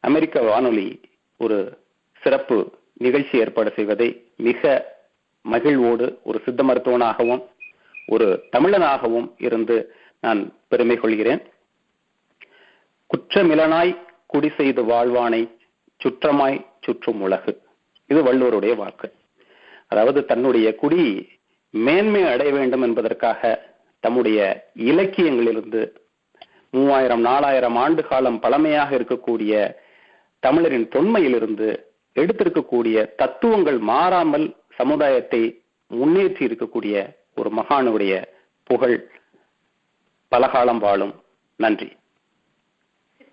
அமெரிக்க 0.00 0.40
வானொலி 0.40 1.00
ஒரு 1.40 1.58
சிறப்பு 2.22 2.56
நிகழ்ச்சி 2.98 3.38
ஏற்பாடு 3.38 3.70
செய்வதை 3.76 4.08
மிக 4.36 4.62
மகிழ்வோடு 5.44 6.06
ஒரு 6.22 6.38
சித்த 6.44 6.62
மருத்துவனாகவும் 6.64 7.42
ஒரு 8.06 8.26
தமிழனாகவும் 8.52 9.28
இருந்து 9.38 9.76
நான் 10.20 10.40
பெருமை 10.68 10.96
கொள்கிறேன். 10.96 11.42
குற்றமிலனாய் 13.06 13.96
குடி 14.26 14.48
செய்து 14.48 14.84
வாழ்வானை 14.84 15.58
சுற்றமாய் 16.04 16.66
சுற்றும் 16.80 17.20
உலகு. 17.20 17.62
இது 18.06 18.22
வள்ளுவருடைய 18.24 18.76
வாக்கு. 18.76 19.12
அதாவது 19.88 20.24
தன்னுடைய 20.24 20.74
குடி 20.74 21.28
மேன்மை 21.70 22.22
அடைய 22.22 22.52
வேண்டும் 22.52 22.82
என்பதற்காக 22.82 23.72
தம்முடைய 24.00 24.68
இலக்கியங்களிலிருந்து 24.76 25.94
மூவாயிரம் 26.70 27.20
நாலாயிரம் 27.20 27.76
ஆண்டு 27.76 28.04
காலம் 28.04 28.40
பழமையாக 28.40 28.96
இருக்கக்கூடிய 28.96 29.74
தமிழரின் 30.38 30.88
தொன்மையிலிருந்து 30.88 31.78
எடுத்திருக்கக்கூடிய 32.14 33.14
தத்துவங்கள் 33.14 33.78
மாறாமல் 33.78 34.54
சமுதாயத்தை 34.68 35.62
முன்னேற்றி 35.90 36.44
இருக்கக்கூடிய 36.44 37.14
ஒரு 37.36 37.50
மகானுடைய 37.56 38.24
புகழ் 38.64 39.08
பலகாலம் 40.28 40.78
வாழும். 40.78 41.22
நன்றி. 41.56 41.96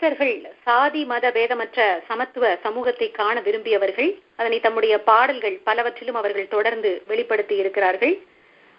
சித்தர்கள் 0.02 0.38
சாதி 0.66 1.02
மத 1.10 1.26
பேதமற்ற 1.34 1.80
சமத்துவ 2.08 2.46
சமூகத்தை 2.64 3.08
காண 3.18 3.36
விரும்பியவர்கள் 3.48 4.10
அதனை 4.40 4.58
தம்முடைய 4.64 4.94
பாடல்கள் 5.10 5.58
பலவற்றிலும் 5.68 6.18
அவர்கள் 6.22 6.48
தொடர்ந்து 6.54 6.92
வெளிப்படுத்தி 7.10 7.56
இருக்கிறார்கள். 7.62 8.14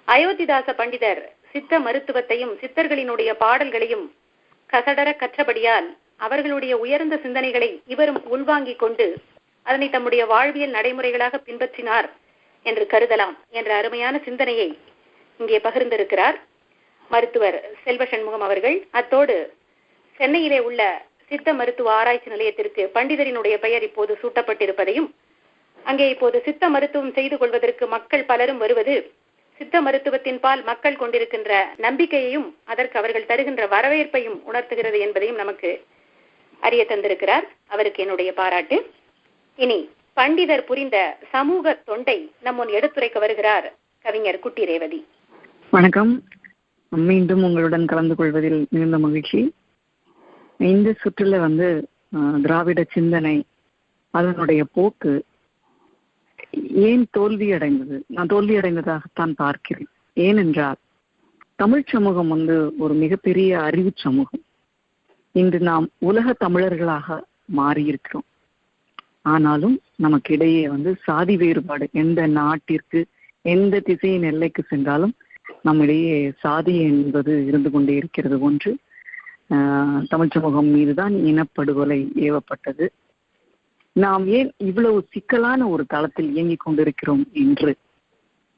அயோத்திதாச 0.08 0.74
பண்டிதர் 0.80 1.20
சித்த 1.52 1.78
மருத்துவத்தையும் 1.84 2.54
சித்தர்களினுடைய 2.62 3.30
பாடல்களையும் 3.44 4.04
கசடர 4.70 5.12
கற்றபடியால் 5.20 5.88
அவர்களுடைய 6.26 6.72
உயர்ந்த 6.84 7.18
சிந்தனைகளை 7.26 7.70
இவரும் 7.94 8.20
உள்வாங்கிக் 8.34 8.82
கொண்டு 8.82 9.06
அதனை 9.66 9.88
தம்முடைய 9.94 10.24
வாழ்வியல் 10.34 10.76
நடைமுறைகளாக 10.78 11.42
பின்பற்றினார் 11.46 12.10
என்று 12.66 12.86
கருதலாம் 12.94 13.38
என்ற 13.60 13.72
அருமையான 13.80 14.14
சிந்தனையை 14.26 14.68
இங்கே 15.40 15.60
பகிர்ந்திருக்கிறார் 15.68 16.38
மருத்துவர் 17.10 17.60
செல்வ 17.86 18.02
சண்முகம் 18.12 18.46
அவர்கள். 18.48 18.78
அத்தோடு 18.98 19.38
சென்னையிலே 20.20 20.60
உள்ள 20.68 20.82
சித்த 21.32 21.50
மருத்துவ 21.58 21.90
ஆராய்ச்சி 21.92 22.30
நிலையத்திற்கு 22.30 22.82
பண்டிதரினுடைய 22.94 23.54
பெயர் 23.64 23.84
இப்போது 23.88 24.12
சூட்டப்பட்டிருப்பதையும் 24.22 25.08
அங்கே 25.84 26.06
இப்போது 26.14 26.36
சித்த 26.46 26.64
மருத்துவம் 26.68 27.14
செய்து 27.18 27.36
கொள்வதற்கு 27.38 27.84
மக்கள் 27.94 28.28
பலரும் 28.30 28.60
வருவது 28.64 28.94
சித்த 29.60 29.76
மருத்துவத்தின் 29.86 30.38
பால் 30.44 30.62
மக்கள் 30.68 30.98
கொண்டிருக்கின்ற 31.00 31.52
நம்பிக்கையையும் 31.76 32.46
அதற்கு 32.64 32.96
அவர்கள் 32.98 33.28
தருகின்ற 33.30 33.62
வரவேற்பையும் 33.74 34.38
உணர்த்துகிறது 34.50 34.98
என்பதையும் 34.98 35.40
நமக்கு 35.42 35.70
அறிய 36.60 36.82
தந்திருக்கிறார். 36.88 37.46
அவருக்கு 37.74 38.02
என்னுடைய 38.04 38.30
பாராட்டு. 38.40 38.76
இனி 39.58 39.78
பண்டிதர் 40.16 40.66
புரிந்த 40.70 40.98
சமூக 41.34 41.74
தொண்டை 41.88 42.18
நம்முன் 42.46 42.70
எடுத்துரைக்க 42.78 43.18
வருகிறார் 43.24 43.66
கவிஞர் 44.04 44.42
குட்டி 44.44 44.64
ரேவதி. 44.64 45.00
வணக்கம். 45.70 46.12
மீண்டும் 46.92 47.42
உங்களுடன் 47.48 47.90
கலந்து 47.92 48.14
கொள்வதில் 48.14 48.60
மிகுந்த 48.70 48.98
மகிழ்ச்சி. 48.98 49.40
இந்த 50.60 50.88
சுற்றுல 51.02 51.38
வந்து 51.38 51.68
திராவிட 52.42 52.80
சிந்தனை 52.90 53.36
அதனுடைய 54.10 54.62
போக்கு 54.76 55.12
ஏன் 56.86 57.04
தோல்வி 57.10 57.52
அடைந்தது 57.52 57.96
நான் 58.06 58.26
தோல்வி 58.26 58.54
அடைந்ததாகத்தான் 58.56 59.32
பார்க்கிறேன். 59.34 59.88
ஏனென்றால் 60.16 60.78
தமிழ் 61.54 61.84
சமூகம் 61.86 62.28
வந்து 62.28 62.56
ஒரு 62.78 62.94
மிகப்பெரிய 62.94 63.50
அறிவு 63.62 63.90
சமூகம். 63.94 64.42
இன்று 65.34 65.58
நாம் 65.60 65.86
உலக 65.98 66.34
தமிழர்களாக 66.44 67.18
மாறியிருக்கிறோம். 67.56 68.26
ஆனாலும் 69.22 69.76
நமக்கு 69.96 70.30
இடையே 70.34 70.62
வந்து 70.68 70.90
சாதி 71.02 71.36
வேறுபாடு 71.36 71.88
எந்த 71.92 72.20
நாட்டிற்கு 72.26 73.00
எந்த 73.44 73.80
திசையின் 73.80 74.22
எல்லைக்கு 74.22 74.62
சென்றாலும் 74.62 75.14
நம்மிடையே 75.62 76.32
சாதி 76.38 76.74
என்பது 76.80 77.32
இருந்து 77.46 77.70
கொண்டே 77.70 77.94
இருக்கிறது 77.94 78.40
ஒன்று. 78.40 78.72
தமிழ் 80.08 80.32
சமூகம் 80.32 80.66
மீதுதான் 80.66 81.14
இனப்படுகொலை 81.14 82.00
ஏவப்பட்டது. 82.26 82.86
நாம் 83.92 84.26
ஏன் 84.26 84.52
இவ்வளவு 84.56 85.06
சிக்கலான 85.10 85.68
ஒரு 85.68 85.84
தளத்தில் 85.86 86.30
இயங்கிக் 86.30 86.60
கொண்டிருக்கிறோம் 86.60 87.24
என்று? 87.32 87.74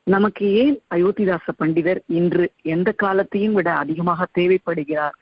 நமக்கு 0.06 0.52
ஏன் 0.52 0.76
அயோத்திதாச 0.94 1.46
பண்டிதர் 1.58 2.00
இன்று 2.06 2.46
எந்த 2.62 2.92
காலத்தையும் 2.92 3.52
விட 3.52 3.68
அதிகமாக 3.74 4.26
தேவைப்படுகிறார் 4.38 5.16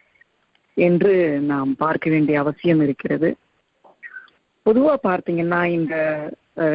என்று 0.77 1.15
நாம் 1.41 1.77
பார்க்க 1.77 2.11
வேண்டிய 2.11 2.39
அவசியம் 2.39 2.81
இருக்கிறது. 2.81 3.37
பொதுவா 4.67 4.95
பார்த்தீங்கன்னா 5.03 5.65
இந்த 5.65 5.95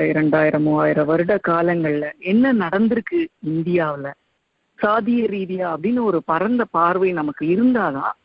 இரண்டாயிரம் 0.08 0.62
மூவாயிரம் 0.62 1.06
வருட 1.06 1.40
காலங்கள்ல 1.48 2.06
என்ன 2.20 2.54
நடந்திருக்கு 2.54 3.20
இந்தியாவில்? 3.44 4.12
சாதிய 4.80 5.22
ரீதியா 5.36 5.68
அப்படின்னு 5.74 6.02
ஒரு 6.02 6.22
பரந்த 6.26 6.66
பார்வை 6.66 7.12
நமக்கு 7.12 7.46
இருந்தாதான் 7.56 8.16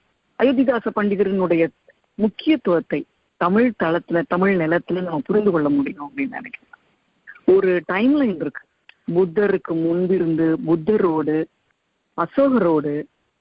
அயோத்திதாச 0.43 0.87
பண்டிதரினுடைய 0.97 1.63
முக்கியத்துவத்தை 2.15 3.01
தமிழ் 3.41 3.69
தளத்துல 3.83 4.19
தமிழ் 4.29 4.55
நிலத்துல 4.63 5.03
நம்ம 5.07 5.23
புரிந்து 5.29 5.51
கொள்ள 5.51 5.69
முடியும் 5.69 6.05
அப்படின்னு 6.07 6.39
நினைக்கிறேன். 6.39 6.71
ஒரு 7.55 7.71
டைம் 7.87 8.15
லைன் 8.21 8.39
இருக்கு. 8.43 8.65
புத்தருக்கு 9.17 9.73
முன்பிருந்து 9.85 10.47
புத்தரோடு 10.67 11.37
அசோகரோடு 12.19 12.95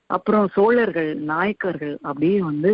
அப்புறம் 0.10 0.48
சோழர்கள் 0.56 1.12
நாயக்கர்கள் 1.32 1.94
அப்படியே 2.02 2.40
வந்து 2.48 2.72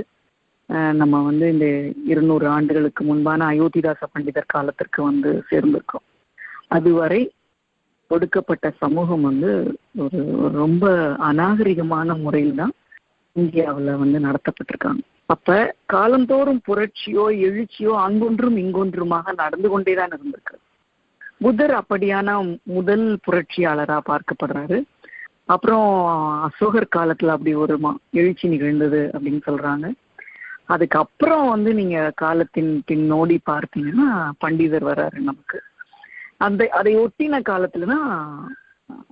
நம்ம 1.00 1.20
வந்து 1.28 1.46
இந்த 1.54 1.68
இருநூறு 2.12 2.46
ஆண்டுகளுக்கு 2.54 3.02
முன்பான 3.10 3.46
அயோத்திதாச 3.52 4.08
பண்டிதர் 4.14 4.54
காலத்திற்கு 4.54 5.00
வந்து 5.04 5.30
சேர்ந்திருக்கோம். 5.50 6.06
அதுவரை 6.68 7.22
ஒடுக்கப்பட்ட 8.12 8.68
சமூகம் 8.82 9.24
வந்து 9.30 9.52
ஒரு 10.04 10.20
ரொம்ப 10.62 10.86
அநாகரிகமான 11.30 12.18
முறையில் 12.24 12.60
தான் 12.62 12.74
இந்தியாவில் 13.38 13.96
வந்து 13.96 14.20
நடத்தப்பட்டிருக்காங்க. 14.20 15.00
அப்ப 15.26 15.76
காலந்தோறும் 15.86 16.62
புரட்சியோ 16.68 17.32
எழுச்சியோ 17.32 17.96
அங்கொன்றும் 17.96 18.58
இங்கொன்றுமாக 18.58 19.34
நடந்து 19.36 19.70
கொண்டேதான் 19.70 20.10
இருந்திருக்கு. 20.10 20.56
புத்தர் 21.40 21.72
அப்படியான 21.72 22.58
முதல் 22.64 23.20
புரட்சியாளரா 23.32 24.00
பார்க்கப்படுறாரு. 24.06 24.84
அப்புறம் 25.46 26.42
அசோகர் 26.42 26.88
காலத்துல 26.96 27.28
அப்படி 27.28 27.54
ஒரு 27.54 27.80
மா- 27.84 27.96
எழுச்சி 28.12 28.48
நிகழ்ந்தது 28.48 29.10
அப்படின்னு 29.14 29.42
சொல்றாங்க. 29.48 29.92
அதுக்கப்புறம் 30.66 31.50
வந்து 31.50 31.74
நீங்க 31.74 32.12
காலத்தின் 32.16 32.84
பின்னோடி 32.92 33.38
பார்த்தீங்கன்னா 33.52 34.30
பண்டிதர் 34.46 34.84
வர்றாரு 34.84 35.20
நமக்கு. 35.20 35.62
அந்த 36.38 36.68
அதை 36.72 36.98
ஒட்டின 36.98 37.40
காலத்துலதான் 37.50 38.26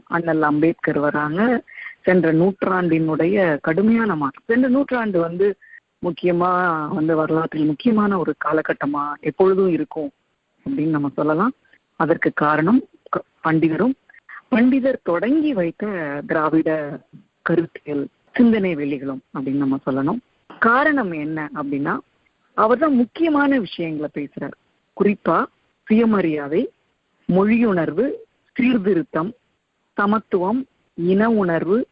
அண்ணல் 0.04 0.42
அம்பேத்கர் 0.42 1.00
வராங்க. 1.00 1.64
சென்ற 2.06 2.34
நூற்றாண்டினுடைய 2.34 3.58
கடுமையான 3.62 4.16
மாற்றம். 4.16 4.44
சென்ற 4.46 4.68
நூற்றாண்டு 4.68 5.20
வந்து 5.20 5.56
முக்கியமா 6.02 6.88
வந்து 6.88 7.16
வரலாற்றில் 7.16 7.66
முக்கியமான 7.66 8.20
ஒரு 8.20 8.36
காலகட்டமா 8.46 9.14
எப்பொழுதும் 9.20 9.70
இருக்கும் 9.70 10.12
அப்படின்னு 10.70 10.90
நம்ம 10.90 11.12
சொல்லலாம். 11.16 11.52
அதற்கு 11.96 12.32
காரணம் 12.34 12.84
க- 13.10 13.24
பண்டிதரும் 13.44 13.94
பண்டிதர் 14.52 14.96
தொடங்கி 15.04 15.54
வைத்த 15.54 15.86
திராவிட 16.28 17.00
கருத்தியல் 17.42 18.08
சிந்தனை 18.34 18.76
வெளிகளும் 18.76 19.22
அப்படின்னு 19.34 19.64
நம்ம 19.64 19.80
சொல்லணும். 19.86 20.18
காரணம் 20.60 21.12
என்ன 21.12 21.50
அப்படின்னா 21.56 21.98
அவர் 22.54 22.78
தான் 22.78 22.96
முக்கியமான 22.96 23.60
விஷயங்களை 23.60 24.10
பேசுறார். 24.14 24.52
குறிப்பா 25.02 25.46
சுயமரியாதை 25.86 26.70
மொழியுணர்வு 27.32 28.10
சீர்திருத்தம் 28.54 29.34
சமத்துவம் 29.94 30.66
இன 30.94 31.30
உணர்வு 31.30 31.88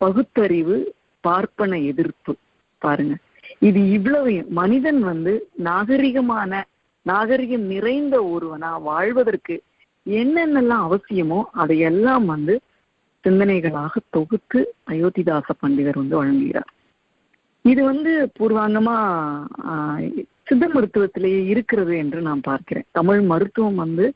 பகுத்தறிவு 0.00 0.76
பார்ப்பன 1.24 1.78
எதிர்ப்பு. 1.90 2.32
பாருங்க. 2.82 3.14
இது 3.68 3.80
இவ்வளவு 3.90 4.32
மனிதன் 4.60 5.00
வந்து 5.10 5.32
நாகரிகமான 5.64 6.62
நாகரிகம் 7.06 7.66
நிறைந்த 7.72 8.16
ஒருவனா 8.32 8.70
வாழ்வதற்கு 8.82 9.54
என்னென்னலாம் 10.06 10.84
அவசியமோ 10.88 11.40
அதையெல்லாம் 11.62 12.24
வந்து 12.24 12.54
சிந்தனைகளாக 13.24 14.00
தொகுத்து 14.10 14.60
அயோத்திதாச 14.90 15.48
பண்டிதர் 15.62 16.00
வந்து 16.00 16.16
வழங்குகிறார். 16.20 16.70
இது 17.64 17.80
வந்து 17.84 18.12
பூர்வாங்கமா 18.38 18.96
சித்த 20.48 20.64
மருத்துவத்திலேயே 20.68 21.40
இருக்கிறது 21.52 21.94
என்று 22.02 22.20
நான் 22.20 22.42
பார்க்கிறேன். 22.48 22.86
தமிழ் 22.98 23.22
மருத்துவம் 23.30 23.80
வந்து 23.84 24.06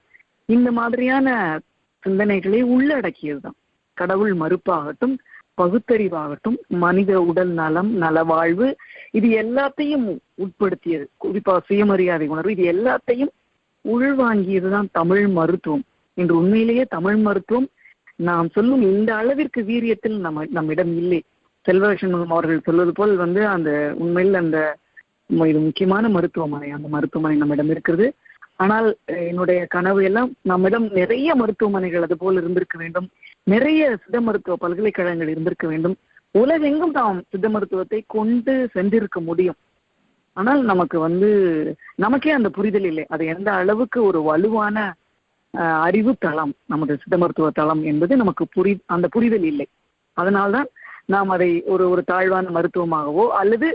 இந்த 0.56 0.68
மாதிரியான 0.72 1.28
சிந்தனைகளை 2.02 2.60
உள்ளடக்கியதுதான். 2.74 3.58
கடவுள் 3.98 4.34
மறுப்பாகட்டும் 4.42 5.16
பகுத்தறிவாகட்டும் 5.60 6.58
மனித 6.84 7.12
உடல் 7.30 7.52
நலம் 7.60 7.90
நலவாழ்வு 8.02 8.68
இது 9.18 9.28
எல்லாத்தையும் 9.42 10.06
உட்படுத்தியது. 10.44 11.04
குறிப்பா 11.24 11.54
சுயமரியாதை 11.68 12.26
உணர்வு 12.34 12.54
இது 12.56 12.66
எல்லாத்தையும் 12.74 13.32
உள்வாங்கியதுதான் 13.84 14.88
தமிழ் 14.92 15.26
மருத்துவம். 15.38 15.84
இன்று 16.16 16.34
உண்மையிலேயே 16.40 16.84
தமிழ் 16.96 17.18
மருத்துவம் 17.26 17.68
நாம் 18.28 18.48
சொல்லும் 18.54 18.82
இந்த 18.90 19.10
அளவிற்கு 19.16 19.60
வீரியத்தில் 19.62 20.16
நம்ம 20.26 20.44
நம்மிடம் 20.56 20.92
இல்லை. 21.02 21.20
செல்வரட்சணம் 21.66 22.34
அவர்கள் 22.36 22.66
சொல்வது 22.68 22.92
போல் 22.92 23.14
வந்து 23.16 23.40
அந்த 23.54 23.70
உண்மையில் 24.02 24.38
அந்த 24.42 24.58
இது 25.50 25.60
முக்கியமான 25.66 26.04
மருத்துவமனை 26.08 26.68
அந்த 26.76 26.88
மருத்துவமனை 26.94 27.36
நம்மிடம் 27.40 27.70
இருக்கிறது. 27.74 28.06
ஆனால் 28.64 28.88
என்னுடைய 29.28 29.60
கனவு 29.74 30.00
எல்லாம் 30.08 30.30
நம்மிடம் 30.42 30.86
நிறைய 30.98 31.34
மருத்துவமனைகள் 31.34 32.06
அது 32.06 32.16
போல் 32.16 32.40
இருந்திருக்க 32.40 32.76
வேண்டும். 32.78 33.08
நிறைய 33.52 33.82
சித்த 34.02 34.18
மருத்துவ 34.26 34.54
பல்கலைக்கழகங்கள் 34.62 35.32
இருந்திருக்க 35.32 35.66
வேண்டும். 35.72 35.96
உலகெங்கும் 36.34 36.94
தாம் 36.98 37.20
சித்த 37.32 37.46
மருத்துவத்தை 37.54 38.00
கொண்டு 38.16 38.54
சென்றிருக்க 38.74 39.18
முடியும். 39.28 39.58
ஆனால் 40.36 40.60
நமக்கு 40.70 40.96
வந்து 41.06 41.28
நமக்கே 42.04 42.32
அந்த 42.38 42.48
புரிதல் 42.56 42.88
இல்லை. 42.90 43.04
அது 43.14 43.22
எந்த 43.34 43.48
அளவுக்கு 43.60 43.98
ஒரு 44.08 44.20
வலுவான 44.28 44.76
அறிவு 45.86 46.12
தளம் 46.24 46.52
நமது 46.72 46.94
சித்த 47.02 47.16
மருத்துவ 47.22 47.48
தளம் 47.58 47.82
என்பது 47.90 48.12
நமக்கு 48.22 48.44
புரி 48.56 48.72
அந்த 48.94 49.06
புரிதல் 49.14 49.46
இல்லை. 49.52 49.66
அதனால்தான் 50.16 50.68
நாம் 51.14 51.30
அதை 51.36 51.50
ஒரு 51.72 51.84
ஒரு 51.92 52.02
தாழ்வான 52.10 52.50
மருத்துவமாகவோ 52.56 53.24
அல்லது 53.40 53.68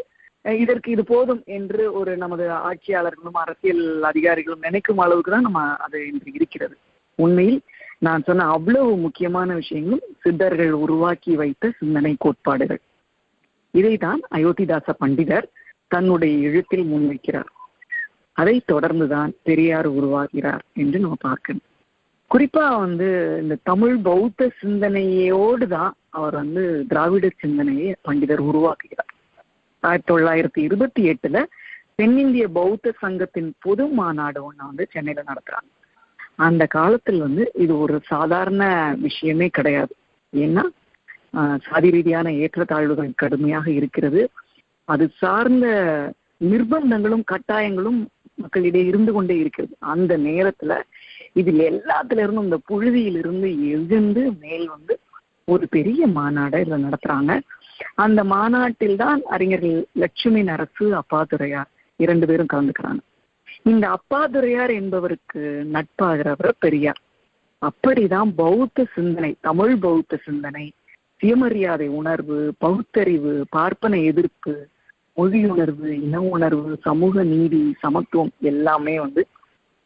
இதற்கு 0.63 0.89
இது 0.93 1.03
போதும் 1.11 1.41
என்று 1.57 1.84
ஒரு 1.99 2.11
நமது 2.24 2.45
ஆட்சியாளர்களும் 2.69 3.39
அரசியல் 3.43 3.84
அதிகாரிகளும் 4.09 4.65
நினைக்கும் 4.67 5.01
அளவுக்கு 5.05 5.32
தான் 5.34 5.47
நம்ம 5.47 5.61
அது 5.86 5.97
இன்று 6.09 6.32
இருக்கிறது. 6.39 6.76
உண்மையில் 7.19 7.59
நான் 8.06 8.24
சொன்ன 8.24 8.45
அவ்வளவு 8.45 8.97
முக்கியமான 8.97 9.54
விஷயங்களும் 9.54 10.16
சித்தர்கள் 10.22 10.72
உருவாக்கி 10.72 11.36
வைத்த 11.36 11.72
சிந்தனை 11.80 12.16
கோட்பாடுகள். 12.20 12.82
இதைதான் 13.74 14.22
அயோத்திதாச 14.32 14.88
பண்டிதர் 15.01 15.47
தன்னுடைய 15.88 16.34
எழுத்தில் 16.47 16.89
முன்வைக்கிறார். 16.91 17.51
அதை 18.32 18.56
தொடர்ந்துதான் 18.72 19.32
பெரியார் 19.43 19.89
உருவாகிறார் 19.91 20.64
என்று 20.74 20.99
நம்ம 20.99 21.18
பார்க்கணும் 21.20 21.68
குறிப்பா 22.32 22.80
வந்து 22.80 23.39
இந்த 23.41 23.56
தமிழ் 23.64 23.97
பௌத்த 23.97 24.49
சிந்தனையோடு 24.60 25.68
தான் 25.68 25.93
அவர் 26.10 26.34
வந்து 26.34 26.64
திராவிட 26.88 27.30
சிந்தனையை 27.38 27.89
பண்டிதர் 28.08 28.43
உருவாக்குகிறார். 28.49 29.12
ஆயிரத்தி 29.80 30.14
தொள்ளாயிரத்தி 30.14 30.62
இருபத்தி 30.68 31.01
எட்டுல 31.10 31.43
தென்னிந்திய 31.95 32.47
பௌத்த 32.47 32.93
சங்கத்தின் 33.01 33.54
பொது 33.60 33.86
மாநாடு 33.99 34.43
ஒன்று 34.43 34.66
வந்து 34.66 34.88
சென்னையில 34.91 35.24
நடத்துறாங்க. 35.28 35.72
அந்த 36.39 36.63
காலத்தில் 36.77 37.23
வந்து 37.25 37.43
இது 37.63 37.73
ஒரு 37.77 37.95
சாதாரண 38.13 38.63
விஷயமே 39.05 39.47
கிடையாது. 39.47 39.93
ஏன்னா 40.34 40.63
சாதி 41.67 41.89
ரீதியான 41.95 42.31
ஏற்றத்தாழ்வுகள் 42.43 43.11
கடுமையாக 43.21 43.67
இருக்கிறது. 43.71 44.21
அது 44.88 45.05
சார்ந்த 45.21 45.67
நிர்பந்தங்களும் 46.51 47.25
கட்டாயங்களும் 47.31 47.99
மக்களிடையே 48.36 48.86
இருந்து 48.86 49.11
கொண்டே 49.13 49.36
இருக்கிறது. 49.38 49.73
அந்த 49.93 50.13
நேரத்துல 50.27 50.73
இதில் 51.41 51.61
எல்லாத்துல 51.71 52.23
இருந்தும் 52.23 52.47
இந்த 52.49 52.59
புழுதியிலிருந்து 52.69 53.49
எழுந்து 53.73 54.23
மேல் 54.43 54.67
வந்து 54.75 54.93
ஒரு 55.47 55.65
பெரிய 55.67 56.01
மாநாடை 56.17 56.59
இதுல 56.63 56.77
நடத்துறாங்க. 56.88 57.31
அந்த 57.95 58.19
மாநாட்டில் 58.34 58.95
தான் 58.95 59.21
அறிஞர்கள் 59.36 59.79
லட்சுமி 60.03 60.41
நரசு 60.49 60.86
அப்பாதுரையார் 61.01 61.69
இரண்டு 61.99 62.25
பேரும் 62.29 62.51
கலந்துக்கிறாங்க. 62.53 63.01
இந்த 63.62 63.97
அப்பாதுரையார் 63.97 64.74
என்பவருக்கு 64.74 65.68
நட்பாகிறவர் 65.74 66.51
பெரியார். 66.60 67.01
அப்படிதான் 67.62 68.32
பௌத்த 68.36 68.86
சிந்தனை 68.95 69.36
தமிழ் 69.41 69.78
பௌத்த 69.78 70.18
சிந்தனை 70.18 70.72
சுயமரியாதை 71.18 71.88
உணர்வு 71.88 72.54
பகுத்தறிவு 72.58 73.45
பார்ப்பன 73.49 73.99
எதிர்ப்பு 73.99 74.68
மொழி 75.14 75.45
உணர்வு 75.45 76.01
இன 76.01 76.22
உணர்வு 76.22 76.78
சமூக 76.82 77.24
நீதி 77.24 77.74
சமத்துவம் 77.80 78.32
எல்லாமே 78.39 78.99
வந்து 78.99 79.28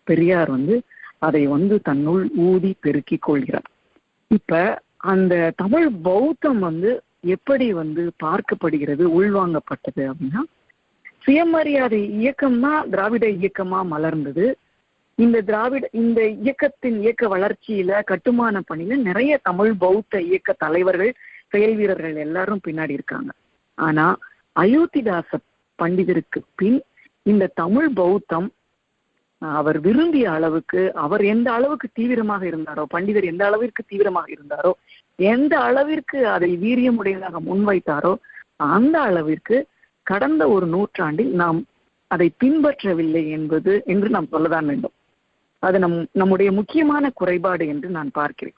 பெரியார் 0.03 0.49
வந்து 0.49 0.82
அதை 1.18 1.47
வந்து 1.47 1.82
தன்னுள் 1.82 2.30
ஊதி 2.36 2.76
பெருக்கிக் 2.80 3.22
கொள்கிறார். 3.22 3.70
இப்ப 4.28 4.82
அந்த 4.97 5.51
தமிழ் 5.55 5.89
பௌத்தம் 6.03 6.59
வந்து 6.59 7.01
எப்படி 7.20 7.74
வந்து 7.74 8.11
பார்க்கப்படுகிறது 8.24 9.03
உள்வாங்கப்பட்டது 9.20 10.11
அப்படின்னா 10.11 10.43
சுயமரியாதை 11.28 11.99
இயக்கம் 12.19 12.59
தான் 12.59 12.84
திராவிட 12.89 13.25
இயக்கமா 13.38 13.80
மலர்ந்தது. 13.93 14.45
இந்த 15.17 15.38
திராவிட 15.41 15.86
இந்த 16.01 16.19
இயக்கத்தின் 16.41 16.97
இயக்க 17.03 17.23
வளர்ச்சியில 17.28 17.91
கட்டுமான 18.03 18.61
பணியில 18.69 18.97
நிறைய 19.07 19.34
தமிழ் 19.43 19.73
பௌத்த 19.78 20.21
இயக்க 20.30 20.55
தலைவர்கள் 20.63 21.11
செயல் 21.47 21.75
வீரர்கள் 21.75 22.15
எல்லாரும் 22.25 22.63
பின்னாடி 22.67 22.93
இருக்காங்க. 22.97 23.32
ஆனா 23.78 24.05
அயோத்திதாச 24.55 25.39
பண்டிதருக்கு 25.80 26.39
பின் 26.55 26.80
இந்த 27.25 27.51
தமிழ் 27.55 27.89
பௌத்தம் 27.93 28.47
அவர் 29.41 29.78
விரும்பிய 29.80 30.28
அளவுக்கு 30.32 30.82
அவர் 30.95 31.23
எந்த 31.34 31.47
அளவுக்கு 31.51 31.88
தீவிரமாக 31.93 32.43
இருந்தாரோ 32.51 32.84
பண்டிதர் 32.93 33.32
எந்த 33.32 33.43
அளவிற்கு 33.45 33.82
தீவிரமாக 33.88 34.28
இருந்தாரோ 34.36 34.71
எந்த 35.30 35.53
அளவிற்கு 35.59 36.19
அதை 36.36 36.49
வீரியமுடையதாக 36.63 37.41
முன்வைத்தாரோ 37.49 38.13
அந்த 38.75 38.95
அளவிற்கு 39.01 39.57
கடந்த 40.07 40.43
ஒரு 40.55 40.65
நூற்றாண்டில் 40.67 41.33
நாம் 41.41 41.59
அதை 42.11 42.27
பின்பற்றவில்லை 42.43 43.23
என்பது 43.37 43.73
என்று 43.85 44.07
நாம் 44.09 44.31
சொல்லதான் 44.33 44.67
வேண்டும். 44.71 44.95
அது 45.63 45.77
நம் 45.83 45.97
நம்முடைய 46.11 46.49
முக்கியமான 46.59 47.05
குறைபாடு 47.19 47.65
என்று 47.73 47.87
நான் 47.97 48.11
பார்க்கிறேன். 48.19 48.57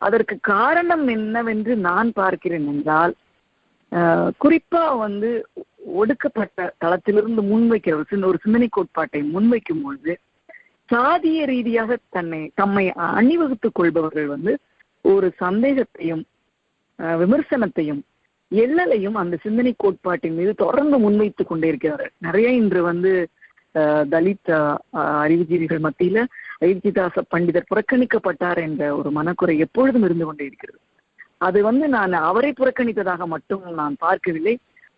அதற்கு 0.00 0.34
காரணம் 0.54 1.04
என்னவென்று 1.08 1.74
நான் 1.88 2.10
பார்க்கிறேன் 2.12 2.66
என்றால் 2.72 3.14
குறிப்பா 4.42 4.84
வந்து 5.04 5.30
ஒடுக்கப்பட்ட 6.00 6.60
தளத்திலிருந்து 6.82 7.42
முன்வைக்கிற 7.50 7.94
ஒரு 8.00 8.28
ஒரு 8.30 8.38
சிந்தனை 8.44 8.68
கோட்பாட்டை 8.76 9.20
முன்வைக்கும் 9.34 9.82
பொழுது 9.84 10.12
சாதிய 10.88 11.42
ரீதியாக 11.50 11.96
தன்னை 12.16 12.40
தம்மை 12.60 12.84
அணிவகுத்துக் 13.18 13.76
கொள்பவர்கள் 13.78 14.28
வந்து 14.34 14.52
ஒரு 15.04 15.28
சந்தேகத்தையும் 15.42 16.24
விமர்சனத்தையும் 17.20 18.02
எல்லலையும் 18.52 19.12
அந்த 19.12 19.36
சிந்தனை 19.42 19.74
கோட்பாட்டின் 19.76 20.34
மீது 20.34 20.54
தொடர்ந்து 20.54 20.96
முன்வைத்துக் 20.98 21.48
கொண்டே 21.48 21.68
இருக்கிறார்கள் 21.68 22.12
நிறைய 22.18 22.48
இன்று 22.50 22.82
வந்து 22.82 23.12
தலித் 24.12 24.50
அறிவுஜீவிகள் 25.22 25.84
மத்தியில 25.86 26.18
அயோத்திதாச 26.60 27.22
பண்டிதர் 27.34 27.70
புறக்கணிக்கப்பட்டார் 27.70 28.60
என்ற 28.62 28.82
ஒரு 28.96 29.10
மனக்குறை 29.10 29.58
எப்பொழுதும் 29.58 30.02
இருந்து 30.02 30.24
கொண்டே 30.24 30.44
இருக்கிறது. 30.44 30.78
அது 31.38 31.62
வந்து 31.62 31.86
நான் 31.88 32.12
அவரை 32.12 32.52
புறக்கணித்ததாக 32.52 33.26
மட்டும் 33.26 33.64
நான் 33.72 33.96
பார்க்கவில்லை. 33.98 34.54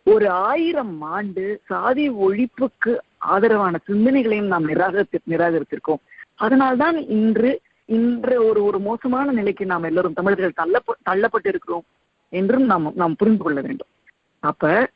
ஒரு 0.06 0.26
ஆயிரம் 0.48 1.00
ஆண்டு 1.00 1.44
சாதி 1.66 2.04
ஒழிப்புக்கு 2.26 2.92
ஆதரவான 3.16 3.78
சிந்தனைகளையும் 3.88 4.52
நாம் 4.52 4.68
நிராகரித்து 4.68 5.18
நிராகரித்திருக்கோம். 5.28 6.02
அதனால்தான் 6.34 6.96
இன்று 7.18 7.50
இன்று 7.88 8.36
ஒரு 8.46 8.60
ஒரு 8.64 8.78
மோசமான 8.80 9.32
நிலைக்கு 9.32 9.66
நாம் 9.66 9.82
எல்லோரும் 9.82 10.12
தமிழர்கள் 10.12 10.58
தள்ள 10.60 10.76
தள்ளப்பட்டு 11.10 11.48
இருக்கிறோம் 11.48 11.84
என்றும் 12.28 12.64
நாம் 12.64 12.92
நாம் 12.94 13.16
புரிந்து 13.16 13.42
கொள்ள 13.42 13.60
வேண்டும். 13.60 13.88
அப்ப 14.40 14.90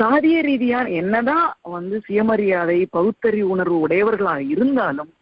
சாதிய 0.00 0.42
ரீதியா 0.42 0.92
என்னதான் 0.92 1.56
வந்து 1.62 2.00
சுயமரியாதை 2.00 2.86
பகுத்தறிவு 2.90 3.48
உணர்வு 3.48 3.80
உடையவர்களாக 3.80 4.42
இருந்தாலும் 4.42 5.12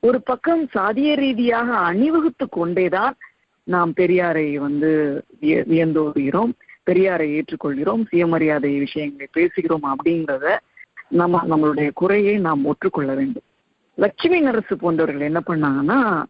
ஒரு 0.00 0.22
பக்கம் 0.22 0.68
சாதிய 0.74 1.14
ரீதியாக 1.14 1.76
அணிவகுத்து 1.76 2.48
கொண்டேதான் 2.48 3.14
நாம் 3.64 3.92
பெரியாரை 3.96 4.54
வந்து 4.54 5.22
விய- 5.40 5.64
வியந்தோடுகிறோம் 5.68 6.52
பெரியாரை 6.90 7.42
ஏற்றுக்கொள்கிறோம் 7.42 8.06
சுயமரியாதை 8.06 8.78
விஷயங்களை 8.78 9.28
பேசுகிறோம் 9.36 9.92
அப்படிங்கிறத 9.92 10.56
நம்ம 11.08 11.42
நம்மளுடைய 11.50 11.90
குறையை 11.94 12.38
நாம் 12.38 12.64
ஒற்றுக்கொள்ள 12.64 13.14
வேண்டும். 13.14 13.42
லட்சுமி 13.94 14.40
நரசு 14.40 14.76
போன்றவர்கள் 14.76 15.26
என்ன 15.26 15.42
பண்ணாங்கன்னா 15.46 16.24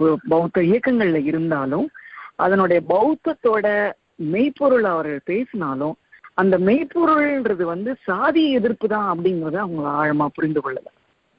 கு- 0.00 0.14
பௌத்த 0.28 0.60
இயக்கங்கள்ல 0.60 1.24
இருந்தாலும் 1.24 1.90
அதனுடைய 2.36 2.82
பௌத்தத்தோட 2.88 3.92
மெய்ப்பொருள் 4.14 4.84
அவர்கள் 4.84 5.20
பேசினாலும் 5.24 5.96
அந்த 6.34 6.58
மெய்ப்பொருள்ன்றது 6.58 7.62
வந்து 7.62 7.96
சாதி 8.02 8.50
எதிர்ப்பு 8.50 8.88
தான் 8.88 9.18
அப்படிங்கறத 9.18 9.56
அவங்க 9.56 9.84
ஆழமா 9.88 10.26
புரிந்து 10.26 10.60
கொள்ளல. 10.60 10.86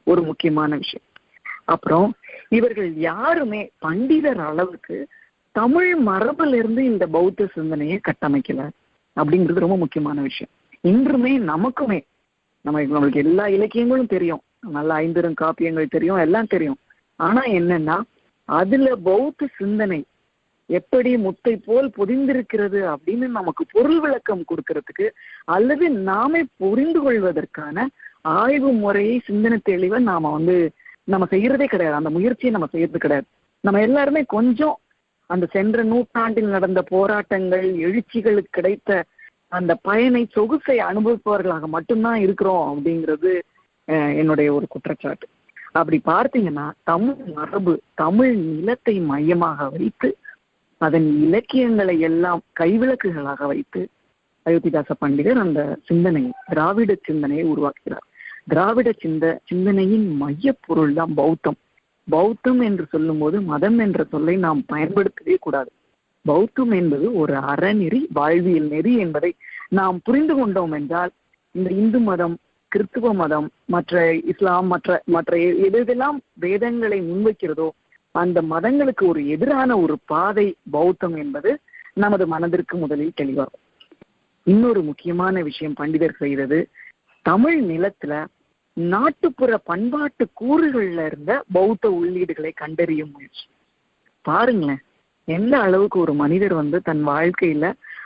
ஒரு 0.03 0.21
முக்கியமான 0.21 0.75
விஷயம். 0.75 1.05
அப்புறம் 1.65 2.13
இவர்கள் 2.49 2.93
யாருமே 2.93 3.71
பண்டிதர் 3.85 4.45
அளவுக்கு 4.45 5.07
தமிழ் 5.51 5.97
மரபுல 6.05 6.53
இருந்து 6.53 6.83
இந்த 6.83 7.07
பௌத்த 7.07 7.45
சிந்தனையை 7.45 7.99
கட்டமைக்கல 8.01 8.69
அப்படிங்கிறது 9.15 9.59
ரொம்ப 9.59 9.77
முக்கியமான 9.77 10.21
விஷயம். 10.21 10.53
இன்றுமே 10.81 11.39
நமக்குமே 11.39 11.99
நம்ம 12.61 12.81
நம்மளுக்கு 12.81 13.15
எல்லா 13.15 13.47
இலக்கியங்களும் 13.47 14.05
தெரியும். 14.05 14.41
நல்ல 14.59 14.93
ஐம்பெரும் 14.93 15.35
காப்பியங்கள் 15.41 15.89
தெரியும் 15.89 16.15
எல்லாம் 16.15 16.47
தெரியும். 16.47 16.77
ஆனா 17.15 17.43
என்னன்னா 17.43 18.01
அதுல 18.45 18.95
பௌத்த 18.95 19.47
சிந்தனை 19.57 20.05
எப்படி 20.69 21.11
முத்தை 21.25 21.53
போல் 21.65 21.87
பொதிந்திருக்கிறது 21.97 22.79
அப்படின்னு 22.93 23.27
நமக்கு 23.39 23.63
பொருள் 23.75 23.99
விளக்கம் 24.05 24.43
கொடுக்கறதுக்கு 24.49 25.05
அல்லது 25.55 25.85
நாமே 26.09 26.41
புரிந்து 26.63 27.01
கொள்வதற்கான 27.01 27.85
ஆய்வு 28.41 28.71
முறையை 28.83 29.15
சிந்தனை 29.27 29.57
தெளிவை 29.69 29.99
நாம 30.09 30.31
வந்து 30.31 30.57
நம்ம 31.13 31.27
செய்யறதே 31.31 31.67
கிடையாது. 31.71 31.99
அந்த 31.99 32.09
முயற்சியை 32.15 32.51
நம்ம 32.53 32.67
செய்யறது 32.71 32.99
கிடையாது. 32.99 33.27
நம்ம 33.63 33.81
எல்லாருமே 33.87 34.21
கொஞ்சம் 34.35 34.75
அந்த 35.29 35.45
சென்ற 35.53 35.83
நூற்றாண்டில் 35.83 36.53
நடந்த 36.55 36.81
போராட்டங்கள் 36.93 37.67
எழுச்சிகளுக்கு 37.87 38.51
கிடைத்த 38.57 38.99
அந்த 39.57 39.71
பயனை 39.87 40.21
சொகுசை 40.35 40.77
அனுபவிப்பவர்களாக 40.89 41.65
மட்டும்தான் 41.75 42.19
இருக்கிறோம் 42.25 42.65
அப்படிங்கிறது 42.71 43.31
என்னுடைய 44.21 44.47
ஒரு 44.57 44.65
குற்றச்சாட்டு. 44.69 45.25
அப்படி 45.79 45.97
பார்த்தீங்கன்னா 46.05 46.65
தமிழ் 46.83 47.19
மரபு 47.37 47.73
தமிழ் 48.03 48.33
நிலத்தை 48.47 48.95
மையமாக 49.11 49.69
வைத்து 49.75 50.09
அதன் 50.77 51.21
இலக்கியங்களை 51.21 51.99
எல்லாம் 51.99 52.41
கைவிளக்குகளாக 52.59 53.45
வைத்து 53.45 53.81
அயோத்திதாச 54.45 54.93
பண்டிதர் 55.01 55.39
அந்த 55.39 55.77
சிந்தனையை 55.85 56.31
திராவிட 56.45 56.95
சிந்தனையை 57.03 57.45
உருவாக்குகிறார். 57.45 58.05
திராவிட 58.45 58.93
சிந்த 58.99 59.39
சிந்தனையின் 59.43 60.15
மைய 60.15 60.55
பொருள் 60.65 60.93
தான் 60.93 61.13
பௌத்தம். 61.13 61.57
பௌத்தம் 62.07 62.59
என்று 62.59 62.85
சொல்லும்போது 62.85 63.41
மதம் 63.41 63.79
என்ற 63.79 64.03
சொல்லை 64.03 64.35
நாம் 64.35 64.63
பயன்படுத்தவே 64.65 65.37
கூடாது. 65.39 65.71
பௌத்தம் 66.25 66.71
என்பது 66.71 67.15
ஒரு 67.15 67.33
அறநெறி 67.33 68.05
வாழ்வியல் 68.13 68.67
நெறி 68.67 68.97
என்பதை 68.97 69.31
நாம் 69.69 69.99
புரிந்து 70.03 70.35
கொண்டோம் 70.35 70.71
என்றால் 70.71 71.11
இந்த 71.51 71.69
இந்து 71.69 71.99
மதம் 71.99 72.37
கிறிஸ்துவ 72.71 73.13
மதம் 73.13 73.49
மற்ற 73.65 74.13
இஸ்லாம் 74.15 74.67
மற்ற 74.67 75.01
மற்ற 75.05 75.37
எ- 75.39 75.57
எது 75.57 75.83
எதெல்லாம் 75.83 76.17
வேதங்களை 76.33 77.01
முன்வைக்கிறதோ 77.01 77.67
அந்த 78.17 78.41
மதங்களுக்கு 78.53 79.03
ஒரு 79.07 79.21
எதிரான 79.27 79.77
ஒரு 79.77 79.95
பாதை 80.05 80.47
பௌத்தம் 80.71 81.15
என்பது 81.15 81.51
நமது 81.93 82.25
மனதிற்கு 82.27 82.75
முதலில் 82.77 83.17
தெளிவாகும். 83.21 83.63
இன்னொரு 84.47 84.81
முக்கியமான 84.81 85.41
விஷயம் 85.41 85.77
பண்டிதர் 85.79 86.21
செய்தது 86.23 86.59
தமிழ் 87.25 87.57
நிலத்துல 87.71 88.13
நாட்டுப்புற 88.77 89.51
பண்பாட்டு 89.69 90.25
கூறுகள்ல 90.41 91.05
இருந்த 91.05 91.31
பௌத்த 91.51 91.89
உள்ளீடுகளை 91.99 92.51
கண்டறியும் 92.55 93.11
முயற்சி. 93.13 93.45
பாருங்களேன் 94.25 94.83
எந்த 95.27 95.53
அளவுக்கு 95.59 95.97
ஒரு 95.99 96.13
மனிதர் 96.13 96.53
வந்து 96.53 96.77
தன் 96.81 97.03
வாழ்க்கையில 97.07 97.65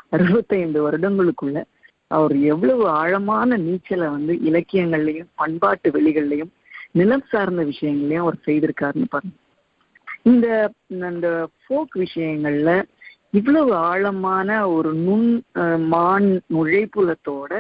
அறுபத்தைந்து 0.09 0.80
வருடங்களுக்குள்ள 0.86 1.59
அவர் 2.12 2.36
எவ்வளவு 2.53 2.84
ஆழமான 3.01 3.57
நீச்சலை 3.68 4.07
வந்து 4.16 4.34
இலக்கியங்கள்லையும் 4.49 5.30
பண்பாட்டு 5.36 5.89
வெளிகள்லையும் 5.91 6.51
நிலம் 6.91 7.26
சார்ந்த 7.30 7.64
விஷயங்களையும் 7.64 8.24
அவர் 8.24 8.45
செய்திருக்காருன்னு 8.45 9.09
பாருங்க. 9.09 9.38
இந்த 10.30 10.47
இந்த 10.89 11.28
ஃபோக் 11.61 11.95
விஷயங்கள்ல 12.03 12.72
இவ்வளவு 13.39 13.72
ஆழமான 13.89 14.49
ஒரு 14.76 14.89
நுண் 15.05 15.30
மான் 15.93 16.30
நுழைப்புலத்தோட 16.55 17.51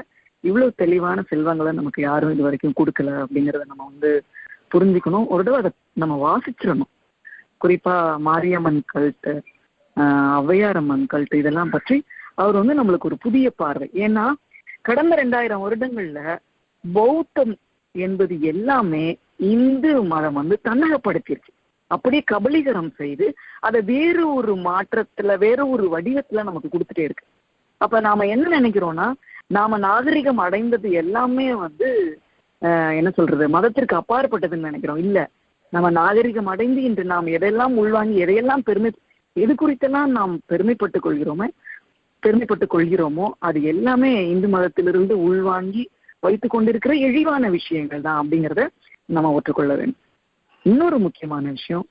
இவ்வளவு 0.43 0.71
தெளிவான 0.81 1.17
செல்வங்களை 1.29 1.71
நமக்கு 1.79 1.99
யாரும் 2.01 2.33
இது 2.33 2.45
வரைக்கும் 2.45 2.77
கொடுக்கல 2.79 3.11
அப்படிங்கறத 3.23 3.65
நம்ம 3.71 3.85
வந்து 3.91 4.11
புரிஞ்சுக்கணும். 4.73 5.27
ஒரு 5.33 5.41
தடவை 5.43 5.59
அதை 5.61 5.71
நம்ம 6.01 6.15
வாசிச்சிடணும். 6.27 6.91
குறிப்பா 7.63 7.95
மாரியம்மன் 8.27 8.81
கல்ட்டு 8.93 9.33
ஔவையாரம்மன் 10.39 11.05
கல்ட்டு 11.13 11.41
இதெல்லாம் 11.41 11.73
பற்றி 11.75 11.97
அவர் 12.41 12.59
வந்து 12.59 12.77
நம்மளுக்கு 12.79 13.09
ஒரு 13.09 13.17
புதிய 13.25 13.47
பார்வை. 13.61 13.87
ஏன்னா 14.05 14.25
கடந்த 14.89 15.13
ரெண்டாயிரம் 15.21 15.63
வருடங்கள்ல 15.65 16.19
பௌத்தம் 16.83 17.53
என்பது 17.95 18.35
எல்லாமே 18.51 19.05
இந்து 19.53 19.91
மதம் 20.13 20.39
வந்து 20.41 20.55
தன்னகப்படுத்திருச்சு. 20.67 21.51
அப்படியே 21.93 22.21
கபலீகரம் 22.31 22.91
செய்து 23.01 23.25
அதை 23.67 23.79
வேறு 23.91 24.23
ஒரு 24.37 24.53
மாற்றத்துல 24.67 25.37
வேற 25.43 25.59
ஒரு 25.73 25.85
வடிவத்துல 25.93 26.43
நமக்கு 26.49 26.71
கொடுத்துட்டே 26.73 27.05
இருக்கு. 27.07 27.25
அப்ப 27.81 27.99
நாம 28.07 28.25
என்ன 28.33 28.45
நினைக்கிறோம்னா 28.59 29.07
நாம 29.57 29.77
நாகரிகம் 29.85 30.41
அடைந்தது 30.45 30.89
எல்லாமே 31.01 31.47
வந்து 31.63 31.87
என்ன 32.97 33.09
சொல்றது 33.17 33.45
மதத்திற்கு 33.55 33.95
அப்பாற்பட்டதுன்னு 33.99 34.69
நினைக்கிறோம். 34.69 35.01
இல்ல 35.05 35.19
நம்ம 35.73 35.87
நாகரிகம் 35.99 36.49
அடைந்து 36.53 36.79
இன்று 36.87 37.03
நாம் 37.11 37.27
எதையெல்லாம் 37.35 37.75
உள்வாங்கி 37.81 38.17
எதையெல்லாம் 38.25 38.63
பெருமை 38.69 38.89
எது 39.35 39.53
குறித்தெல்லாம் 39.61 40.11
நாம் 40.17 40.33
பெருமைப்பட்டுக் 40.51 41.05
கொள்கிறோமே 41.05 41.47
பெருமைப்பட்டுக் 42.23 42.73
கொள்கிறோமோ 42.73 43.27
அது 43.47 43.59
எல்லாமே 43.71 44.11
இந்து 44.33 44.47
மதத்திலிருந்து 44.47 45.13
உள்வாங்கி 45.27 45.83
வைத்துக் 46.23 46.53
கொண்டிருக்கிற 46.53 46.93
இழிவான 47.05 47.43
விஷயங்கள் 47.49 48.05
தான் 48.07 48.19
அப்படிங்கிறத 48.21 48.63
நம்ம 49.15 49.31
ஒற்றுக்கொள்ள 49.37 49.71
வேண்டும். 49.75 50.00
இன்னொரு 50.65 50.97
முக்கியமான 50.99 51.45
விஷயம் 51.49 51.85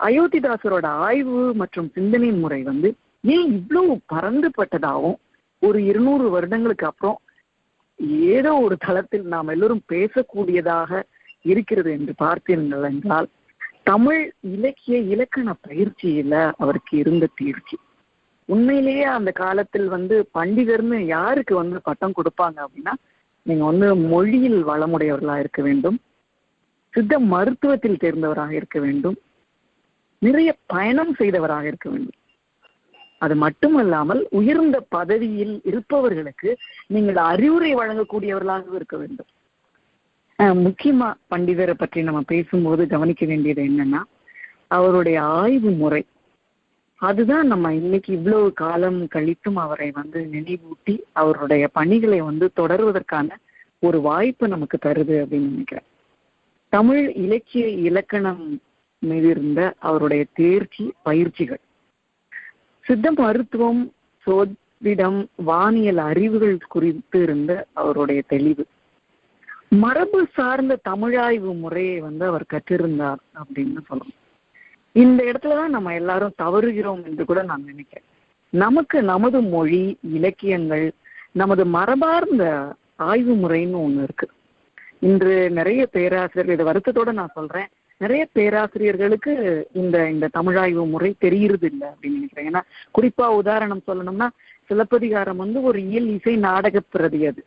அயோத்திதாசரோட 0.00 0.86
ஆய்வு 1.06 1.42
மற்றும் 1.54 1.88
சிந்தனை 1.94 2.30
முறை 2.32 2.62
வந்து 2.62 2.88
ஏன் 3.24 3.46
இவ்வளவு 3.52 3.92
பறந்துபட்டதாகவும் 4.14 5.18
ஒரு 5.62 5.78
இருநூறு 5.84 6.26
வருடங்களுக்கு 6.30 6.86
அப்புறம் 6.86 7.18
ஏதோ 8.30 8.52
ஒரு 8.60 8.76
தளத்தில் 8.76 9.26
நாம் 9.26 9.48
எல்லோரும் 9.48 9.82
பேசக்கூடியதாக 9.88 11.00
இருக்கிறது 11.44 11.90
என்று 11.92 12.12
பார்த்தீர்கள் 12.18 12.86
என்றால் 12.90 13.28
தமிழ் 13.82 14.22
இலக்கிய 14.54 14.96
இலக்கண 15.14 15.48
பயிற்சியில 15.68 16.34
அவருக்கு 16.56 16.94
இருந்த 16.98 17.26
தேர்ச்சி. 17.34 17.76
உண்மையிலேயே 18.48 19.04
அந்த 19.18 19.30
காலத்தில் 19.30 19.88
வந்து 19.88 20.16
பண்டிதர்னு 20.38 20.98
யாருக்கு 21.06 21.54
வந்து 21.54 21.78
பட்டம் 21.82 22.16
கொடுப்பாங்க 22.16 22.58
அப்படின்னா 22.66 22.94
நீங்க 23.46 23.64
வந்து 23.64 23.88
மொழியில் 24.12 24.60
வளமுடையவர்களா 24.64 25.36
இருக்க 25.38 25.62
வேண்டும். 25.62 25.98
சித்த 26.96 27.14
மருத்துவத்தில் 27.32 28.02
தேர்ந்தவராக 28.02 28.52
இருக்க 28.58 28.78
வேண்டும். 28.84 29.16
நிறைய 30.22 30.50
பயணம் 30.72 31.12
செய்தவராக 31.18 31.64
இருக்க 31.70 31.88
வேண்டும். 31.94 32.18
அது 33.24 33.34
மட்டுமல்லாமல் 33.42 34.20
உயர்ந்த 34.38 34.76
பதவியில் 34.94 35.54
இருப்பவர்களுக்கு 35.70 36.50
நீங்கள் 36.94 37.18
அறிவுரை 37.30 37.70
வழங்கக்கூடியவர்களாக 37.80 38.74
இருக்க 38.78 38.96
வேண்டும். 39.02 39.30
முக்கியமா 40.64 41.08
பண்டிதரை 41.32 41.74
பற்றி 41.76 42.00
நம்ம 42.08 42.20
பேசும்போது 42.32 42.82
கவனிக்க 42.94 43.24
வேண்டியது 43.30 43.62
என்னன்னா 43.70 44.00
அவருடைய 44.78 45.18
ஆய்வு 45.40 45.70
முறை. 45.82 46.02
அதுதான் 47.00 47.46
நம்ம 47.52 47.72
இன்னைக்கு 47.80 48.10
இவ்வளவு 48.18 48.48
காலம் 48.62 49.00
கழித்தும் 49.14 49.58
அவரை 49.64 49.88
வந்து 50.00 50.20
நினைவூட்டி 50.34 50.94
அவருடைய 51.22 51.64
பணிகளை 51.78 52.20
வந்து 52.28 52.48
தொடர்வதற்கான 52.60 53.28
ஒரு 53.86 54.00
வாய்ப்பு 54.08 54.44
நமக்கு 54.54 54.78
தருது 54.86 55.14
அப்படின்னு 55.22 55.52
நினைக்கிறேன். 55.52 55.88
தமிழ் 56.76 57.12
இலக்கிய 57.12 57.68
இலக்கணம் 57.68 58.60
மீது 58.98 59.28
இருந்த 59.28 59.74
அவருடைய 59.78 60.26
தேர்ச்சி 60.34 60.92
பயிற்சிகள். 61.02 61.60
சித்த 62.80 63.12
மருத்துவம் 63.12 63.92
சோதிடம் 64.26 65.26
வானியல் 65.34 65.96
அறிவுகள் 65.96 66.58
குறித்து 66.58 67.22
இருந்த 67.22 67.66
அவருடைய 67.72 68.22
தெளிவு. 68.26 68.66
மரபு 69.68 70.26
சார்ந்த 70.32 70.78
தமிழாய்வு 70.88 71.58
முறையை 71.58 72.00
வந்து 72.00 72.26
அவர் 72.26 72.44
கற்றிருந்தார் 72.52 73.16
அப்படின்னு 73.34 73.76
சொல்லணும். 73.90 74.14
இந்த 74.92 75.24
இடத்துலதான் 75.24 75.68
நம்ம 75.68 75.94
எல்லாரும் 75.94 76.34
தவறுகிறோம் 76.42 77.04
என்று 77.04 77.24
கூட 77.24 77.42
நான் 77.42 77.64
நினைக்கிறேன். 77.64 78.06
நமக்கு 78.50 79.02
நமது 79.02 79.42
மொழி 79.42 79.98
இலக்கியங்கள் 80.02 80.92
நமது 81.32 81.66
மரபார்ந்த 81.66 82.74
ஆய்வு 82.96 83.34
முறைன்னு 83.34 83.88
ஒண்ணு 83.88 84.02
இருக்கு. 84.02 84.30
இன்று 85.00 85.50
நிறைய 85.50 85.86
பேராசிரியர்கள் 85.86 86.56
இதை 86.56 86.66
வருத்தத்தோட 86.66 87.12
நான் 87.12 87.34
சொல்றேன். 87.34 87.68
நிறைய 87.98 88.28
பேராசிரியர்களுக்கு 88.32 89.32
இந்த 89.72 90.10
இந்த 90.10 90.28
தமிழாய்வு 90.38 90.90
முறை 90.90 91.14
தெரிகிறது 91.18 91.66
இல்லை 91.70 91.88
அப்படின்னு 91.88 92.18
நினைக்கிறேன். 92.18 92.48
ஏன்னா 92.50 92.62
குறிப்பா 92.96 93.26
உதாரணம் 93.40 93.86
சொல்லணும்னா 93.86 94.28
சிலப்பதிகாரம் 94.70 95.36
வந்து 95.36 95.62
ஒரு 95.62 95.78
இயல் 95.88 96.06
இசை 96.06 96.36
நாடக 96.36 96.80
பிரதி 96.90 97.26
அது. 97.26 97.44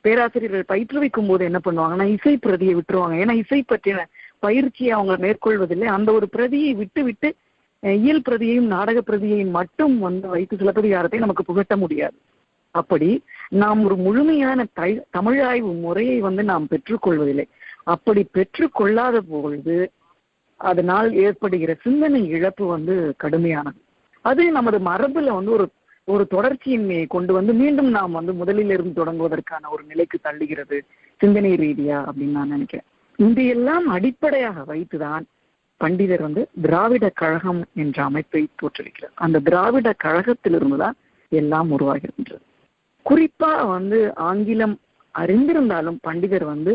பேராசிரியர்கள் 0.00 0.70
பயிற்றுவிக்கும் 0.72 1.26
போது 1.26 1.44
என்ன 1.44 1.60
பண்ணுவாங்கன்னா 1.64 2.06
இசை 2.06 2.36
பிரதியை 2.36 2.74
விட்டுருவாங்க. 2.74 3.16
ஏன்னா 3.22 3.32
இசை 3.32 3.64
பற்றின 3.64 4.04
பயிற்சியை 4.38 4.92
அவங்க 4.92 5.14
மேற்கொள்வதில்லை. 5.26 5.84
அந்த 5.84 6.12
ஒரு 6.12 6.28
பிரதியை 6.28 6.74
விட்டு 6.74 7.02
விட்டு 7.04 7.34
இயல் 7.82 8.22
பிரதியையும் 8.28 8.72
நாடக 8.76 9.02
பிரதியையும் 9.06 9.50
மட்டும் 9.50 9.98
வந்து 9.98 10.28
வைத்து 10.28 10.56
சிலப்பதிகாரத்தை 10.56 11.18
நமக்கு 11.18 11.44
புகட்ட 11.44 11.76
முடியாது. 11.76 12.16
அப்படி 12.76 13.22
நாம் 13.48 13.84
ஒரு 13.84 13.96
முழுமையான 13.96 14.66
தை- 14.76 15.02
தமிழாய்வு 15.18 15.80
முறையை 15.80 16.20
வந்து 16.20 16.42
நாம் 16.42 16.68
பெற்றுக்கொள்வதில்லை. 16.70 17.44
அப்படி 17.84 18.28
பெற்றுக்கொள்ளாத 18.32 19.20
பொழுது 19.20 19.90
அதனால் 20.56 21.12
ஏற்படுகிற 21.12 21.74
சிந்தனை 21.74 22.28
இழப்பு 22.28 22.66
வந்து 22.66 23.14
கடுமையானது. 23.22 23.80
அது 24.20 24.50
நமது 24.50 24.78
மரபுல 24.78 25.30
வந்து 25.30 25.50
ஒரு 25.50 25.68
ஒரு 26.04 26.26
தொடர்ச்சியின்மையை 26.30 27.06
கொண்டு 27.06 27.32
வந்து 27.32 27.52
மீண்டும் 27.52 27.90
நாம் 27.90 28.12
வந்து 28.12 28.34
முதலில் 28.34 28.70
இருந்து 28.70 29.04
தொடங்குவதற்கான 29.04 29.68
ஒரு 29.70 29.82
நிலைக்கு 29.88 30.18
தள்ளுகிறது 30.24 30.80
சிந்தனை 31.16 31.54
ரீதியா 31.54 32.04
அப்படின்னு 32.04 32.30
நான் 32.30 32.48
நினைக்கிறேன். 32.48 32.86
இதையெல்லாம் 33.16 33.86
அடிப்படையாக 33.86 34.74
வைத்துதான் 34.74 35.22
பண்டிதர் 35.84 36.20
வந்து 36.20 36.48
திராவிட 36.62 37.08
கழகம் 37.08 37.64
என்ற 37.74 38.04
அமைப்பை 38.04 38.48
தோற்றுவிக்கிறார். 38.62 39.14
அந்த 39.14 39.38
திராவிட 39.38 39.94
கழகத்திலிருந்து 40.04 40.76
தான் 40.76 40.94
எல்லாம் 41.28 41.78
உருவாகின்றது 41.78 42.38
குறிப்பா 43.08 43.52
வந்து 43.76 43.98
ஆங்கிலம் 44.28 44.76
அறிந்திருந்தாலும் 45.14 45.98
பண்டிதர் 46.06 46.46
வந்து 46.52 46.72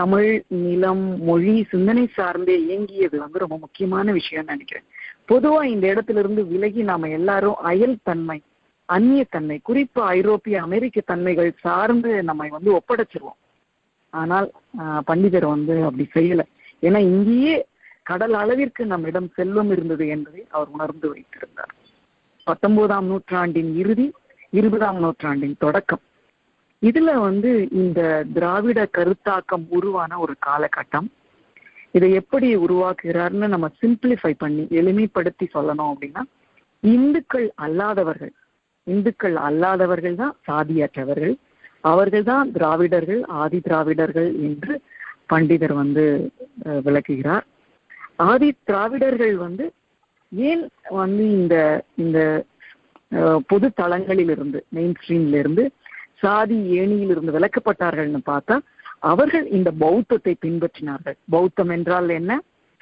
தமிழ் 0.00 0.30
நிலம் 0.64 1.04
மொழி 1.28 1.54
சிந்தனை 1.72 2.04
சார்ந்தே 2.16 2.56
இயங்கியது 2.66 3.16
வந்து 3.24 3.42
ரொம்ப 3.42 3.56
முக்கியமான 3.64 4.12
விஷயம்னு 4.18 4.54
நினைக்கிறேன். 4.54 4.86
பொதுவா 5.30 5.60
இந்த 5.74 5.84
இடத்துல 5.92 6.20
இருந்து 6.22 6.42
விலகி 6.52 6.82
நாம 6.90 7.08
எல்லாரும் 7.18 7.60
அயல் 7.70 7.96
தன்மை 8.08 8.38
அந்நிய 8.88 9.22
தன்மை 9.34 9.56
குறிப்பா 9.68 10.02
ஐரோப்பிய 10.18 10.56
அமெரிக்க 10.66 11.02
தன்மைகள் 11.12 11.50
சார்ந்து 11.64 12.10
நம்மை 12.28 12.48
வந்து 12.56 12.70
ஒப்படைச்சிருவோம். 12.78 13.38
ஆனால் 14.12 14.46
பண்டிதர் 15.08 15.46
வந்து 15.54 15.74
அப்படி 15.86 16.04
செய்யல. 16.18 16.42
ஏன்னா 16.82 17.00
இங்கேயே 17.12 17.54
கடல் 18.10 18.36
அளவிற்கு 18.42 18.82
நம்மிடம் 18.92 19.28
செல்வம் 19.38 19.70
இருந்தது 19.74 20.04
என்பதை 20.14 20.42
அவர் 20.56 20.68
உணர்ந்து 20.76 21.06
வைத்திருந்தார். 21.12 21.72
பத்தொன்பதாம் 22.46 23.08
நூற்றாண்டின் 23.12 23.72
இறுதி 23.82 24.06
இருபதாம் 24.52 24.98
நூற்றாண்டின் 24.98 25.56
தொடக்கம். 25.58 26.02
இதுல 26.82 27.10
வந்து 27.26 27.50
இந்த 27.82 28.00
திராவிட 28.34 28.80
கருத்தாக்கம் 28.96 29.64
உருவான 29.68 30.18
ஒரு 30.18 30.34
காலகட்டம். 30.46 31.08
இதை 31.90 32.08
எப்படி 32.12 32.48
உருவாக்குகிறார்னு 32.56 33.46
நம்ம 33.54 33.68
சிம்பிளிஃபை 33.82 34.32
பண்ணி 34.38 34.64
எளிமைப்படுத்தி 34.80 35.46
சொல்லணும் 35.54 35.90
அப்படின்னா 35.92 36.22
இந்துக்கள் 36.82 37.46
அல்லாதவர்கள் 37.66 38.32
இந்துக்கள் 38.86 39.36
அல்லாதவர்கள் 39.48 40.16
தான் 40.22 40.34
சாதியற்றவர்கள். 40.48 41.34
அவர்கள் 41.80 42.26
தான் 42.32 42.50
திராவிடர்கள் 42.52 43.22
ஆதி 43.42 43.58
திராவிடர்கள் 43.60 44.30
என்று 44.48 44.74
பண்டிதர் 45.30 45.74
வந்து 45.82 46.04
விளக்குகிறார். 46.86 47.46
ஆதி 48.16 48.48
திராவிடர்கள் 48.68 49.34
வந்து 49.36 49.64
ஏன் 50.32 50.64
வந்து 51.00 51.24
இந்த 51.38 51.56
இந்த 51.94 52.18
பொது 53.50 53.66
தளங்களிலிருந்து 53.80 54.58
மெயின் 54.76 54.96
ஸ்ட்ரீம்லேருந்து 54.98 55.64
சாதி 56.22 56.58
ஏணியில் 56.78 57.12
இருந்து 57.14 57.34
விலக்கப்பட்டார்கள்னு 57.36 58.20
பார்த்தா 58.30 58.56
அவர்கள் 59.10 59.46
இந்த 59.56 59.70
பௌத்தத்தை 59.82 60.32
பின்பற்றினார்கள். 60.44 61.16
பௌத்தம் 61.34 61.72
என்றால் 61.76 62.08
என்ன? 62.18 62.32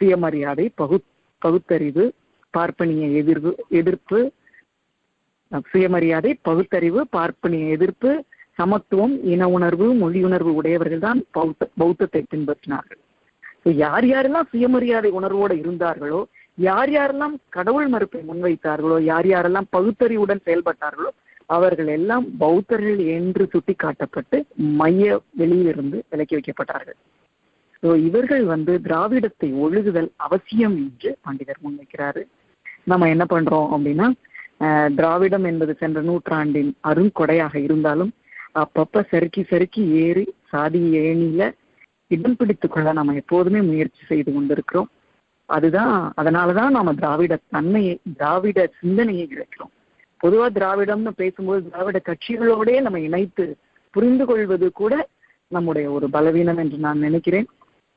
சுயமரியாதை 0.00 0.66
பகு 0.80 0.96
பகுத்தறிவு 1.42 2.04
பார்ப்பனிய 2.54 3.04
எதிர்வு 3.20 3.50
எதிர்ப்பு 3.80 4.18
சுயமரியாதை 5.72 6.30
பகுத்தறிவு 6.48 7.00
பார்ப்பனிய 7.16 7.64
எதிர்ப்பு 7.76 8.10
சமத்துவம் 8.58 9.14
இன 9.32 9.48
உணர்வு 9.56 9.86
மொழி 10.02 10.20
உணர்வு 10.28 10.50
உடையவர்கள் 10.60 11.04
தான் 11.06 11.20
பௌத்த 11.36 11.68
பௌத்தத்தை 11.80 12.22
பின்பற்றினார்கள். 12.32 13.00
ஸோ 13.64 13.70
யார் 13.76 14.06
யாரெல்லாம் 14.12 14.50
சுயமரியாதை 14.52 15.10
உணர்வோடு 15.18 15.54
இருந்தார்களோ 15.62 16.20
யார் 16.58 16.90
யாரெல்லாம் 16.96 17.34
கடவுள் 17.48 17.88
மறுப்பை 17.94 18.20
முன்வைத்தார்களோ 18.30 18.96
யார் 19.10 19.28
யாரெல்லாம் 19.30 19.68
பகுத்தறிவுடன் 19.76 20.44
செயல்பட்டார்களோ 20.46 21.10
அவர்கள் 21.50 21.90
எல்லாம் 21.96 22.26
பௌத்தர்கள் 22.42 23.00
என்று 23.16 23.44
சுட்டி 23.52 23.74
காட்டப்பட்டு 23.74 24.36
மைய 24.80 25.16
வெளியிலிருந்து 25.40 25.98
விலக்கி 26.10 26.34
வைக்கப்பட்டார்கள். 26.36 26.98
ஸோ 27.82 27.88
இவர்கள் 28.08 28.44
வந்து 28.44 28.74
திராவிடத்தை 28.86 29.48
ஒழுகுதல் 29.64 30.10
அவசியம் 30.26 30.76
என்று 30.84 31.10
பண்டிதர் 31.26 31.64
முன்வைக்கிறாரு. 31.64 32.22
நம்ம 32.90 33.08
என்ன 33.14 33.24
பண்றோம் 33.34 33.68
அப்படின்னா 33.74 34.06
திராவிடம் 34.96 35.46
என்பது 35.50 35.72
சென்ற 35.80 35.98
நூற்றாண்டின் 36.02 36.72
அருங்கொடையாக 36.90 37.54
இருந்தாலும் 37.66 38.12
அப்பப்ப 38.62 39.02
சறுக்கி 39.12 39.42
சறுக்கி 39.50 39.82
ஏறி 40.04 40.24
சாதி 40.52 40.82
ஏணியில 41.04 41.44
இடம் 42.16 42.36
பிடித்துக் 42.36 42.72
கொள்ள 42.72 42.92
நம்ம 42.92 43.14
எப்போதுமே 43.14 43.60
முயற்சி 43.60 44.02
செய்து 44.06 44.30
கொண்டிருக்கிறோம். 44.32 44.90
அதுதான் 45.48 45.94
அதனாலதான் 46.16 46.74
நாம 46.76 46.94
திராவிட 46.94 47.38
தன்மையை 47.50 47.94
திராவிட 48.16 48.68
சிந்தனையை 48.80 49.24
இழக்கிறோம். 49.34 49.72
பொதுவா 50.20 50.46
திராவிடம்னு 50.54 51.12
பேசும்போது 51.16 51.60
திராவிட 51.68 52.00
கட்சிகளோடே 52.04 52.80
நம்ம 52.80 53.00
இணைத்து 53.00 53.56
புரிந்து 53.90 54.24
கொள்வது 54.26 54.72
கூட 54.72 55.08
நம்முடைய 55.48 55.90
ஒரு 55.90 56.06
பலவீனம் 56.10 56.56
என்று 56.56 56.78
நான் 56.78 56.98
நினைக்கிறேன். 56.98 57.48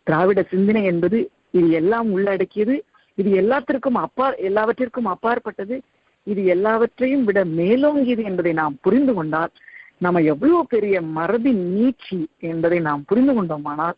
திராவிட 0.03 0.39
சிந்தனை 0.43 0.84
என்பது 0.84 1.20
இது 1.51 1.70
எல்லாம் 1.72 2.11
உள்ளடக்கியது. 2.11 2.76
இது 3.18 3.30
எல்லாத்திற்கும் 3.32 3.97
அப்பா 4.05 4.26
எல்லாவற்றிற்கும் 4.47 5.05
அப்பாற்பட்டது. 5.05 5.82
இது 6.24 6.45
எல்லாவற்றையும் 6.45 7.24
விட 7.24 7.39
மேலோங்கியது 7.45 8.24
என்பதை 8.24 8.53
நாம் 8.53 8.76
புரிந்து 8.82 9.13
கொண்டால் 9.13 9.53
நம்ம 9.97 10.22
எவ்வளவு 10.22 10.65
பெரிய 10.65 10.95
மரபின் 11.18 11.61
நீட்சி 11.78 12.20
என்பதை 12.39 12.80
நாம் 12.80 13.03
புரிந்து 13.07 13.34
கொண்டோமானால் 13.34 13.97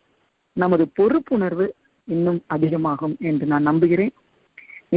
நமது 0.64 0.84
பொறுப்புணர்வு 0.98 1.68
இன்னும் 2.14 2.40
அதிகமாகும் 2.56 3.16
என்று 3.20 3.46
நான் 3.52 3.70
நம்புகிறேன். 3.70 4.14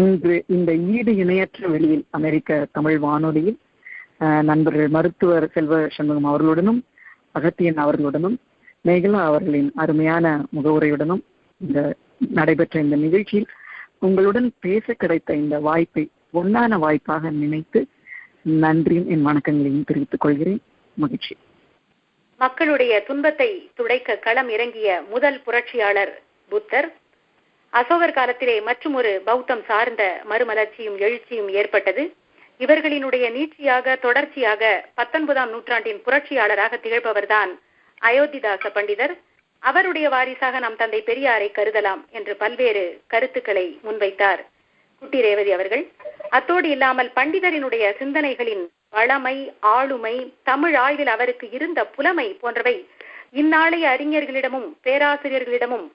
இன்று 0.01 0.37
இந்த 0.57 0.71
ஈடு 0.95 1.13
இணையற்ற 1.17 1.69
வெளியில் 1.69 2.05
அமெரிக்க 2.11 2.67
தமிழ் 2.73 2.99
வானொலியில் 2.99 3.59
நண்பர்கள் 4.51 4.89
மருத்துவர் 4.89 5.47
செல்வ 5.55 5.81
சண்முகம் 5.97 6.29
அவர்களுடனும் 6.31 6.81
அகத்தியன் 7.39 7.81
அவர்களுடனும் 7.85 8.37
மேகலா 8.85 9.21
அவர்களின் 9.31 9.71
அருமையான 9.75 10.25
முகவுரையுடனும் 10.57 11.23
இந்த 11.57 11.79
நடைபெற்ற 12.39 12.81
இந்த 12.81 12.97
நிகழ்ச்சியில் 12.97 13.49
உங்களுடன் 13.99 14.49
பேச 14.61 14.87
கிடைத்த 14.93 15.37
இந்த 15.43 15.57
வாய்ப்பை 15.69 16.05
பொன்னான 16.35 16.79
வாய்ப்பாக 16.79 17.31
நினைத்து 17.43 17.81
நன்றியும் 18.63 19.09
என் 19.09 19.27
வணக்கங்களையும் 19.27 19.89
தெரிவித்துக் 19.91 20.25
கொள்கிறேன். 20.25 20.61
மகிழ்ச்சி. 20.97 21.35
மக்களுடைய 22.43 22.93
துன்பத்தை 23.09 23.49
துடைக்க 23.79 24.17
களம் 24.27 24.49
இறங்கிய 24.49 24.89
முதல் 25.13 25.37
புரட்சியாளர் 25.47 26.13
புத்தர். 26.53 26.89
அசோகர் 27.73 28.15
காலத்திலே 28.17 28.57
மற்றும் 28.69 28.95
ஒரு 29.01 29.13
பௌத்தம் 29.29 29.63
சார்ந்த 29.69 30.03
மறுமலர்ச்சியும் 30.31 30.97
எழுச்சியும் 31.05 31.51
ஏற்பட்டது. 31.61 32.03
இவர்களினுடைய 32.61 33.25
நீட்சியாக 33.37 33.95
தொடர்ச்சியாக 34.07 34.73
பத்தொன்பதாம் 34.95 35.53
நூற்றாண்டின் 35.55 36.03
புரட்சியாளராக 36.07 36.81
திகழ்பவர்தான் 36.85 37.53
அயோத்திதாச 38.01 38.65
பண்டிதர். 38.77 39.15
அவருடைய 39.63 40.07
வாரிசாக 40.09 40.59
நம் 40.59 40.79
தந்தை 40.83 41.01
பெரியாரை 41.07 41.49
கருதலாம் 41.59 42.05
என்று 42.11 42.35
பல்வேறு 42.43 42.85
கருத்துக்களை 43.07 43.67
முன்வைத்தார் 43.87 44.43
குட்டி 45.03 45.21
ரேவதி 45.27 45.53
அவர்கள். 45.53 45.85
அத்தோடு 46.37 46.69
இல்லாமல் 46.69 47.11
பண்டிதரினுடைய 47.17 47.85
சிந்தனைகளின் 48.01 48.65
வளமை 48.93 49.37
ஆளுமை 49.75 50.15
தமிழ் 50.43 50.75
ஆய்வில் 50.75 51.13
அவருக்கு 51.15 51.47
இருந்த 51.51 51.81
புலமை 51.97 52.29
போன்றவை 52.41 52.77
இந்நாளைய 53.33 53.85
அறிஞர்களிடமும் 53.95 54.69
பேராசிரியர்களிடமும் 54.87 55.87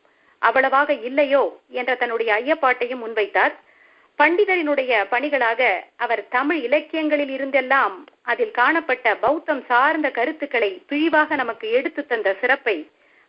அவ்வளவாக 0.42 0.90
இல்லையோ 1.08 1.44
என்ற 1.72 1.92
தன்னுடைய 1.96 2.30
ஐயப்பாட்டையும் 2.42 3.02
முன்வைத்தார். 3.04 3.54
பண்டிதரினுடைய 4.20 4.92
பணிகளாக 5.12 5.62
அவர் 5.96 6.22
தமிழ் 6.28 6.60
இலக்கியங்களில் 6.68 7.34
இருந்தெல்லாம் 7.38 7.96
அதில் 8.32 8.54
காணப்பட்ட 8.60 9.08
பௌத்தம் 9.16 9.62
சார்ந்த 9.68 10.08
கருத்துக்களை 10.10 10.72
பிழிவாக 10.90 11.36
நமக்கு 11.36 11.68
எடுத்து 11.72 12.04
தந்த 12.06 12.32
சிறப்பை 12.42 12.78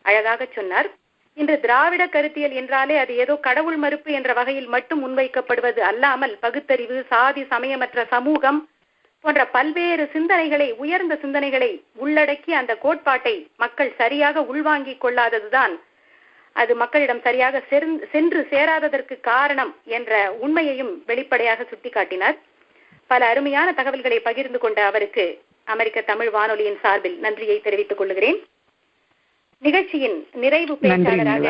அழகாக 0.05 0.43
சொன்னார். 0.57 0.89
இன்று 1.37 1.57
திராவிட 1.61 2.03
கருத்தியல் 2.07 2.55
என்றாலே 2.61 2.95
அது 2.97 3.13
ஏதோ 3.17 3.35
கடவுள் 3.47 3.77
மறுப்பு 3.77 4.11
என்ற 4.13 4.33
வகையில் 4.33 4.71
மட்டும் 4.75 5.03
முன்வைக்கப்படுவது 5.05 5.81
அல்லாமல் 5.91 6.35
பகுத்தறிவு 6.45 6.99
சாதி 7.11 7.43
சமயமற்ற 7.53 8.07
சமூகம் 8.15 8.61
போன்ற 9.25 9.43
பல்வேறு 9.57 10.05
சிந்தனைகளை 10.13 10.69
உயர்ந்த 10.83 11.15
சிந்தனைகளை 11.23 11.71
உள்ளடக்கி 12.05 12.51
அந்த 12.61 12.73
கோட்பாட்டை 12.85 13.35
மக்கள் 13.63 13.93
சரியாக 14.01 14.43
உள்வாங்கிக் 14.53 15.03
கொள்ளாததுதான். 15.05 15.75
அது 16.53 16.73
மக்களிடம் 16.83 17.23
சரியாக 17.27 17.63
சென்று 18.13 18.41
சேராததற்கு 18.53 19.17
காரணம் 19.33 19.73
என்ற 19.97 20.13
உண்மையையும் 20.45 20.93
வெளிப்படையாக 21.11 21.67
சுட்டிக்காட்டினார். 21.71 22.39
பல 23.13 23.27
அருமையான 23.33 23.69
தகவல்களை 23.81 24.21
பகிர்ந்து 24.29 24.59
கொண்ட 24.65 24.79
அவருக்கு 24.91 25.27
அமெரிக்க 25.75 26.01
தமிழ் 26.11 26.31
வானொலியின் 26.31 26.81
சார்பில் 26.83 27.19
நன்றியை 27.25 27.59
தெரிவித்துக் 27.61 28.01
கொள்கிறேன். 28.01 28.39
நிகழ்ச்சியின் 29.63 30.19
நிறைவு 30.45 30.75
பேச்சாளராக 30.83 31.47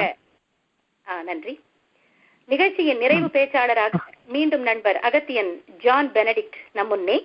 நன்றி. 1.30 1.54
நிகழ்ச்சியின் 2.48 3.02
நிறைவு 3.04 3.28
பேச்சாளராக 3.34 3.96
மீண்டும் 4.36 4.64
நண்பர் 4.68 4.98
அகத்தியன் 5.08 5.52
ஜான் 5.84 6.08
பெனடிக்ட் 6.14 6.58
நம் 6.78 6.90
முன்னே. 6.92 7.18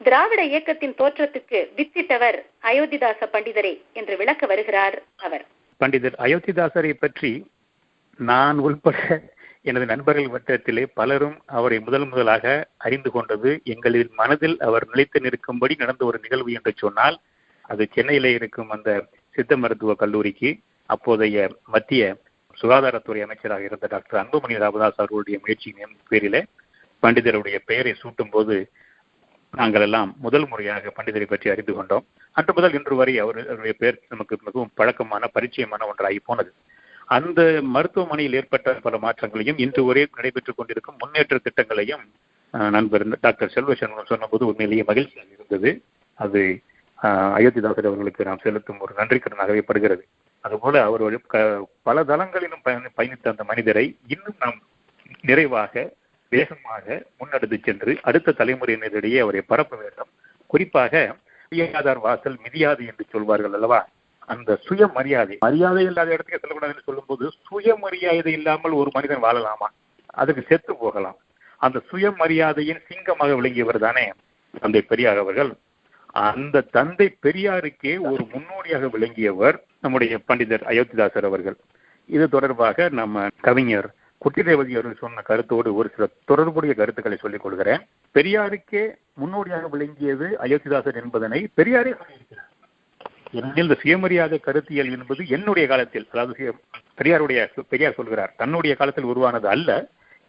திராவிட 0.00 0.40
இயக்கத்தின் 0.44 0.98
தோற்றத்துக்கு 0.98 1.58
வித்திட்டவர் 1.76 2.38
அயோத்திதாச 2.62 3.20
பண்டிதரே 3.32 3.70
என்று 3.92 4.14
விளக்க 4.16 4.42
வருகிறார் 4.46 4.96
அவர். 5.18 5.44
பண்டிதர் 5.80 6.16
அயோத்திதாசரை 6.24 6.92
பற்றி 6.96 7.30
நான் 8.20 8.58
உள்பட 8.58 8.98
எனது 9.64 9.86
நண்பர்கள் 9.86 10.32
வட்டத்திலே 10.32 10.84
பலரும் 10.94 11.36
அவரை 11.52 11.78
முதல் 11.78 12.06
முதலாக 12.06 12.44
அறிந்து 12.78 13.10
கொண்டது 13.10 13.50
எங்களின் 13.72 14.12
மனதில் 14.18 14.56
அவர் 14.66 14.86
நிலைத்து 14.90 15.20
நிற்கும்படி 15.24 15.74
நடந்த 15.78 16.02
ஒரு 16.04 16.18
நிகழ்வு 16.22 16.50
என்று 16.52 16.72
சொன்னால் 16.76 17.16
அது 17.64 17.84
சென்னையிலே 17.94 18.30
இருக்கும் 18.34 18.70
அந்த 18.70 18.90
சித்த 19.34 19.56
மருத்துவ 19.56 19.94
கல்லூரிக்கு 19.94 20.50
அப்போதைய 20.90 21.38
மத்திய 21.68 22.02
சுகாதாரத்துறை 22.58 23.20
அமைச்சராக 23.24 23.64
இருந்த 23.64 23.86
டாக்டர் 23.92 24.20
அன்புமணி 24.20 24.56
ராமதாஸ் 24.62 25.00
அவர்களுடைய 25.00 25.36
முயற்சியின் 25.42 25.96
பேரிலே 26.08 26.40
பண்டிதருடைய 27.02 27.56
பெயரை 27.66 27.92
சூட்டும் 27.98 28.30
போது 28.30 28.54
நாங்கள் 29.58 29.84
எல்லாம் 29.86 30.10
முதல் 30.24 30.46
முறையாக 30.50 30.92
பண்டிதரை 30.96 31.26
பற்றி 31.28 31.50
அறிந்து 31.52 31.72
கொண்டோம். 31.74 32.04
அன்று 32.36 32.52
முதல் 32.56 32.74
இன்று 32.78 32.94
வரை 33.00 33.14
அவர் 33.24 33.38
அவருடைய 33.50 33.74
பெயர் 33.82 33.98
நமக்கு 34.12 34.34
மிகவும் 34.46 34.72
பழக்கமான 34.78 35.30
பரிச்சயமான 35.36 35.86
ஒன்றாகி 35.90 36.20
போனது. 36.28 36.50
அந்த 37.16 37.40
மருத்துவமனையில் 37.74 38.36
ஏற்பட்ட 38.40 38.74
பல 38.86 38.96
மாற்றங்களையும் 39.04 39.60
இன்று 39.64 39.82
ஒரே 39.90 40.02
நடைபெற்றுக் 40.18 40.58
கொண்டிருக்கும் 40.58 41.00
முன்னேற்ற 41.02 41.38
திட்டங்களையும் 41.46 42.04
நண்பர் 42.76 43.04
டாக்டர் 43.24 43.52
செல்வசண்முகம் 43.54 44.10
சொன்னபோது 44.12 44.44
உண்மையிலேயே 44.50 44.84
மகிழ்ச்சியாக 44.90 45.36
இருந்தது. 45.36 45.70
அது 46.18 46.42
அயோத்திதாசர் 47.38 47.88
அவர்களுக்கு 47.90 48.26
நாம் 48.28 48.42
செலுத்தும் 48.44 48.82
ஒரு 48.84 48.92
நன்றி 49.00 49.18
கடனாகவே 49.22 49.62
படுகிறது. 49.68 50.04
அதுபோல 50.44 50.82
அவர் 50.88 51.02
பல 51.88 52.04
தளங்களிலும் 52.10 52.64
பயணித்த 52.98 53.32
அந்த 53.34 53.44
மனிதரை 53.50 53.86
இன்னும் 54.14 54.40
நாம் 54.44 54.58
நிறைவாக 55.30 55.74
வேகமாக 56.28 57.04
முன்னெடுத்து 57.18 57.58
சென்று 57.64 57.98
அடுத்த 58.02 58.34
தலைமுறையினரிடையே 58.38 59.18
அவரை 59.18 59.40
பரப்ப 59.40 59.76
வேண்டும். 59.76 60.10
குறிப்பாக 60.46 61.16
மிதியாதார் 61.50 62.00
வாசல் 62.00 62.38
மிதியாது 62.44 62.82
என்று 62.86 63.04
சொல்வார்கள் 63.10 63.52
அல்லவா? 63.52 63.88
அந்த 64.26 64.56
சுய 64.56 64.86
மரியாதை 64.86 65.36
மரியாதை 65.40 65.84
இல்லாத 65.84 66.12
இடத்துக்கு 66.12 66.40
செல்லக்கூடாதுன்னு 66.42 66.82
சொல்லும்போது 66.84 67.30
சுயமரியாதை 67.48 68.32
இல்லாமல் 68.32 68.72
ஒரு 68.72 68.90
மனிதன் 68.92 69.22
வாழலாமா? 69.22 69.68
அதுக்கு 70.06 70.42
செத்து 70.48 70.76
போகலாம். 70.76 71.18
அந்த 71.56 71.82
சுயமரியாதையின் 71.90 72.82
சிங்கமாக 72.88 73.34
விளங்கியவர் 73.34 73.78
தானே 73.78 74.12
தந்தை 74.60 74.82
பெரியார் 74.82 75.18
அவர்கள். 75.18 75.52
அந்த 76.10 76.60
தந்தை 76.60 77.06
பெரியாருக்கே 77.22 77.92
ஒரு 78.10 78.22
முன்னோடியாக 78.32 78.88
விளங்கியவர் 78.88 79.56
நம்முடைய 79.80 80.20
பண்டிதர் 80.28 80.64
அயோத்திதாசர் 80.70 81.24
அவர்கள். 81.24 81.56
இது 82.06 82.28
தொடர்பாக 82.28 82.88
நம்ம 82.88 83.26
கவிஞர் 83.40 83.88
குட்டிரேவதி 84.22 84.74
அவர்கள் 84.76 85.02
சொன்ன 85.02 85.22
கருத்தோடு 85.22 85.70
ஒரு 85.74 85.88
சில 85.94 86.06
தொடர்புடைய 86.24 86.72
கருத்துக்களை 86.74 87.16
சொல்லிக் 87.20 87.44
கொள்கிறேன். 87.44 87.82
பெரியாருக்கே 88.14 88.84
முன்னோடியாக 89.14 89.68
விளங்கியது 89.68 90.28
அயோத்திதாசர் 90.44 91.00
என்பதனை 91.02 91.40
பெரியாரே 91.58 91.92
சொல்லியிருக்கிறார் 92.00 92.52
ஏனெனில் 93.32 93.64
இந்த 93.64 93.76
சுயமரியாதை 93.82 94.38
கருத்தியல் 94.40 94.90
என்பது 94.96 95.22
என்னுடைய 95.28 95.64
காலத்தில் 95.68 96.06
அதாவது 96.12 96.54
பெரியாருடைய 96.98 97.40
பெரியார் 97.68 97.98
சொல்கிறார் 97.98 98.34
தன்னுடைய 98.36 98.74
காலத்தில் 98.76 99.10
உருவானது 99.12 99.48
அல்ல. 99.48 99.70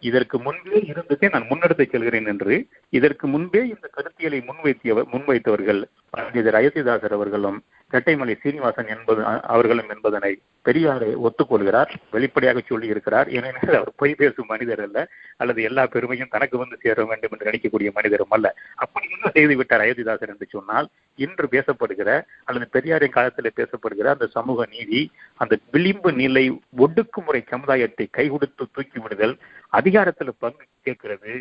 இதற்கு 0.04 0.38
முன்பே 0.40 0.80
இருந்ததை 0.88 1.28
நான் 1.32 1.48
முன்னெடுத்து 1.50 1.86
செல்கிறேன் 1.92 2.26
என்று 2.26 2.56
இதற்கு 2.94 3.26
முன்பே 3.28 3.62
இந்த 3.68 3.88
கருத்தியலை 3.98 4.40
முன்வைத்தியவர் 4.50 5.08
முன்வைத்தவர்கள் 5.14 5.80
பண்டிதர் 6.14 6.58
அயோத்திதாசர் 6.60 7.16
அவர்களும் 7.18 7.58
இரட்டைமலை 7.94 8.34
சீனிவாசன் 8.38 8.90
என்பது 8.94 9.22
அவர்களும் 9.48 9.92
என்பதனை 9.94 10.32
பெரியாரை 10.66 11.10
ஒத்துக்கொள்கிறார் 11.26 11.92
வெளிப்படையாக 12.12 12.62
சொல்லி 12.62 12.88
இருக்கிறார் 12.88 13.28
ஏனெனில் 13.36 13.78
அவர் 13.78 13.92
பொய் 13.96 14.18
பேசும் 14.18 14.50
மனிதர் 14.50 14.82
அல்ல 14.86 14.98
அல்லது 15.38 15.60
எல்லா 15.62 15.84
பெருமையும் 15.88 16.32
தனக்கு 16.34 16.58
வந்து 16.58 16.78
சேர 16.82 17.06
வேண்டும் 17.06 17.34
என்று 17.34 17.48
நினைக்கக்கூடிய 17.50 17.90
மனிதரும் 17.96 18.34
அல்ல. 18.38 18.48
அப்படி 18.78 19.08
என்ன 19.10 19.30
செய்து 19.30 19.56
விட்டார் 19.56 19.84
அயோத்திதாசர் 19.86 20.34
என்று 20.34 20.48
சொன்னால் 20.50 20.90
இன்று 21.20 21.48
பேசப்படுகிற 21.54 22.10
அல்லது 22.44 22.68
பெரியாரின் 22.76 23.16
காலத்தில் 23.16 23.58
பேசப்படுகிற 23.58 24.10
அந்த 24.16 24.28
சமூக 24.36 24.68
நீதி 24.74 25.02
அந்த 25.40 25.56
விளிம்பு 25.74 26.12
நிலை 26.20 26.46
ஒடுக்குமுறை 26.80 27.42
சமுதாயத்தை 27.48 28.08
கைகொடுத்து 28.14 28.66
தூக்கி 28.70 29.00
விடுதல் 29.00 29.36
அதிகாரத்தில் 29.74 30.40
பங்கு 30.40 30.68
கேட்கிறது 30.82 31.34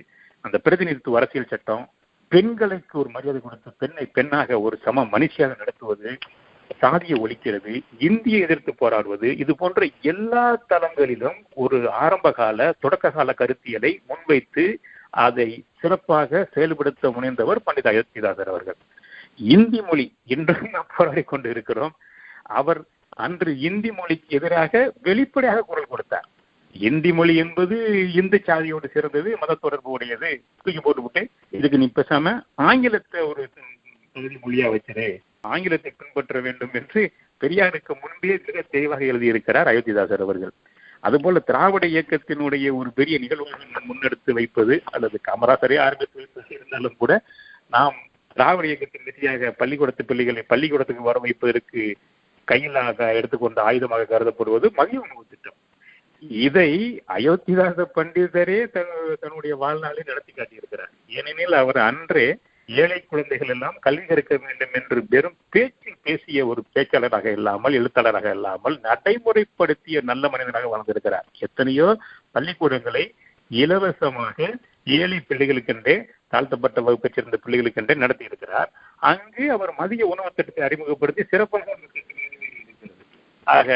அந்த 0.44 0.57
பிரதிநிதித்துவ 0.64 1.18
அரசியல் 1.18 1.53
சட்டம் 1.53 1.84
பெண்களுக்கு 2.33 2.95
ஒரு 2.99 3.11
மரியாதை 3.11 3.41
கொடுத்து 3.41 3.79
பெண்ணை 3.79 4.05
பெண்ணாக 4.07 4.61
ஒரு 4.61 4.77
சம 4.85 5.05
மனுஷியாக 5.12 5.59
நடத்துவது 5.59 6.11
சாதியை 6.81 7.16
ஒழிக்கிறது 7.24 7.72
இந்தியை 7.99 8.39
எதிர்த்து 8.41 8.72
போராடுவது 8.74 9.29
இது 9.37 9.53
போன்ற 9.57 9.87
எல்லா 10.12 10.45
தளங்களிலும் 10.68 11.39
ஒரு 11.55 11.79
ஆரம்ப 12.03 12.33
கால 12.33 12.68
தொடக்க 12.81 13.11
கால 13.11 13.35
கருத்தியலை 13.39 13.93
முன்வைத்து 14.07 14.64
அதை 15.24 15.49
சிறப்பாக 15.81 16.49
செயல்படுத்த 16.55 17.11
முனைந்தவர் 17.11 17.64
பண்டித 17.64 17.87
அயோத்திதாசர் 17.93 18.53
அவர்கள். 18.53 18.79
இந்தி 19.55 19.81
மொழி 19.81 20.07
இன்றும் 20.35 20.70
நாம் 20.70 20.93
போராடி 20.97 21.22
கொண்டு 21.22 21.49
இருக்கிறோம் 21.51 21.95
அவர் 22.59 22.81
அன்று 23.16 23.51
இந்தி 23.59 23.91
மொழிக்கு 23.91 24.37
எதிராக 24.39 24.93
வெளிப்படையாக 25.03 25.61
குரல் 25.61 25.91
கொடுத்தார். 25.91 26.27
இந்தி 26.89 27.11
மொழி 27.12 27.35
என்பது 27.37 27.77
இந்து 28.12 28.39
சாதியோடு 28.47 28.89
சேர்ந்தது 28.95 29.31
மத 29.41 29.57
தொடர்பு 29.61 29.91
உடையது. 29.91 30.31
தூக்கி 30.62 30.81
போட்டுவிட்டு 30.81 31.22
இதுக்கு 31.51 31.79
நீ 31.79 31.89
பேசாம 31.97 32.33
ஆங்கிலத்தை 32.55 33.20
ஒரு 33.31 33.43
பகுதி 34.12 34.37
மொழியா 34.45 34.66
வச்சிரு. 34.74 35.09
ஆங்கிலத்தை 35.41 35.93
பின்பற்ற 35.99 36.41
வேண்டும் 36.41 36.72
என்று 36.72 37.03
பெரியாருக்கு 37.41 37.93
முன்பே 38.03 38.41
மிக 38.47 38.64
தெளிவாக 38.70 39.05
எழுதியிருக்கிறார் 39.05 39.70
அயோத்திதாசர் 39.72 40.24
அவர்கள். 40.27 40.55
அதுபோல 41.01 41.39
திராவிட 41.39 41.85
இயக்கத்தினுடைய 41.87 42.66
ஒரு 42.77 42.91
பெரிய 42.93 43.18
நிகழ்வாக 43.18 43.83
முன்னெடுத்து 43.89 44.33
வைப்பது 44.39 44.77
அல்லது 44.85 45.16
காமராசரே 45.29 45.79
ஆரம்பித்து 45.87 46.20
வைப்பது 46.22 46.47
இருந்தாலும் 46.51 46.97
கூட 46.99 47.12
நாம் 47.70 47.97
திராவிட 48.37 48.66
இயக்கத்தின் 48.66 49.07
வெற்றியாக 49.09 49.51
பள்ளிக்கூடத்து 49.51 50.05
பிள்ளைகளை 50.05 50.43
பள்ளிக்கூடத்துக்கு 50.43 51.03
வர 51.03 51.18
வைப்பதற்கு 51.18 51.83
கையில் 52.45 52.81
எடுத்துக்கொண்ட 53.18 53.61
ஆயுதமாக 53.70 54.09
கருதப்படுவது 54.11 54.66
மதிய 54.81 54.99
உணவு 55.05 55.24
திட்டம். 55.31 55.59
இதை 56.31 56.70
அயோத்திதாச 57.09 57.87
பண்டிதரே 57.95 58.59
தன்- 58.70 58.93
தன்னுடைய 59.20 59.57
வாழ்நாளில் 59.57 60.05
நடத்தி 60.07 60.33
காட்டியிருக்கிறார். 60.33 60.93
ஏனெனில் 61.09 61.53
அவர் 61.53 61.77
அன்றே 61.79 62.27
ஏழை 62.68 63.05
குழந்தைகள் 63.05 63.49
எல்லாம் 63.49 63.77
கல்வி 63.81 64.05
கற்க 64.05 64.37
வேண்டும் 64.37 64.70
என்று 64.72 65.05
வெறும் 65.09 65.37
பேச்சில் 65.51 65.99
பேசிய 66.03 66.47
ஒரு 66.47 66.64
பேச்சாளராக 66.74 67.24
இல்லாமல் 67.33 67.72
எழுத்தாளராக 67.72 68.31
இல்லாமல் 68.31 68.81
நடைமுறைப்படுத்திய 68.83 70.01
நல்ல 70.01 70.29
மனிதனாக 70.29 70.68
வளர்ந்திருக்கிறார் 70.68 71.27
எத்தனையோ 71.39 71.89
பள்ளிக்கூடங்களை 72.31 73.05
இலவசமாக 73.51 74.39
ஏழை 74.97 75.22
பிள்ளைகளுக்கென்றே 75.29 75.97
தாழ்த்தப்பட்ட 76.29 76.81
வகுப்பைச் 76.81 77.14
சேர்ந்த 77.14 77.39
பிள்ளைகளுக்கென்றே 77.47 77.97
நடத்தி 77.97 78.24
இருக்கிறார் 78.24 78.70
அங்கு 79.03 79.53
அவர் 79.53 79.74
மதிய 79.74 80.07
உணவு 80.07 80.33
திட்டத்தை 80.35 80.64
அறிமுகப்படுத்தி 80.64 81.24
சிறப்பாக 81.24 81.77
ஆக 83.47 83.70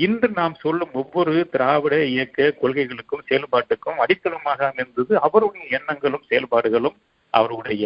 இன்று 0.00 0.28
நாம் 0.34 0.54
சொல்லும் 0.54 0.92
ஒவ்வொரு 0.92 1.32
திராவிட 1.52 1.94
இயக்க 2.04 2.54
கொள்கைகளுக்கும் 2.62 3.26
செயல்பாட்டுக்கும் 3.28 4.00
அடித்தளமாக 4.04 4.60
அமைந்தது 4.70 5.12
அவருடைய 5.20 5.64
எண்ணங்களும் 5.78 6.26
செயல்பாடுகளும் 6.28 6.96
அவருடைய 7.34 7.84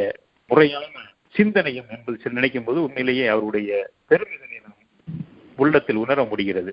முறையான 0.51 1.05
சிந்தனையும் 1.35 1.91
என்பது 1.91 2.33
நினைக்கும் 2.33 2.65
போது 2.65 2.79
உண்மையிலேயே 2.83 3.27
அவருடைய 3.27 3.71
பெருமிதனை 4.11 4.59
நாம் 4.65 4.83
உள்ளத்தில் 5.57 6.03
உணர 6.05 6.25
முடிகிறது. 6.25 6.73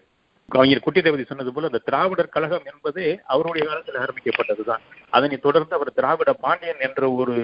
கவிஞர் 0.49 0.85
குட்டி 0.85 1.01
தேவதி 1.01 1.23
சொன்னது 1.23 1.51
போல 1.53 1.65
அந்த 1.65 1.81
திராவிடர் 1.85 2.33
கழகம் 2.35 2.65
என்பதே 2.71 3.07
அவருடைய 3.25 3.63
காலத்தில் 3.67 4.01
ஆரம்பிக்கப்பட்டதுதான். 4.03 4.83
அதனை 5.09 5.37
தொடர்ந்து 5.37 5.75
அவர் 5.75 5.91
திராவிட 5.93 6.31
பாண்டியன் 6.33 6.83
என்ற 6.87 7.11
ஒரு 7.11 7.35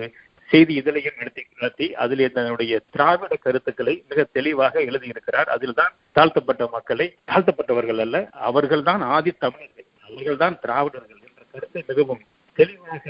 செய்தி 0.50 0.74
இதழையும் 0.82 1.18
நடத்தி 1.20 1.44
நடத்தி 1.56 1.88
அதிலே 2.04 2.28
தன்னுடைய 2.30 2.74
திராவிட 2.94 3.34
கருத்துக்களை 3.46 3.96
மிக 4.10 4.26
தெளிவாக 4.38 4.82
எழுதியிருக்கிறார். 4.90 5.50
அதில் 5.56 5.78
தான் 5.80 5.94
தாழ்த்தப்பட்ட 6.18 6.66
மக்களை 6.76 7.08
தாழ்த்தப்பட்டவர்கள் 7.32 8.02
அல்ல 8.06 8.18
அவர்கள் 8.50 8.88
தான் 8.90 9.02
ஆதி 9.16 9.34
தமிழர்கள் 9.46 9.88
அவர்கள்தான் 10.08 10.60
திராவிடர்கள் 10.62 11.22
என்ற 11.28 11.44
கருத்தை 11.54 11.84
மிகவும் 11.88 12.24
தெளிவாக 12.60 13.04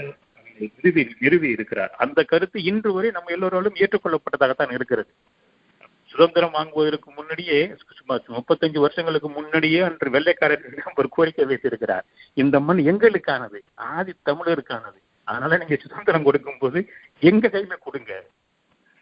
நிறுவி 0.60 1.02
நிறுவி 1.18 1.48
இருக்கிறார். 1.48 1.92
அந்த 2.04 2.20
கருத்து 2.24 2.58
இன்று 2.70 2.92
வரை 2.92 3.10
நம்ம 3.16 3.32
எல்லோராலும் 3.36 3.78
ஏற்றுக்கொள்ளப்பட்டதாகத்தான் 3.82 4.72
இருக்கிறது. 4.78 5.10
சுதந்திரம் 6.12 6.54
வாங்குவதற்கு 6.56 7.08
முன்னாடியே 7.16 7.58
சுமார் 7.98 8.36
முப்பத்தஞ்சு 8.36 8.78
வருஷங்களுக்கு 8.84 9.28
முன்னாடியே 9.30 9.80
அன்று 9.88 10.08
வெள்ளைக்காரர்களிடம் 10.14 10.98
ஒரு 11.02 11.08
கோரிக்கை 11.16 11.44
வைத்திருக்கிறார். 11.50 12.06
இந்த 12.42 12.56
மண் 12.60 12.80
எங்களுக்கானது 12.92 13.60
ஆதி 13.74 14.14
தமிழருக்கானது. 14.30 14.98
அதனால 15.28 15.56
நீங்க 15.60 15.76
சுதந்திரம் 15.80 16.26
கொடுக்கும் 16.26 16.60
போது 16.60 16.78
எங்க 17.20 17.48
கையில 17.48 17.76
கொடுங்க. 17.78 18.26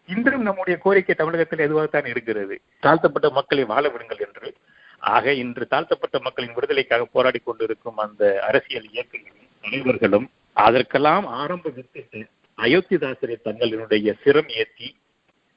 இன்றும் 0.07 0.43
நம்முடைய 0.43 0.79
கோரிக்கை 0.79 1.14
தமிழகத்தில் 1.14 1.64
எதுவாகத்தான் 1.67 2.07
இருக்கிறது? 2.07 2.61
தாழ்த்தப்பட்ட 2.81 3.31
மக்களை 3.31 3.64
வாழ 3.64 3.89
விடுங்கள் 3.89 4.19
என்று. 4.19 4.55
ஆக 4.99 5.33
இன்று 5.33 5.67
தாழ்த்தப்பட்ட 5.67 6.19
மக்களின் 6.19 6.55
விடுதலைக்காக 6.55 7.05
போராடி 7.05 7.39
கொண்டிருக்கும் 7.39 7.97
அந்த 7.97 8.41
அரசியல் 8.43 8.89
இயக்கங்களும் 8.93 9.49
தலைவர்களும் 9.61 10.31
அதற்கெல்லாம் 10.53 11.27
ஆரம்ப 11.27 11.71
வித்திட்டு 11.71 12.29
அயோத்திதாசரை 12.59 13.37
தங்களினுடைய 13.45 14.14
சிரம் 14.25 14.49
ஏற்றி 14.49 14.97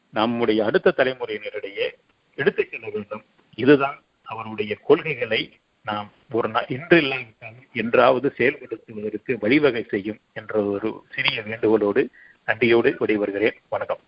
நம்முடைய 0.09 0.65
அடுத்த 0.65 0.93
தலைமுறையினரிடையே 0.97 1.87
எடுத்துச் 2.35 2.69
செல்ல 2.69 2.87
வேண்டும். 2.93 3.23
இதுதான் 3.55 4.03
அவருடைய 4.23 4.77
கொள்கைகளை 4.83 5.59
நாம் 5.83 6.11
ஒரு 6.31 6.49
நாள் 6.49 6.65
இன்று 6.69 6.97
இல்லாவிட்டாலும் 6.97 7.67
என்றாவது 7.73 8.33
செயல்படுத்துவதற்கு 8.37 9.35
வழிவகை 9.39 9.83
செய்யும் 9.83 10.19
என்ற 10.33 10.63
ஒரு 10.63 11.03
சிறிய 11.15 11.41
வேண்டுகோளோடு 11.41 12.07
நன்றியோடு 12.49 12.89
விடைபெறுகிறேன். 12.99 13.57
வணக்கம். 13.69 14.01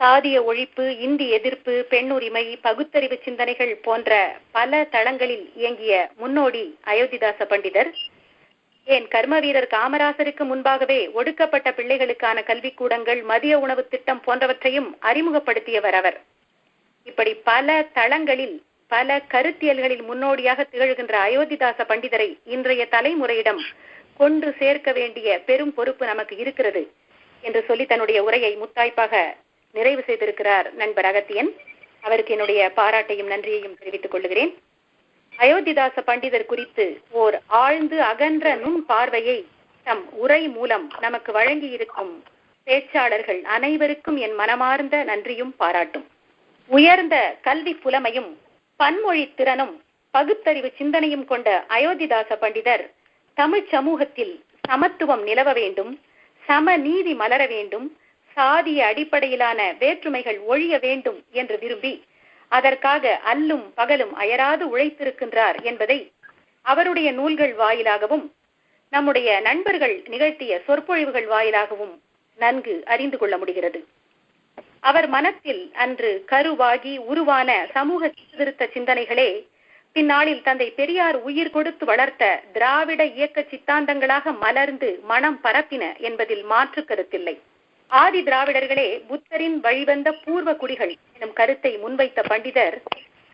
சாதிய 0.00 0.38
ஒழிப்பு 0.50 0.84
இந்தி 0.98 1.26
எதிர்ப்பு 1.30 1.74
பெண் 1.88 2.10
உரிமை 2.10 2.44
பகுத்தறிவு 2.56 3.16
சிந்தனைகள் 3.24 3.72
போன்ற 3.86 4.18
பல 4.50 4.80
தளங்களில் 4.90 5.44
இயங்கிய 5.54 5.94
முன்னோடி 6.16 6.62
அயோத்திதாச 6.86 7.46
பண்டிதர் 7.52 7.90
ஏன் 8.84 9.08
கர்ம 9.08 9.38
வீரர் 9.40 9.68
காமராசருக்கு 9.70 10.44
முன்பாகவே 10.44 10.98
ஒடுக்கப்பட்ட 11.10 11.70
பிள்ளைகளுக்கான 11.70 12.44
கல்விக்கூடங்கள் 12.50 13.20
மதிய 13.22 13.58
உணவு 13.58 13.82
திட்டம் 13.88 14.22
போன்றவற்றையும் 14.26 14.90
அறிமுகப்படுத்தியவர் 15.02 15.98
அவர். 16.00 16.18
இப்படி 17.04 17.34
பல 17.50 17.78
தளங்களில் 17.98 18.56
பல 18.86 19.18
கருத்தியல்களில் 19.30 20.04
முன்னோடியாக 20.04 20.66
திகழ்கின்ற 20.72 21.16
அயோத்திதாச 21.26 21.80
பண்டிதரை 21.88 22.28
இன்றைய 22.44 22.86
தலைமுறையிடம் 22.90 23.62
கொண்டு 24.18 24.48
சேர்க்க 24.58 24.92
வேண்டிய 24.92 25.42
பெரும் 25.48 25.74
பொறுப்பு 25.74 26.06
நமக்கு 26.06 26.36
இருக்கிறது. 26.36 26.82
என்று 27.40 27.64
சொல்லி 27.68 27.86
தன்னுடைய 27.86 28.22
உரையை 28.22 28.56
முத்தாய்ப்பாக 28.56 29.22
நிறைவு 29.72 30.04
செய்திருக்கிறார் 30.06 30.72
நண்பர் 30.72 31.04
அகத்தியன். 31.04 31.50
அவருக்கு 32.00 32.32
என்னுடைய 32.32 32.72
பாராட்டையும் 32.76 33.26
நன்றியையும் 33.26 33.76
தெரிவித்துக் 33.78 34.10
கொள்கிறேன். 34.10 34.52
அயோத்திதாச 35.38 35.96
பண்டிதர் 36.06 36.46
குறித்து 36.46 37.00
ஓர் 37.10 37.40
ஆழ்ந்து 37.46 38.02
அகன்ற 38.02 38.54
நுண் 38.54 38.84
பார்வையை 38.86 39.46
தம் 39.82 40.12
உரை 40.12 40.48
மூலம் 40.48 40.90
நமக்கு 41.00 41.32
வழங்கியிருக்கும் 41.32 42.12
பேச்சாளர்கள் 42.66 43.42
அனைவருக்கும் 43.42 44.16
என் 44.16 44.34
மனமார்ந்த 44.34 45.02
நன்றியும் 45.02 45.56
பாராட்டும். 45.56 46.06
உயர்ந்த 46.66 47.36
கல்வி 47.42 47.74
புலமையும் 47.84 48.30
பன்மொழி 48.76 49.34
திறனும் 49.34 49.82
பகுத்தறிவு 50.10 50.72
சிந்தனையும் 50.76 51.24
கொண்ட 51.24 51.64
அயோத்திதாச 51.68 52.36
பண்டிதர் 52.40 52.84
தமிழ் 53.34 53.66
சமூகத்தில் 53.68 54.44
சமத்துவம் 54.68 55.22
நிலவ 55.22 55.52
வேண்டும். 55.52 56.00
சம 56.48 56.76
நீதி 56.76 57.14
மலர 57.14 57.46
வேண்டும் 57.46 57.86
சாதிய 58.36 58.80
அடிப்படையிலான 58.82 59.60
வேற்றுமைகள் 59.78 60.38
ஒழிய 60.40 60.78
வேண்டும் 60.78 61.24
என்று 61.30 61.58
விரும்பி 61.58 61.92
அதற்காக 62.52 63.20
அல்லும் 63.24 63.66
பகலும் 63.74 64.14
அயராது 64.14 64.64
உழைத்திருக்கின்றார் 64.76 65.62
என்பதை 65.62 66.12
அவருடைய 66.62 67.12
நூல்கள் 67.12 67.54
வாயிலாகவும் 67.54 68.26
நம்முடைய 68.92 69.40
நண்பர்கள் 69.40 70.02
நிகழ்த்திய 70.06 70.60
சொற்பொழிவுகள் 70.66 71.26
வாயிலாகவும் 71.26 71.94
நன்கு 72.38 72.74
அறிந்து 72.84 73.18
கொள்ள 73.18 73.34
முடிகிறது. 73.38 73.80
அவர் 74.80 75.08
மனத்தில் 75.08 75.62
அன்று 75.74 76.10
கருவாகி 76.30 76.98
உருவான 76.98 77.66
சமூக 77.72 78.10
சீர்திருத்த 78.16 78.68
சிந்தனைகளே 78.74 79.30
பின்னாளில் 79.96 80.42
தந்தை 80.42 80.66
பெரியார் 80.70 81.16
உயிர் 81.28 81.50
கொடுத்து 81.50 81.84
வளர்த்த 81.84 82.24
திராவிட 82.52 83.02
இயக்க 83.16 83.38
சித்தாந்தங்களாக 83.50 84.32
மலர்ந்து 84.44 84.90
மனம் 85.10 85.38
பரப்பின 85.44 85.84
என்பதில் 85.98 86.44
மாற்று 86.44 86.82
கருத்தில்லை. 86.84 87.34
ஆதி 87.90 88.20
திராவிடர்களே 88.22 88.86
புத்தரின் 89.08 89.56
வழிவந்த 89.60 90.08
பூர்வ 90.24 90.50
குடிகள் 90.54 90.92
எனும் 91.16 91.32
கருத்தை 91.32 91.72
முன்வைத்த 91.76 92.22
பண்டிதர் 92.30 92.76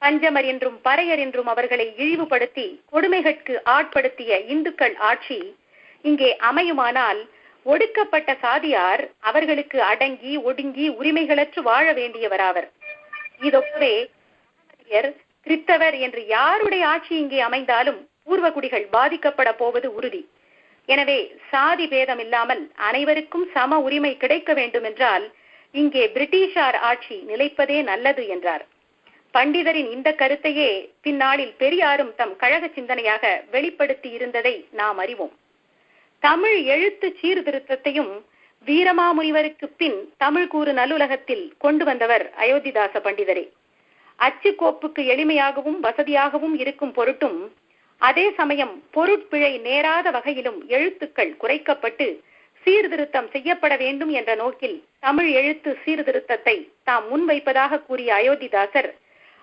பஞ்சமர் 0.03 0.47
என்றும் 0.53 0.79
பறையர் 0.85 1.23
என்றும் 1.25 1.47
அவர்களை 1.47 1.87
இழிவுபடுத்தி 1.97 2.67
கொடுமைகளுக்கு 2.93 3.55
ஆட்படுத்திய 3.77 4.41
இந்துக்கள் 4.55 4.97
ஆட்சி 5.11 5.39
இங்கே 6.05 6.31
அமையுமானால் 6.51 7.21
ஒடுக்கப்பட்ட 7.67 8.31
சாதியார் 8.41 9.05
அவர்களுக்கு 9.21 9.79
அடங்கி 9.83 10.35
ஒடுங்கி 10.49 10.89
உரிமைகளற்று 10.99 11.63
வாழ 11.63 11.87
வேண்டியவராவர். 11.93 12.69
இதொப்பவே 13.41 13.95
கிறிஸ்தவர் 15.47 15.95
கிறித்தவர் 15.95 15.97
என்று 16.05 16.27
யாருடைய 16.27 16.87
ஆட்சி 16.87 17.15
இங்கே 17.17 17.41
அமைந்தாலும் 17.41 17.99
பூர்வகுடிகள் 18.27 18.87
பாதிக்கப்பட 18.93 19.57
போவது 19.57 19.89
உறுதி. 19.95 20.21
எனவே 20.85 21.17
சாதி 21.51 21.87
பேதம் 21.87 22.19
இல்லாமல் 22.19 22.63
அனைவருக்கும் 22.89 23.47
சம 23.55 23.79
உரிமை 23.79 24.17
கிடைக்க 24.17 24.53
வேண்டும் 24.55 24.83
என்றால் 24.83 25.25
இங்கே 25.71 26.11
பிரிட்டிஷார் 26.15 26.79
ஆட்சி 26.91 27.17
நிலைப்பதே 27.31 27.83
நல்லது 27.83 28.27
என்றார். 28.27 28.65
பண்டிதரின் 29.35 29.91
இந்த 29.91 30.09
கருத்தையே 30.13 30.71
பின்னாளில் 31.01 31.55
பெரியாரும் 31.63 32.13
தம் 32.15 32.37
கழக 32.37 32.71
சிந்தனையாக 32.77 33.25
வெளிப்படுத்தி 33.51 34.11
இருந்ததை 34.11 34.55
நாம் 34.71 34.99
அறிவோம். 34.99 35.35
தமிழ் 36.19 36.59
எழுத்து 36.75 37.17
சீர்திருத்தத்தையும் 37.21 38.13
வீரமாமுனிவருக்கு 38.67 39.67
பின் 39.77 39.99
தமிழ் 40.17 40.47
கூறு 40.47 40.73
நல்லுலகத்தில் 40.73 41.45
கொண்டு 41.59 41.85
வந்தவர் 41.85 42.33
அயோத்திதாச 42.45 43.01
பண்டிதரே. 43.01 43.45
அச்சு 44.17 44.51
கோப்புக்கு 44.59 45.03
எளிமையாகவும் 45.13 45.81
வசதியாகவும் 45.83 46.55
இருக்கும் 46.55 46.93
பொருட்டும் 46.93 47.53
அதே 47.99 48.31
சமயம் 48.31 48.83
பொருட்பிழை 48.95 49.61
நேராத 49.61 50.11
வகையிலும் 50.11 50.69
எழுத்துக்கள் 50.69 51.37
குறைக்கப்பட்டு 51.41 52.21
சீர்திருத்தம் 52.67 53.29
செய்யப்பட 53.31 53.77
வேண்டும் 53.77 54.09
என்ற 54.09 54.35
நோக்கில் 54.35 54.85
தமிழ் 54.99 55.31
எழுத்து 55.31 55.79
சீர்திருத்தத்தை 55.85 56.71
தாம் 56.83 57.07
முன்வைப்பதாக 57.11 57.83
கூறிய 57.83 58.15
அயோத்திதாசர் 58.15 58.91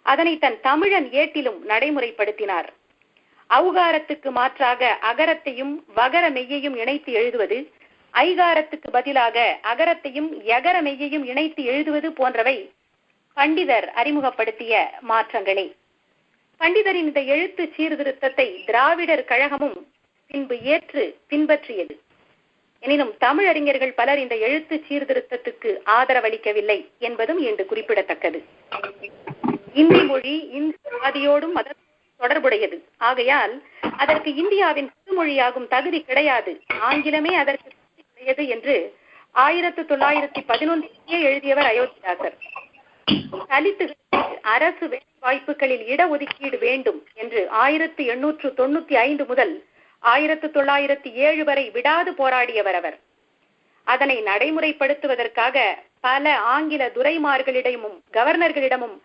அதனை 0.05 0.37
தன் 0.37 0.59
தமிழன் 0.61 1.07
ஏட்டிலும் 1.11 1.59
நடைமுறைப்படுத்தினார். 1.67 2.69
அவுகாரத்துக்கு 3.49 4.29
மாற்றாக 4.31 4.97
அகரத்தையும் 5.01 5.73
வகர 5.93 6.29
மெய்யையும் 6.29 6.75
இணைத்து 6.75 7.11
எழுதுவது 7.11 7.57
ஐகாரத்துக்கு 8.13 8.89
பதிலாக 8.91 9.59
அகரத்தையும் 9.63 10.29
எகர 10.45 10.75
மெய்யையும் 10.81 11.25
இணைத்து 11.25 11.63
எழுதுவது 11.63 12.11
போன்றவை 12.11 12.71
பண்டிதர் 13.35 13.87
அறிமுகப்படுத்திய 13.99 14.91
மாற்றங்களே. 15.09 15.75
பண்டிதரின் 16.59 17.07
இந்த 17.09 17.21
எழுத்து 17.21 17.73
சீர்திருத்தத்தை 17.77 18.63
திராவிடர் 18.65 19.23
கழகமும் 19.23 19.91
பின்பு 20.27 20.61
ஏற்று 20.61 21.19
பின்பற்றியது. 21.29 21.95
எனினும் 22.79 23.13
தமிழறிஞர்கள் 23.19 23.93
பலர் 23.95 24.19
இந்த 24.19 24.35
எழுத்து 24.35 24.83
சீர்திருத்தத்துக்கு 24.89 25.71
ஆதரவளிக்கவில்லை 25.85 26.89
என்பதும் 26.97 27.39
இன்று 27.39 27.65
குறிப்பிடத்தக்கது. 27.65 28.43
இந்தி 29.73 30.03
மொழி 30.03 30.35
இந்து 30.51 30.77
சாதியோடும் 31.03 31.51
மத 31.51 31.73
தொடர்புடையது. 32.17 32.77
ஆகையால் 32.97 33.63
அதற்கு 33.97 34.35
இந்தியாவின் 34.35 34.91
பொதுமொழியாகும் 34.93 35.67
தகுதி 35.67 36.01
கிடையாது. 36.01 36.61
ஆங்கிலமே 36.81 37.33
அதற்கு 37.33 37.69
கிடையாது 38.15 38.47
என்று 38.47 38.95
ஆயிரத்து 39.31 39.81
தொள்ளாயிரத்தி 39.81 40.41
பதினொன்றிலேயே 40.47 41.19
எழுதியவர் 41.29 41.69
அயோத்திதாசர். 41.73 42.37
தலித்துகளுக்கு 43.49 44.39
அரசு 44.41 44.87
வேலை 44.89 45.05
வாய்ப்புகளில் 45.19 45.83
இடஒதுக்கீடு 45.87 46.57
வேண்டும் 46.59 47.07
என்று 47.13 47.49
ஆயிரத்தி 47.49 48.05
எண்ணூற்று 48.05 48.53
தொண்ணூத்தி 48.57 48.93
ஐந்து 48.93 49.25
முதல் 49.25 49.65
ஆயிரத்து 49.99 50.47
தொள்ளாயிரத்தி 50.47 51.11
ஏழு 51.13 51.43
வரை 51.43 51.69
விடாது 51.69 52.11
போராடியவர் 52.11 52.73
அவர். 52.73 52.99
அதனை 53.83 54.23
நடைமுறைப்படுத்துவதற்காக 54.23 55.57
பல 55.99 56.37
ஆங்கில 56.37 56.91
துரைமார்களிடமும் 56.95 57.97
கவர்னர்களிடமும் 58.13 58.97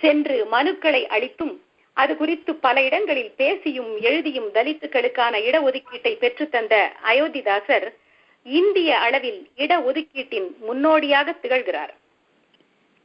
சென்று 0.00 0.46
மனுக்களை 0.52 1.06
அளித்தும் 1.06 1.64
அது 1.92 2.16
குறித்து 2.16 2.54
பல 2.54 2.82
இடங்களில் 2.82 3.32
பேசியும் 3.36 4.00
எழுதியும் 4.00 4.48
தலித்துக்களுக்கான 4.54 5.38
இடஒதுக்கீட்டை 5.38 6.12
பெற்றுத்தந்த 6.16 6.74
அயோத்திதாசர் 7.04 7.86
இந்திய 8.42 8.98
அளவில் 8.98 9.50
இடஒதுக்கீட்டின் 9.56 10.48
முன்னோடியாக 10.58 11.34
திகழ்கிறார். 11.42 11.94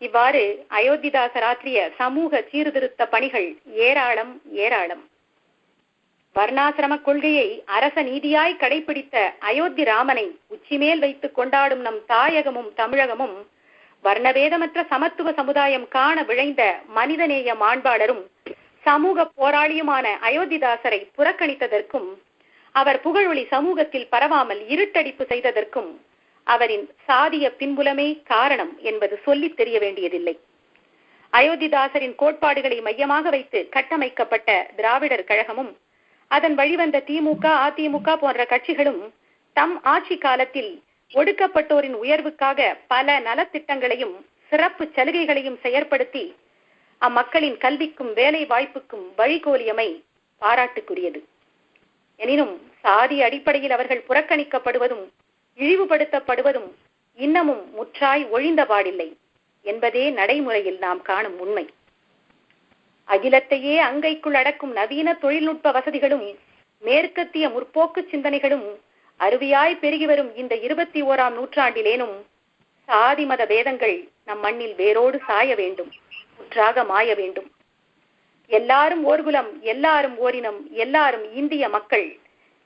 இவ்வாறு 0.01 0.43
அயோத்திதாசர் 0.69 1.43
ஆற்றிய 1.43 1.91
சமூக 1.97 2.41
சீர்திருத்த 2.51 3.05
பணிகள் 3.05 3.47
ஏராளம் 3.87 4.33
ஏராளம். 4.55 5.03
வர்ணாசிரம 6.35 7.01
கொள்கையை 7.01 7.47
அரச 7.65 8.03
நீதியாய் 8.03 8.59
கடைபிடித்த 8.59 9.15
அயோத்தி 9.39 9.83
ராமனை 9.83 10.25
உச்சிமேல் 10.47 10.99
வைத்துக் 10.99 11.35
கொண்டாடும் 11.35 11.81
நம் 11.81 11.99
தாயகமும் 12.07 12.69
தமிழகமும் 12.77 13.35
வர்ணபேதமற்ற 14.03 14.79
சமத்துவ 14.89 15.31
சமுதாயம் 15.31 15.87
காண 15.87 16.23
விழைந்த 16.23 16.61
மனிதநேய 16.93 17.55
மாண்பாளரும் 17.55 18.23
சமூக 18.83 19.25
போராளியுமான 19.37 20.05
அயோத்திதாசரை 20.23 21.01
புறக்கணித்ததற்கும் 21.17 22.09
அவர் 22.75 22.99
புகழொளி 23.03 23.43
சமூகத்தில் 23.47 24.07
பரவாமல் 24.11 24.61
இருட்டடிப்பு 24.67 25.23
செய்ததற்கும் 25.25 25.91
அவரின் 26.43 26.89
சாதிய 27.07 27.45
பின்புலமே 27.59 28.23
காரணம் 28.23 28.79
என்பது 28.79 29.19
சொல்லித் 29.25 29.57
தெரிய 29.57 29.79
வேண்டியதில்லை. 29.79 30.39
அயோத்திதாசரின் 31.33 32.15
கோட்பாடுகளை 32.15 32.81
மையமாக 32.81 33.29
வைத்து 33.29 33.69
கட்டமைக்கப்பட்ட 33.69 34.71
திராவிடர் 34.75 35.23
கழகமும் 35.23 35.77
அதன் 36.27 36.55
வழிவந்த 36.55 37.03
திமுக 37.05 37.45
அதிமுக 37.67 38.15
போன்ற 38.15 38.43
கட்சிகளும் 38.43 39.11
தம் 39.53 39.83
ஆட்சி 39.83 40.17
காலத்தில் 40.17 40.81
ஒடுக்கப்பட்டோரின் 41.13 41.95
உயர்வுக்காக 42.01 42.77
பல 42.87 43.19
நலத்திட்டங்களையும் 43.19 44.15
சிறப்பு 44.49 44.91
சலுகைகளையும் 44.95 45.57
செயற்படுத்தி 45.63 46.35
அம்மக்களின் 47.01 47.57
கல்விக்கும் 47.57 48.13
வேலை 48.13 48.45
வாய்ப்புக்கும் 48.45 49.05
வழிகோலியமை 49.17 50.01
பாராட்டுக்குரியது. 50.41 51.19
எனினும் 52.15 52.71
சாதி 52.81 53.21
அடிப்படையில் 53.21 53.71
அவர்கள் 53.71 54.03
புறக்கணிக்கப்படுவதும் 54.09 55.07
இழிவுபடுத்தப்படுவதும் 55.59 56.69
இன்னமும் 57.19 57.63
முற்றாய் 57.77 58.23
ஒழிந்த 58.31 58.61
பாடில்லை 58.65 59.09
என்பதே 59.61 60.09
நடைமுறையில் 60.09 60.77
நாம் 60.77 61.01
காணும் 61.01 61.39
உண்மை. 61.39 61.69
அகிலத்தையே 63.07 63.75
அங்கைக்குள் 63.77 64.33
அடக்கும் 64.33 64.71
நவீன 64.71 65.13
தொழில்நுட்ப 65.13 65.71
வசதிகளும் 65.71 66.25
மேற்கத்திய 66.83 67.49
முற்போக்கு 67.49 68.01
சிந்தனைகளும் 68.11 68.67
அருவியாய் 69.19 69.79
பெருகி 69.79 70.05
வரும் 70.05 70.35
இந்த 70.35 70.55
இருபத்தி 70.55 71.03
ஓராம் 71.03 71.35
நூற்றாண்டிலேனும் 71.37 72.15
சாதி 72.83 73.25
மத 73.25 73.45
பேதங்கள் 73.45 73.97
நம் 74.25 74.39
மண்ணில் 74.39 74.75
வேரோடு 74.75 75.19
சாய 75.27 75.55
வேண்டும் 75.55 75.91
முற்றாக 76.37 76.83
மாய 76.83 77.15
வேண்டும். 77.15 77.49
எல்லாரும் 78.47 79.03
ஓர்குலம் 79.07 79.51
எல்லாரும் 79.61 80.17
ஓரினம் 80.17 80.59
எல்லாரும் 80.71 81.33
இந்திய 81.33 81.69
மக்கள் 81.69 82.07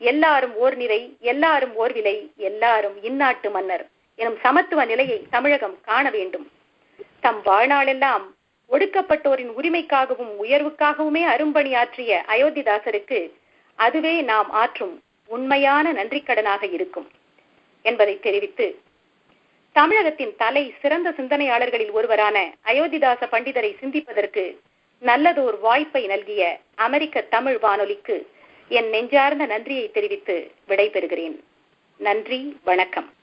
எல்லாரும் 0.02 0.56
ஓர் 0.56 0.76
நிறை 0.76 1.18
எல்லாரும் 1.20 1.76
ஓர் 1.76 1.94
விலை 1.94 2.32
எல்லாரும் 2.36 2.96
இந்நாட்டு 3.04 3.52
மன்னர் 3.52 3.86
எனும் 4.16 4.38
சமத்துவ 4.42 4.86
நிலையை 4.86 5.28
தமிழகம் 5.30 5.78
காண 5.82 6.10
வேண்டும். 6.10 6.52
தம் 7.20 7.42
வாழ்நாளெல்லாம் 7.46 8.26
ஒடுக்கப்பட்டோரின் 8.70 9.52
உரிமைக்காகவும் 9.58 10.34
உயர்வுக்காகவுமே 10.44 11.24
அரும்பணியாற்றிய 11.34 12.12
அயோத்திதாசருக்கு 12.28 13.20
அதுவே 13.80 14.22
நாம் 14.22 14.50
ஆற்றும் 14.52 14.96
உண்மையான 15.30 15.94
நன்றிக்கடனாக 15.94 16.64
இருக்கும் 16.72 17.08
என்பதை 17.86 18.20
தெரிவித்து 18.20 18.68
தமிழகத்தின் 19.72 20.36
தலை 20.36 20.74
சிறந்த 20.82 21.10
சிந்தனையாளர்களில் 21.12 21.92
ஒருவரான 21.92 22.38
அயோத்திதாச 22.66 23.22
பண்டிதரை 23.32 23.72
சிந்திப்பதற்கு 23.80 24.44
நல்லதோர் 25.02 25.60
வாய்ப்பை 25.60 26.08
நல்கிய 26.08 26.44
அமெரிக்க 26.76 27.22
தமிழ் 27.22 27.60
வானொலிக்கு 27.60 28.16
என் 28.68 28.90
நெஞ்சார்ந்த 28.90 29.46
நன்றியை 29.46 29.92
தெரிவித்து 29.92 30.52
விடைபெறுகிறேன். 30.68 31.40
நன்றி 31.98 32.58
வணக்கம். 32.64 33.14